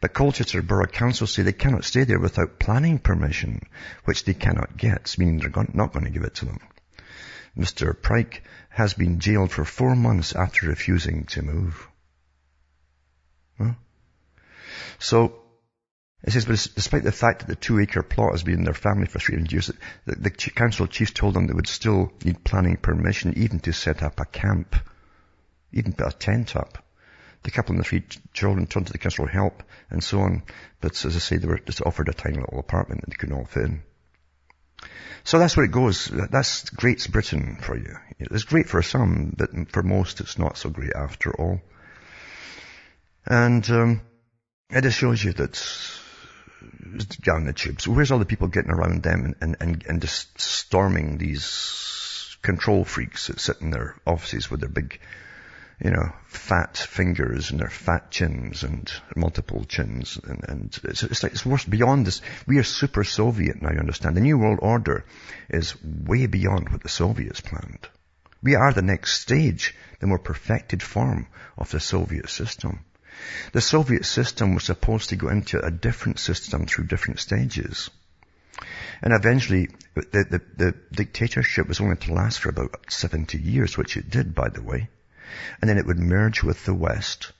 But 0.00 0.12
Colchester 0.12 0.62
Borough 0.62 0.86
Council 0.86 1.26
say 1.26 1.42
they 1.42 1.52
cannot 1.52 1.84
stay 1.84 2.04
there 2.04 2.20
without 2.20 2.58
planning 2.58 2.98
permission, 2.98 3.62
which 4.04 4.24
they 4.24 4.34
cannot 4.34 4.76
get, 4.76 5.16
meaning 5.18 5.38
they're 5.38 5.66
not 5.72 5.92
going 5.92 6.04
to 6.04 6.10
give 6.10 6.24
it 6.24 6.34
to 6.36 6.44
them. 6.44 6.58
Mr. 7.56 7.94
Pryke 7.94 8.42
has 8.70 8.94
been 8.94 9.20
jailed 9.20 9.50
for 9.50 9.64
four 9.64 9.94
months 9.94 10.34
after 10.34 10.66
refusing 10.66 11.24
to 11.26 11.42
move. 11.42 11.88
Huh? 13.58 13.72
So, 14.98 15.41
it 16.24 16.32
says, 16.32 16.44
but 16.44 16.68
despite 16.76 17.02
the 17.02 17.10
fact 17.10 17.40
that 17.40 17.48
the 17.48 17.56
two 17.56 17.80
acre 17.80 18.02
plot 18.02 18.32
has 18.32 18.44
been 18.44 18.60
in 18.60 18.64
their 18.64 18.74
family 18.74 19.06
for 19.06 19.18
300 19.18 19.50
years, 19.50 19.70
the, 20.06 20.14
the 20.14 20.30
council 20.30 20.86
chiefs 20.86 21.10
told 21.10 21.34
them 21.34 21.46
they 21.46 21.52
would 21.52 21.66
still 21.66 22.12
need 22.24 22.44
planning 22.44 22.76
permission 22.76 23.34
even 23.36 23.58
to 23.60 23.72
set 23.72 24.04
up 24.04 24.20
a 24.20 24.24
camp, 24.24 24.76
even 25.72 25.92
put 25.92 26.14
a 26.14 26.16
tent 26.16 26.54
up. 26.54 26.78
The 27.42 27.50
couple 27.50 27.74
and 27.74 27.80
the 27.80 27.88
three 27.88 28.04
children 28.32 28.66
turned 28.66 28.86
to 28.86 28.92
the 28.92 28.98
council 28.98 29.26
for 29.26 29.32
help 29.32 29.64
and 29.90 30.02
so 30.02 30.20
on. 30.20 30.44
But 30.80 31.04
as 31.04 31.16
I 31.16 31.18
say, 31.18 31.38
they 31.38 31.48
were 31.48 31.58
just 31.58 31.82
offered 31.82 32.08
a 32.08 32.12
tiny 32.12 32.38
little 32.38 32.60
apartment 32.60 33.00
that 33.00 33.10
they 33.10 33.16
couldn't 33.16 33.36
all 33.36 33.44
fit 33.44 33.64
in. 33.64 33.82
So 35.24 35.40
that's 35.40 35.56
where 35.56 35.66
it 35.66 35.72
goes. 35.72 36.06
That's 36.06 36.70
Great 36.70 37.06
Britain 37.10 37.58
for 37.60 37.76
you. 37.76 37.96
It's 38.20 38.44
great 38.44 38.68
for 38.68 38.82
some, 38.82 39.34
but 39.36 39.50
for 39.72 39.82
most 39.82 40.20
it's 40.20 40.38
not 40.38 40.56
so 40.56 40.70
great 40.70 40.92
after 40.94 41.32
all. 41.34 41.60
And 43.26 43.68
um, 43.70 44.02
it 44.70 44.82
just 44.82 44.98
shows 44.98 45.22
you 45.22 45.32
that 45.32 45.56
down 47.22 47.44
the 47.44 47.52
tubes. 47.52 47.86
Where's 47.86 48.10
all 48.10 48.18
the 48.18 48.24
people 48.24 48.48
getting 48.48 48.70
around 48.70 49.02
them 49.02 49.36
and, 49.40 49.56
and, 49.60 49.84
and 49.88 50.00
just 50.00 50.40
storming 50.40 51.18
these 51.18 52.36
control 52.42 52.84
freaks 52.84 53.28
that 53.28 53.40
sit 53.40 53.60
in 53.60 53.70
their 53.70 53.94
offices 54.06 54.50
with 54.50 54.60
their 54.60 54.68
big, 54.68 55.00
you 55.82 55.90
know, 55.90 56.12
fat 56.26 56.76
fingers 56.76 57.50
and 57.50 57.60
their 57.60 57.70
fat 57.70 58.10
chins 58.10 58.64
and 58.64 58.90
multiple 59.14 59.64
chins. 59.64 60.18
And, 60.22 60.44
and 60.48 60.80
it's, 60.84 61.02
it's 61.02 61.22
like, 61.22 61.32
it's 61.32 61.46
worse 61.46 61.64
beyond 61.64 62.06
this. 62.06 62.20
We 62.46 62.58
are 62.58 62.64
super 62.64 63.04
Soviet 63.04 63.62
now, 63.62 63.70
you 63.72 63.78
understand. 63.78 64.16
The 64.16 64.20
New 64.20 64.38
World 64.38 64.58
Order 64.60 65.04
is 65.48 65.74
way 65.82 66.26
beyond 66.26 66.68
what 66.68 66.82
the 66.82 66.88
Soviets 66.88 67.40
planned. 67.40 67.88
We 68.42 68.56
are 68.56 68.72
the 68.72 68.82
next 68.82 69.20
stage, 69.20 69.74
the 70.00 70.08
more 70.08 70.18
perfected 70.18 70.82
form 70.82 71.28
of 71.56 71.70
the 71.70 71.78
Soviet 71.78 72.28
system. 72.28 72.80
The 73.52 73.60
Soviet 73.60 74.04
system 74.04 74.54
was 74.54 74.64
supposed 74.64 75.10
to 75.10 75.16
go 75.16 75.28
into 75.28 75.60
a 75.60 75.70
different 75.70 76.18
system 76.18 76.66
through 76.66 76.86
different 76.86 77.20
stages. 77.20 77.90
And 79.02 79.12
eventually, 79.12 79.68
the, 79.94 80.24
the, 80.30 80.42
the, 80.56 80.74
dictatorship 80.92 81.66
was 81.66 81.80
only 81.80 81.96
to 81.96 82.14
last 82.14 82.40
for 82.40 82.48
about 82.48 82.90
70 82.90 83.38
years, 83.38 83.76
which 83.76 83.96
it 83.96 84.08
did, 84.10 84.34
by 84.34 84.48
the 84.48 84.62
way. 84.62 84.88
And 85.60 85.68
then 85.68 85.78
it 85.78 85.86
would 85.86 85.98
merge 85.98 86.42
with 86.42 86.64
the 86.64 86.74
West. 86.74 87.32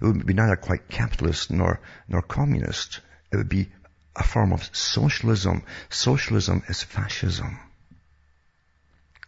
It 0.00 0.04
would 0.04 0.26
be 0.26 0.34
neither 0.34 0.56
quite 0.56 0.88
capitalist 0.88 1.50
nor, 1.50 1.80
nor 2.08 2.22
communist. 2.22 3.00
It 3.30 3.36
would 3.36 3.48
be 3.48 3.70
a 4.16 4.24
form 4.24 4.52
of 4.52 4.74
socialism. 4.74 5.62
Socialism 5.90 6.62
is 6.68 6.82
fascism. 6.82 7.58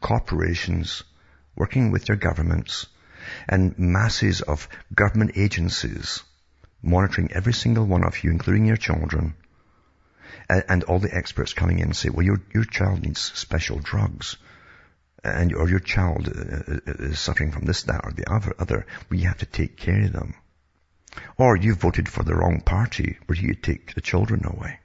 Corporations 0.01 1.03
working 1.55 1.91
with 1.91 2.07
their 2.07 2.17
governments 2.17 2.87
and 3.49 3.79
masses 3.79 4.41
of 4.41 4.69
government 4.95 5.33
agencies 5.37 6.23
monitoring 6.83 7.33
every 7.33 7.53
single 7.53 7.85
one 7.85 8.05
of 8.05 8.23
you, 8.23 8.31
including 8.31 8.67
your 8.67 8.77
children, 8.77 9.35
and, 10.49 10.65
and 10.69 10.85
all 10.85 10.99
the 10.99 11.15
experts 11.15 11.53
coming 11.53 11.79
in 11.79 11.87
and 11.87 11.97
say, 11.97 12.09
well, 12.09 12.25
your, 12.25 12.41
your 12.55 12.65
child 12.65 13.03
needs 13.03 13.21
special 13.21 13.79
drugs, 13.79 14.37
and, 15.25 15.53
or 15.55 15.69
your 15.69 15.81
child 15.81 16.29
uh, 16.29 16.75
uh, 16.75 16.93
is 17.11 17.19
suffering 17.19 17.51
from 17.51 17.65
this, 17.65 17.83
that, 17.85 18.03
or 18.05 18.13
the 18.13 18.31
other, 18.33 18.55
other. 18.59 18.87
We 19.11 19.21
have 19.23 19.39
to 19.39 19.47
take 19.47 19.77
care 19.77 20.05
of 20.05 20.13
them. 20.13 20.35
Or 21.39 21.57
you 21.57 21.75
voted 21.75 22.09
for 22.09 22.23
the 22.23 22.35
wrong 22.35 22.61
party, 22.61 23.19
where 23.27 23.39
you 23.39 23.55
take 23.55 23.95
the 23.95 24.01
children 24.01 24.45
away. 24.45 24.79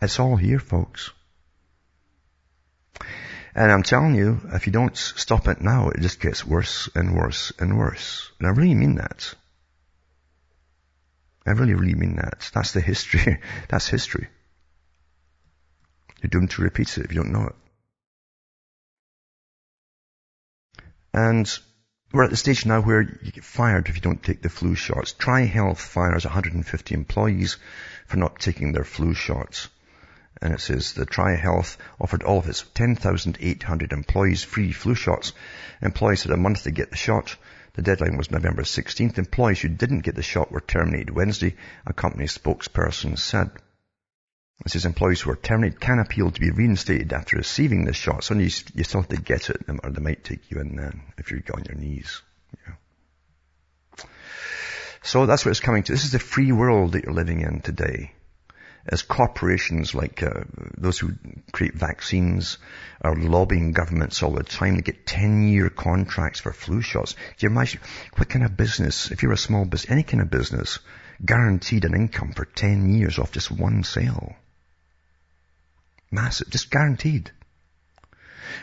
It's 0.00 0.18
all 0.18 0.36
here, 0.36 0.60
folks. 0.60 1.10
And 3.58 3.72
I'm 3.72 3.82
telling 3.82 4.14
you, 4.14 4.40
if 4.52 4.68
you 4.68 4.72
don't 4.72 4.96
stop 4.96 5.48
it 5.48 5.60
now, 5.60 5.88
it 5.88 5.98
just 6.00 6.20
gets 6.20 6.46
worse 6.46 6.88
and 6.94 7.16
worse 7.16 7.52
and 7.58 7.76
worse. 7.76 8.30
And 8.38 8.46
I 8.46 8.52
really 8.52 8.76
mean 8.76 8.94
that. 8.94 9.34
I 11.44 11.50
really, 11.50 11.74
really 11.74 11.96
mean 11.96 12.14
that. 12.16 12.48
That's 12.54 12.70
the 12.70 12.80
history. 12.80 13.40
That's 13.68 13.88
history. 13.88 14.28
You're 16.22 16.30
doomed 16.30 16.52
to 16.52 16.62
repeat 16.62 16.96
it 16.98 17.06
if 17.06 17.10
you 17.10 17.16
don't 17.20 17.32
know 17.32 17.48
it. 17.48 17.56
And 21.12 21.58
we're 22.12 22.22
at 22.22 22.30
the 22.30 22.36
stage 22.36 22.64
now 22.64 22.80
where 22.80 23.02
you 23.02 23.32
get 23.32 23.42
fired 23.42 23.88
if 23.88 23.96
you 23.96 24.02
don't 24.02 24.22
take 24.22 24.40
the 24.40 24.50
flu 24.50 24.76
shots. 24.76 25.14
TriHealth 25.14 25.78
fires 25.78 26.24
150 26.24 26.94
employees 26.94 27.56
for 28.06 28.18
not 28.18 28.38
taking 28.38 28.70
their 28.70 28.84
flu 28.84 29.14
shots. 29.14 29.68
And 30.40 30.54
it 30.54 30.60
says 30.60 30.92
the 30.92 31.06
TriHealth 31.06 31.76
offered 32.00 32.22
all 32.22 32.38
of 32.38 32.48
its 32.48 32.64
10,800 32.74 33.92
employees 33.92 34.44
free 34.44 34.72
flu 34.72 34.94
shots. 34.94 35.32
Employees 35.82 36.22
had 36.22 36.32
a 36.32 36.36
month 36.36 36.62
to 36.62 36.70
get 36.70 36.90
the 36.90 36.96
shot. 36.96 37.36
The 37.74 37.82
deadline 37.82 38.16
was 38.16 38.30
November 38.30 38.62
16th. 38.62 39.18
Employees 39.18 39.60
who 39.60 39.68
didn't 39.68 40.00
get 40.00 40.14
the 40.14 40.22
shot 40.22 40.52
were 40.52 40.60
terminated 40.60 41.10
Wednesday, 41.10 41.56
a 41.86 41.92
company 41.92 42.26
spokesperson 42.26 43.18
said. 43.18 43.50
It 44.64 44.72
says 44.72 44.84
employees 44.84 45.20
who 45.20 45.30
are 45.30 45.36
terminated 45.36 45.80
can 45.80 45.98
appeal 46.00 46.30
to 46.30 46.40
be 46.40 46.50
reinstated 46.50 47.12
after 47.12 47.36
receiving 47.36 47.84
the 47.84 47.92
shot. 47.92 48.24
So 48.24 48.34
you, 48.34 48.50
you 48.74 48.84
still 48.84 49.02
have 49.02 49.08
to 49.10 49.20
get 49.20 49.50
it, 49.50 49.64
or 49.68 49.90
they 49.90 50.02
might 50.02 50.24
take 50.24 50.50
you 50.50 50.60
in 50.60 50.76
then 50.76 51.02
if 51.16 51.30
you're 51.30 51.42
on 51.54 51.64
your 51.64 51.76
knees. 51.76 52.22
Yeah. 52.66 54.04
So 55.02 55.26
that's 55.26 55.44
what 55.44 55.50
it's 55.50 55.60
coming 55.60 55.84
to. 55.84 55.92
This 55.92 56.04
is 56.04 56.12
the 56.12 56.18
free 56.18 56.50
world 56.50 56.92
that 56.92 57.04
you're 57.04 57.14
living 57.14 57.40
in 57.40 57.60
today 57.60 58.12
as 58.88 59.02
corporations 59.02 59.94
like 59.94 60.22
uh, 60.22 60.44
those 60.76 60.98
who 60.98 61.12
create 61.52 61.74
vaccines 61.74 62.56
are 63.02 63.14
lobbying 63.14 63.72
governments 63.72 64.22
all 64.22 64.32
the 64.32 64.42
time 64.42 64.76
to 64.76 64.82
get 64.82 65.04
10-year 65.04 65.68
contracts 65.68 66.40
for 66.40 66.52
flu 66.52 66.80
shots. 66.80 67.12
Do 67.12 67.46
you 67.46 67.50
imagine 67.50 67.80
what 68.16 68.30
kind 68.30 68.44
of 68.44 68.56
business, 68.56 69.10
if 69.10 69.22
you're 69.22 69.32
a 69.32 69.38
small 69.38 69.66
business, 69.66 69.90
any 69.90 70.02
kind 70.04 70.22
of 70.22 70.30
business, 70.30 70.78
guaranteed 71.24 71.84
an 71.84 71.94
income 71.94 72.32
for 72.32 72.46
10 72.46 72.94
years 72.94 73.18
off 73.18 73.32
just 73.32 73.50
one 73.50 73.84
sale? 73.84 74.34
Massive, 76.10 76.48
just 76.48 76.70
guaranteed. 76.70 77.30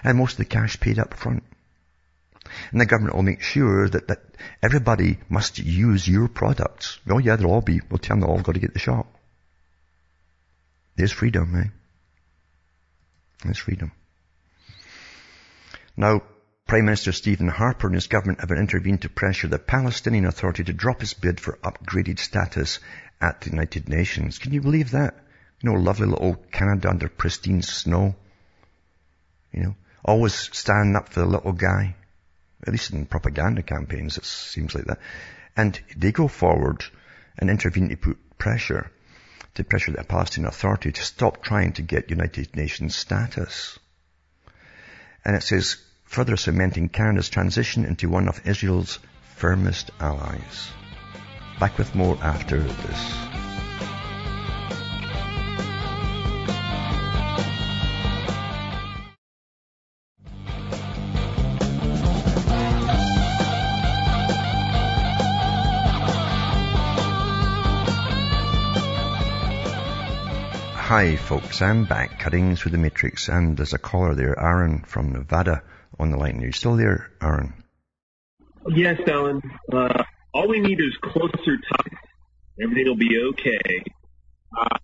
And 0.04 0.18
most 0.18 0.34
of 0.34 0.38
the 0.38 0.46
cash 0.46 0.80
paid 0.80 0.98
up 0.98 1.14
front. 1.14 1.44
And 2.72 2.82
the 2.82 2.86
government 2.88 3.16
will 3.16 3.24
make 3.24 3.42
sure 3.42 3.88
that, 3.90 4.08
that 4.08 4.24
everybody 4.64 5.20
must 5.30 5.60
use 5.60 6.08
your 6.08 6.28
products. 6.28 7.00
Oh 7.08 7.20
yeah, 7.20 7.36
they'll 7.36 7.52
all 7.52 7.62
be, 7.62 7.82
we'll 7.90 8.00
tell 8.00 8.16
them 8.16 8.22
they'll 8.22 8.32
all 8.32 8.42
got 8.42 8.54
to 8.54 8.60
get 8.60 8.74
the 8.74 8.80
shot. 8.80 9.06
There's 10.96 11.12
freedom, 11.12 11.56
eh? 11.56 11.70
There's 13.44 13.58
freedom. 13.58 13.92
Now, 15.98 16.24
Prime 16.68 16.86
Minister 16.86 17.12
Stephen 17.12 17.48
Harper 17.48 17.88
and 17.88 17.96
his 17.96 18.08
government 18.08 18.40
have 18.40 18.50
intervened 18.52 19.04
to 19.04 19.10
pressure 19.10 19.48
the 19.48 19.60
Palestinian 19.60 20.26
Authority 20.26 20.64
to 20.64 20.74
drop 20.74 21.04
its 21.04 21.14
bid 21.14 21.40
for 21.40 21.60
upgraded 21.64 22.18
status 22.18 22.80
at 23.22 23.42
the 23.42 23.52
United 23.52 23.88
Nations. 23.88 24.40
Can 24.40 24.52
you 24.52 24.62
believe 24.62 24.92
that? 24.92 25.16
You 25.62 25.70
know, 25.72 25.80
lovely 25.80 26.08
little 26.08 26.36
Canada 26.52 26.90
under 26.90 27.08
pristine 27.08 27.62
snow. 27.62 28.16
You 29.52 29.64
know, 29.64 29.76
always 30.04 30.34
standing 30.34 30.96
up 30.96 31.10
for 31.10 31.20
the 31.20 31.28
little 31.28 31.54
guy. 31.54 31.96
At 32.66 32.72
least 32.72 32.92
in 32.92 33.06
propaganda 33.06 33.62
campaigns, 33.62 34.18
it 34.18 34.26
seems 34.26 34.74
like 34.74 34.86
that. 34.86 35.00
And 35.56 35.80
they 35.96 36.12
go 36.12 36.28
forward 36.28 36.84
and 37.38 37.50
intervene 37.50 37.90
to 37.90 37.96
put 37.96 38.38
pressure 38.38 38.92
to 39.56 39.64
pressure 39.64 39.92
the 39.92 40.04
Palestinian 40.04 40.50
Authority 40.50 40.92
to 40.92 41.02
stop 41.02 41.42
trying 41.42 41.74
to 41.74 41.82
get 41.82 42.10
United 42.10 42.56
Nations 42.56 42.96
status. 42.96 43.80
And 45.24 45.36
it 45.36 45.44
says, 45.44 45.78
further 46.04 46.38
cementing 46.38 46.90
Canada's 46.90 47.30
transition 47.30 47.86
into 47.86 48.10
one 48.10 48.28
of 48.28 48.48
Israel's 48.48 49.00
firmest 49.36 49.92
allies. 50.00 50.70
Back 51.60 51.78
with 51.78 51.96
more 51.96 52.18
after 52.22 52.60
this. 52.60 53.45
Hi 70.86 71.16
folks, 71.16 71.64
I'm 71.64 71.86
back 71.86 72.20
cutting 72.20 72.56
through 72.56 72.74
the 72.74 72.78
matrix 72.78 73.28
and 73.28 73.58
there's 73.58 73.74
a 73.74 73.80
caller 73.80 74.14
there, 74.14 74.40
Aaron 74.40 74.84
from 74.84 75.14
Nevada 75.14 75.64
on 75.98 76.12
the 76.12 76.18
line. 76.18 76.38
Are 76.38 76.46
you 76.46 76.52
still 76.52 76.78
there, 76.78 77.10
Aaron? 77.24 77.56
Yes, 78.68 79.00
Alan. 79.08 79.42
Uh, 79.74 80.04
all 80.32 80.48
we 80.48 80.60
need 80.60 80.80
is 80.80 80.96
closer 81.02 81.58
ties. 81.58 81.98
Everything 82.62 82.86
will 82.86 82.98
be 82.98 83.18
okay. 83.32 83.84
Uh, 84.56 84.78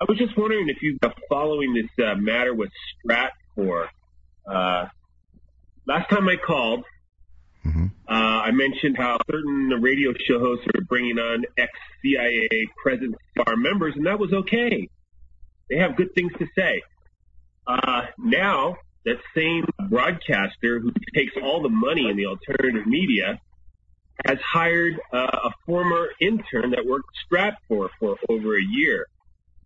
I 0.00 0.04
was 0.08 0.18
just 0.18 0.38
wondering 0.38 0.68
if 0.68 0.76
you've 0.82 1.00
been 1.00 1.10
following 1.28 1.74
this 1.74 2.06
uh, 2.06 2.14
matter 2.14 2.54
with 2.54 2.70
Stratfor. 3.04 3.88
Uh, 4.48 4.86
last 5.84 6.10
time 6.10 6.28
I 6.28 6.36
called, 6.36 6.84
mm-hmm. 7.66 7.86
Uh, 8.06 8.12
I 8.12 8.52
mentioned 8.52 8.96
how 8.96 9.18
certain 9.28 9.70
radio 9.80 10.12
show 10.28 10.38
hosts 10.38 10.64
are 10.76 10.82
bringing 10.82 11.18
on 11.18 11.44
ex-CIA 11.58 12.48
present 12.80 13.16
star 13.32 13.56
members, 13.56 13.94
and 13.96 14.06
that 14.06 14.20
was 14.20 14.32
okay. 14.32 14.88
They 15.68 15.76
have 15.76 15.96
good 15.96 16.14
things 16.14 16.32
to 16.38 16.46
say. 16.56 16.82
Uh, 17.66 18.02
now, 18.18 18.76
that 19.04 19.16
same 19.34 19.64
broadcaster 19.88 20.80
who 20.80 20.92
takes 21.14 21.32
all 21.42 21.62
the 21.62 21.68
money 21.68 22.08
in 22.08 22.16
the 22.16 22.26
alternative 22.26 22.86
media 22.86 23.40
has 24.24 24.38
hired 24.40 25.00
uh, 25.12 25.38
a 25.44 25.50
former 25.66 26.08
intern 26.20 26.70
that 26.70 26.86
worked 26.86 27.08
Stratfor 27.26 27.88
for 27.98 28.16
over 28.28 28.56
a 28.56 28.62
year. 28.62 29.06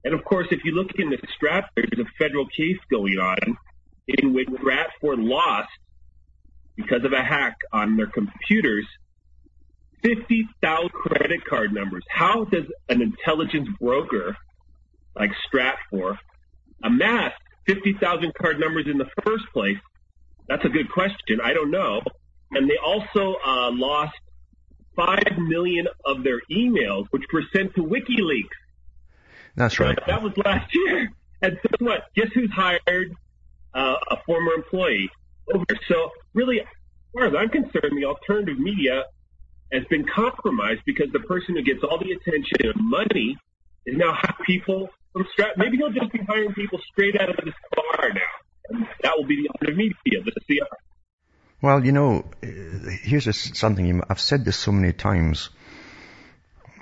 And 0.05 0.15
of 0.15 0.25
course, 0.25 0.49
if 0.51 0.65
you 0.65 0.73
look 0.73 0.91
into 0.97 1.19
Stratfor, 1.19 1.69
there's 1.77 2.07
a 2.07 2.11
federal 2.19 2.47
case 2.47 2.79
going 2.91 3.19
on 3.19 3.57
in 4.07 4.33
which 4.33 4.49
Stratfor 4.49 5.17
lost 5.17 5.69
because 6.77 7.05
of 7.05 7.13
a 7.13 7.23
hack 7.23 7.57
on 7.73 7.97
their 7.97 8.07
computers 8.07 8.87
50,000 10.03 10.91
credit 10.91 11.45
card 11.45 11.73
numbers. 11.73 12.05
How 12.09 12.45
does 12.45 12.65
an 12.89 13.03
intelligence 13.03 13.69
broker 13.81 14.37
like 15.19 15.31
Stratfor 15.53 16.17
amassed 16.83 17.41
50,000 17.67 18.33
card 18.35 18.61
numbers 18.61 18.87
in 18.91 18.99
the 18.99 19.09
first 19.25 19.45
place? 19.53 19.77
That's 20.49 20.65
a 20.65 20.69
good 20.69 20.91
question. 20.91 21.41
I 21.43 21.53
don't 21.53 21.71
know. 21.71 22.01
And 22.53 22.69
they 22.69 22.79
also 22.83 23.37
uh, 23.45 23.71
lost 23.73 24.15
5 24.97 25.19
million 25.39 25.87
of 26.05 26.25
their 26.25 26.41
emails, 26.51 27.07
which 27.11 27.25
were 27.33 27.45
sent 27.55 27.75
to 27.75 27.83
WikiLeaks. 27.83 28.49
That's 29.55 29.79
right. 29.79 29.99
That 30.07 30.23
was 30.23 30.33
last 30.39 30.75
year. 30.75 31.11
And 31.43 31.59
so 31.63 31.85
what? 31.85 32.05
Guess 32.15 32.29
who's 32.35 32.51
hired 32.51 33.15
uh, 33.75 33.97
a 34.11 34.17
former 34.25 34.53
employee 34.53 35.11
over 35.53 35.65
So 35.89 36.11
really, 36.35 36.61
as 36.61 36.67
far 37.13 37.27
as 37.27 37.35
I'm 37.37 37.49
concerned, 37.49 37.93
the 37.97 38.05
alternative 38.05 38.59
media 38.59 39.05
has 39.73 39.85
been 39.85 40.07
compromised 40.07 40.81
because 40.87 41.11
the 41.13 41.21
person 41.21 41.55
who 41.57 41.63
gets 41.63 41.83
all 41.83 41.99
the 41.99 42.13
attention 42.13 42.57
and 42.63 42.75
money 42.77 43.37
is 43.87 43.97
now 43.97 44.19
people 44.45 44.91
from 45.19 45.27
Strat. 45.37 45.57
Maybe 45.57 45.77
he'll 45.77 45.91
just 45.91 46.13
be 46.13 46.21
hiring 46.27 46.53
people 46.55 46.79
straight 46.93 47.21
out 47.21 47.31
of 47.31 47.37
this 47.45 47.55
bar 47.75 48.11
now. 48.11 48.21
And 48.71 48.87
that 49.03 49.15
will 49.17 49.27
be 49.27 49.43
the 49.43 49.51
alternative 49.51 49.77
media, 49.77 50.23
the 50.25 50.33
CR. 50.47 50.77
Well, 51.61 51.85
you 51.85 51.93
know, 51.93 52.31
here's 52.43 53.25
just 53.25 53.57
something 53.57 54.03
I've 54.09 54.21
said 54.21 54.45
this 54.45 54.57
so 54.57 54.71
many 54.71 54.93
times, 54.93 55.51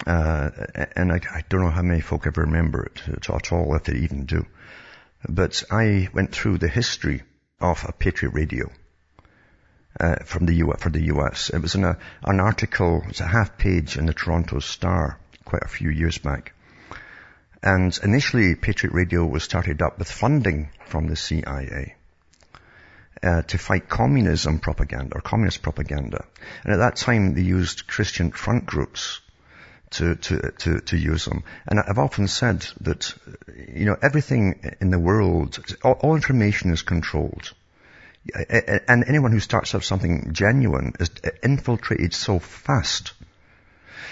uh, 0.06 0.50
and 0.94 1.12
I, 1.12 1.20
I, 1.32 1.44
don't 1.48 1.62
know 1.62 1.70
how 1.70 1.82
many 1.82 2.02
folk 2.02 2.26
ever 2.26 2.42
remember 2.42 2.84
it 2.84 3.02
at 3.08 3.52
all, 3.52 3.74
if 3.74 3.84
they 3.84 3.94
even 3.94 4.26
do. 4.26 4.44
But 5.26 5.62
I 5.70 6.08
went 6.12 6.32
through 6.32 6.58
the 6.58 6.68
history 6.68 7.22
of 7.58 7.86
a 7.88 7.92
Patriot 7.92 8.32
Radio 8.32 8.70
uh, 9.98 10.16
from 10.26 10.44
the 10.44 10.54
U- 10.54 10.74
for 10.78 10.90
the 10.90 11.04
U.S. 11.04 11.48
It 11.48 11.62
was 11.62 11.74
in 11.74 11.84
a, 11.84 11.96
an 12.24 12.40
article, 12.40 13.02
it's 13.08 13.20
a 13.20 13.26
half 13.26 13.56
page 13.56 13.96
in 13.96 14.04
the 14.04 14.12
Toronto 14.12 14.58
Star 14.58 15.18
quite 15.46 15.62
a 15.62 15.68
few 15.68 15.88
years 15.88 16.18
back. 16.18 16.52
And 17.62 17.98
initially, 18.02 18.54
Patriot 18.54 18.92
Radio 18.92 19.24
was 19.24 19.42
started 19.42 19.82
up 19.82 19.98
with 19.98 20.10
funding 20.10 20.70
from 20.86 21.06
the 21.06 21.16
CIA. 21.16 21.94
Uh, 23.22 23.40
to 23.42 23.56
fight 23.56 23.88
communism 23.88 24.58
propaganda 24.58 25.16
or 25.16 25.22
communist 25.22 25.62
propaganda. 25.62 26.26
And 26.62 26.74
at 26.74 26.76
that 26.76 26.96
time, 26.96 27.34
they 27.34 27.40
used 27.40 27.86
Christian 27.86 28.30
front 28.30 28.66
groups 28.66 29.20
to, 29.92 30.16
to, 30.16 30.52
to, 30.58 30.80
to 30.80 30.96
use 30.96 31.24
them. 31.24 31.42
And 31.66 31.80
I've 31.80 31.98
often 31.98 32.28
said 32.28 32.66
that, 32.82 33.14
you 33.56 33.86
know, 33.86 33.96
everything 34.02 34.76
in 34.80 34.90
the 34.90 34.98
world, 34.98 35.58
all, 35.82 35.92
all 35.92 36.14
information 36.14 36.72
is 36.72 36.82
controlled. 36.82 37.54
And 38.88 39.04
anyone 39.08 39.32
who 39.32 39.40
starts 39.40 39.74
up 39.74 39.82
something 39.82 40.32
genuine 40.32 40.92
is 41.00 41.10
infiltrated 41.42 42.12
so 42.12 42.38
fast 42.38 43.12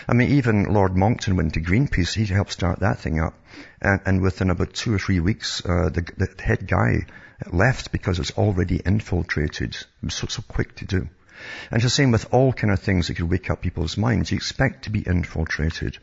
I 0.08 0.14
mean, 0.14 0.30
even 0.32 0.64
Lord 0.64 0.96
Monckton 0.96 1.36
went 1.36 1.54
to 1.54 1.60
Greenpeace. 1.60 2.14
He 2.14 2.24
helped 2.26 2.52
start 2.52 2.80
that 2.80 2.98
thing 2.98 3.20
up. 3.20 3.34
And, 3.80 4.00
and 4.06 4.20
within 4.22 4.50
about 4.50 4.74
two 4.74 4.94
or 4.94 4.98
three 4.98 5.20
weeks, 5.20 5.64
uh, 5.64 5.90
the, 5.90 6.06
the, 6.16 6.42
head 6.42 6.66
guy 6.66 7.06
left 7.50 7.92
because 7.92 8.18
it's 8.18 8.32
already 8.32 8.76
infiltrated. 8.76 9.74
It 9.74 9.86
was 10.02 10.14
so, 10.14 10.26
so 10.28 10.42
quick 10.42 10.76
to 10.76 10.84
do. 10.84 10.98
And 10.98 11.72
it's 11.72 11.84
the 11.84 11.90
same 11.90 12.12
with 12.12 12.32
all 12.32 12.52
kind 12.52 12.72
of 12.72 12.80
things 12.80 13.08
that 13.08 13.14
could 13.14 13.30
wake 13.30 13.50
up 13.50 13.62
people's 13.62 13.96
minds. 13.96 14.30
You 14.30 14.36
expect 14.36 14.84
to 14.84 14.90
be 14.90 15.00
infiltrated. 15.00 15.98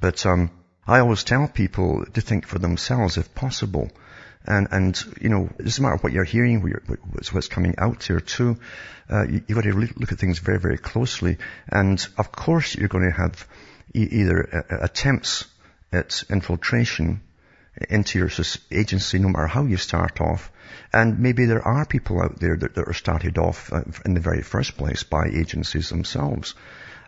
But, 0.00 0.24
um, 0.26 0.50
I 0.86 0.98
always 0.98 1.22
tell 1.22 1.46
people 1.46 2.04
to 2.12 2.20
think 2.20 2.46
for 2.46 2.58
themselves 2.58 3.16
if 3.16 3.34
possible. 3.34 3.90
And, 4.44 4.68
and, 4.70 5.04
you 5.20 5.28
know, 5.28 5.48
it 5.58 5.62
doesn't 5.62 5.82
matter 5.82 5.98
what 5.98 6.12
you're 6.12 6.24
hearing, 6.24 6.62
what's, 7.12 7.32
what's 7.32 7.48
coming 7.48 7.74
out 7.78 8.00
there 8.08 8.20
too. 8.20 8.58
Uh, 9.08 9.24
you, 9.28 9.42
have 9.48 9.56
got 9.56 9.64
to 9.64 9.74
look 9.74 10.12
at 10.12 10.18
things 10.18 10.38
very, 10.38 10.58
very 10.58 10.78
closely. 10.78 11.38
And 11.68 12.04
of 12.18 12.32
course 12.32 12.74
you're 12.74 12.88
going 12.88 13.04
to 13.04 13.16
have 13.16 13.46
e- 13.94 14.08
either 14.10 14.66
uh, 14.70 14.84
attempts 14.84 15.44
at 15.92 16.24
infiltration 16.28 17.20
into 17.88 18.18
your 18.18 18.30
agency 18.70 19.18
no 19.18 19.28
matter 19.28 19.46
how 19.46 19.64
you 19.64 19.76
start 19.76 20.20
off. 20.20 20.50
And 20.92 21.20
maybe 21.20 21.46
there 21.46 21.66
are 21.66 21.86
people 21.86 22.20
out 22.20 22.38
there 22.40 22.56
that, 22.56 22.74
that 22.74 22.88
are 22.88 22.92
started 22.94 23.38
off 23.38 23.72
uh, 23.72 23.82
in 24.04 24.14
the 24.14 24.20
very 24.20 24.42
first 24.42 24.76
place 24.76 25.04
by 25.04 25.26
agencies 25.32 25.88
themselves. 25.88 26.54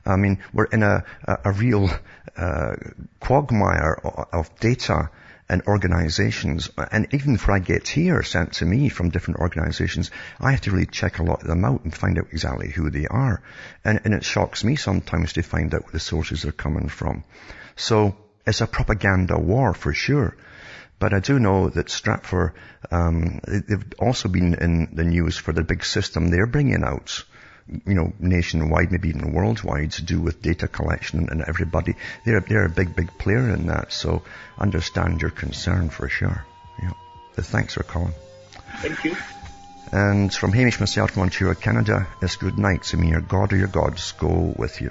I 0.06 0.16
mean, 0.16 0.38
we're 0.52 0.66
in 0.66 0.82
a, 0.82 1.04
a, 1.24 1.38
a 1.46 1.52
real 1.52 1.90
uh, 2.36 2.74
quagmire 3.20 3.94
of 4.32 4.54
data 4.60 5.10
and 5.48 5.62
organizations, 5.66 6.70
and 6.90 7.06
even 7.12 7.34
if 7.34 7.48
I 7.48 7.58
get 7.58 7.86
here 7.86 8.22
sent 8.22 8.54
to 8.54 8.64
me 8.64 8.88
from 8.88 9.10
different 9.10 9.40
organizations, 9.40 10.10
I 10.40 10.52
have 10.52 10.62
to 10.62 10.70
really 10.70 10.86
check 10.86 11.18
a 11.18 11.22
lot 11.22 11.42
of 11.42 11.48
them 11.48 11.64
out 11.64 11.84
and 11.84 11.94
find 11.94 12.18
out 12.18 12.28
exactly 12.32 12.70
who 12.70 12.90
they 12.90 13.06
are. 13.06 13.42
And, 13.84 14.00
and 14.04 14.14
it 14.14 14.24
shocks 14.24 14.64
me 14.64 14.76
sometimes 14.76 15.34
to 15.34 15.42
find 15.42 15.74
out 15.74 15.82
where 15.84 15.92
the 15.92 16.00
sources 16.00 16.44
are 16.44 16.52
coming 16.52 16.88
from. 16.88 17.24
So 17.76 18.16
it's 18.46 18.62
a 18.62 18.66
propaganda 18.66 19.38
war 19.38 19.74
for 19.74 19.92
sure. 19.92 20.36
But 20.98 21.12
I 21.12 21.20
do 21.20 21.38
know 21.38 21.68
that 21.68 21.88
Stratfor, 21.88 22.52
um, 22.90 23.40
they've 23.46 23.92
also 23.98 24.28
been 24.28 24.54
in 24.54 24.94
the 24.94 25.04
news 25.04 25.36
for 25.36 25.52
the 25.52 25.64
big 25.64 25.84
system 25.84 26.28
they're 26.28 26.46
bringing 26.46 26.84
out 26.84 27.24
you 27.68 27.94
know, 27.94 28.12
nationwide, 28.18 28.92
maybe 28.92 29.08
even 29.08 29.32
worldwide 29.32 29.92
to 29.92 30.02
do 30.02 30.20
with 30.20 30.42
data 30.42 30.68
collection 30.68 31.28
and 31.30 31.42
everybody. 31.42 31.94
They're, 32.24 32.40
they're 32.40 32.66
a 32.66 32.70
big, 32.70 32.94
big 32.94 33.16
player 33.18 33.50
in 33.50 33.66
that. 33.66 33.92
So 33.92 34.22
understand 34.58 35.22
your 35.22 35.30
concern 35.30 35.88
for 35.88 36.08
sure. 36.08 36.44
Yeah. 36.82 36.92
But 37.34 37.46
thanks 37.46 37.74
for 37.74 37.82
calling. 37.82 38.14
Thank 38.78 39.04
you. 39.04 39.16
And 39.92 40.32
from 40.32 40.52
Hamish 40.52 40.80
myself 40.80 41.16
Ontario, 41.16 41.54
Canada, 41.54 42.06
it's 42.20 42.36
good 42.36 42.58
night. 42.58 42.84
So 42.84 42.96
may 42.96 43.08
your 43.08 43.20
God 43.20 43.52
or 43.52 43.56
your 43.56 43.68
gods 43.68 44.12
go 44.12 44.54
with 44.56 44.80
you. 44.80 44.90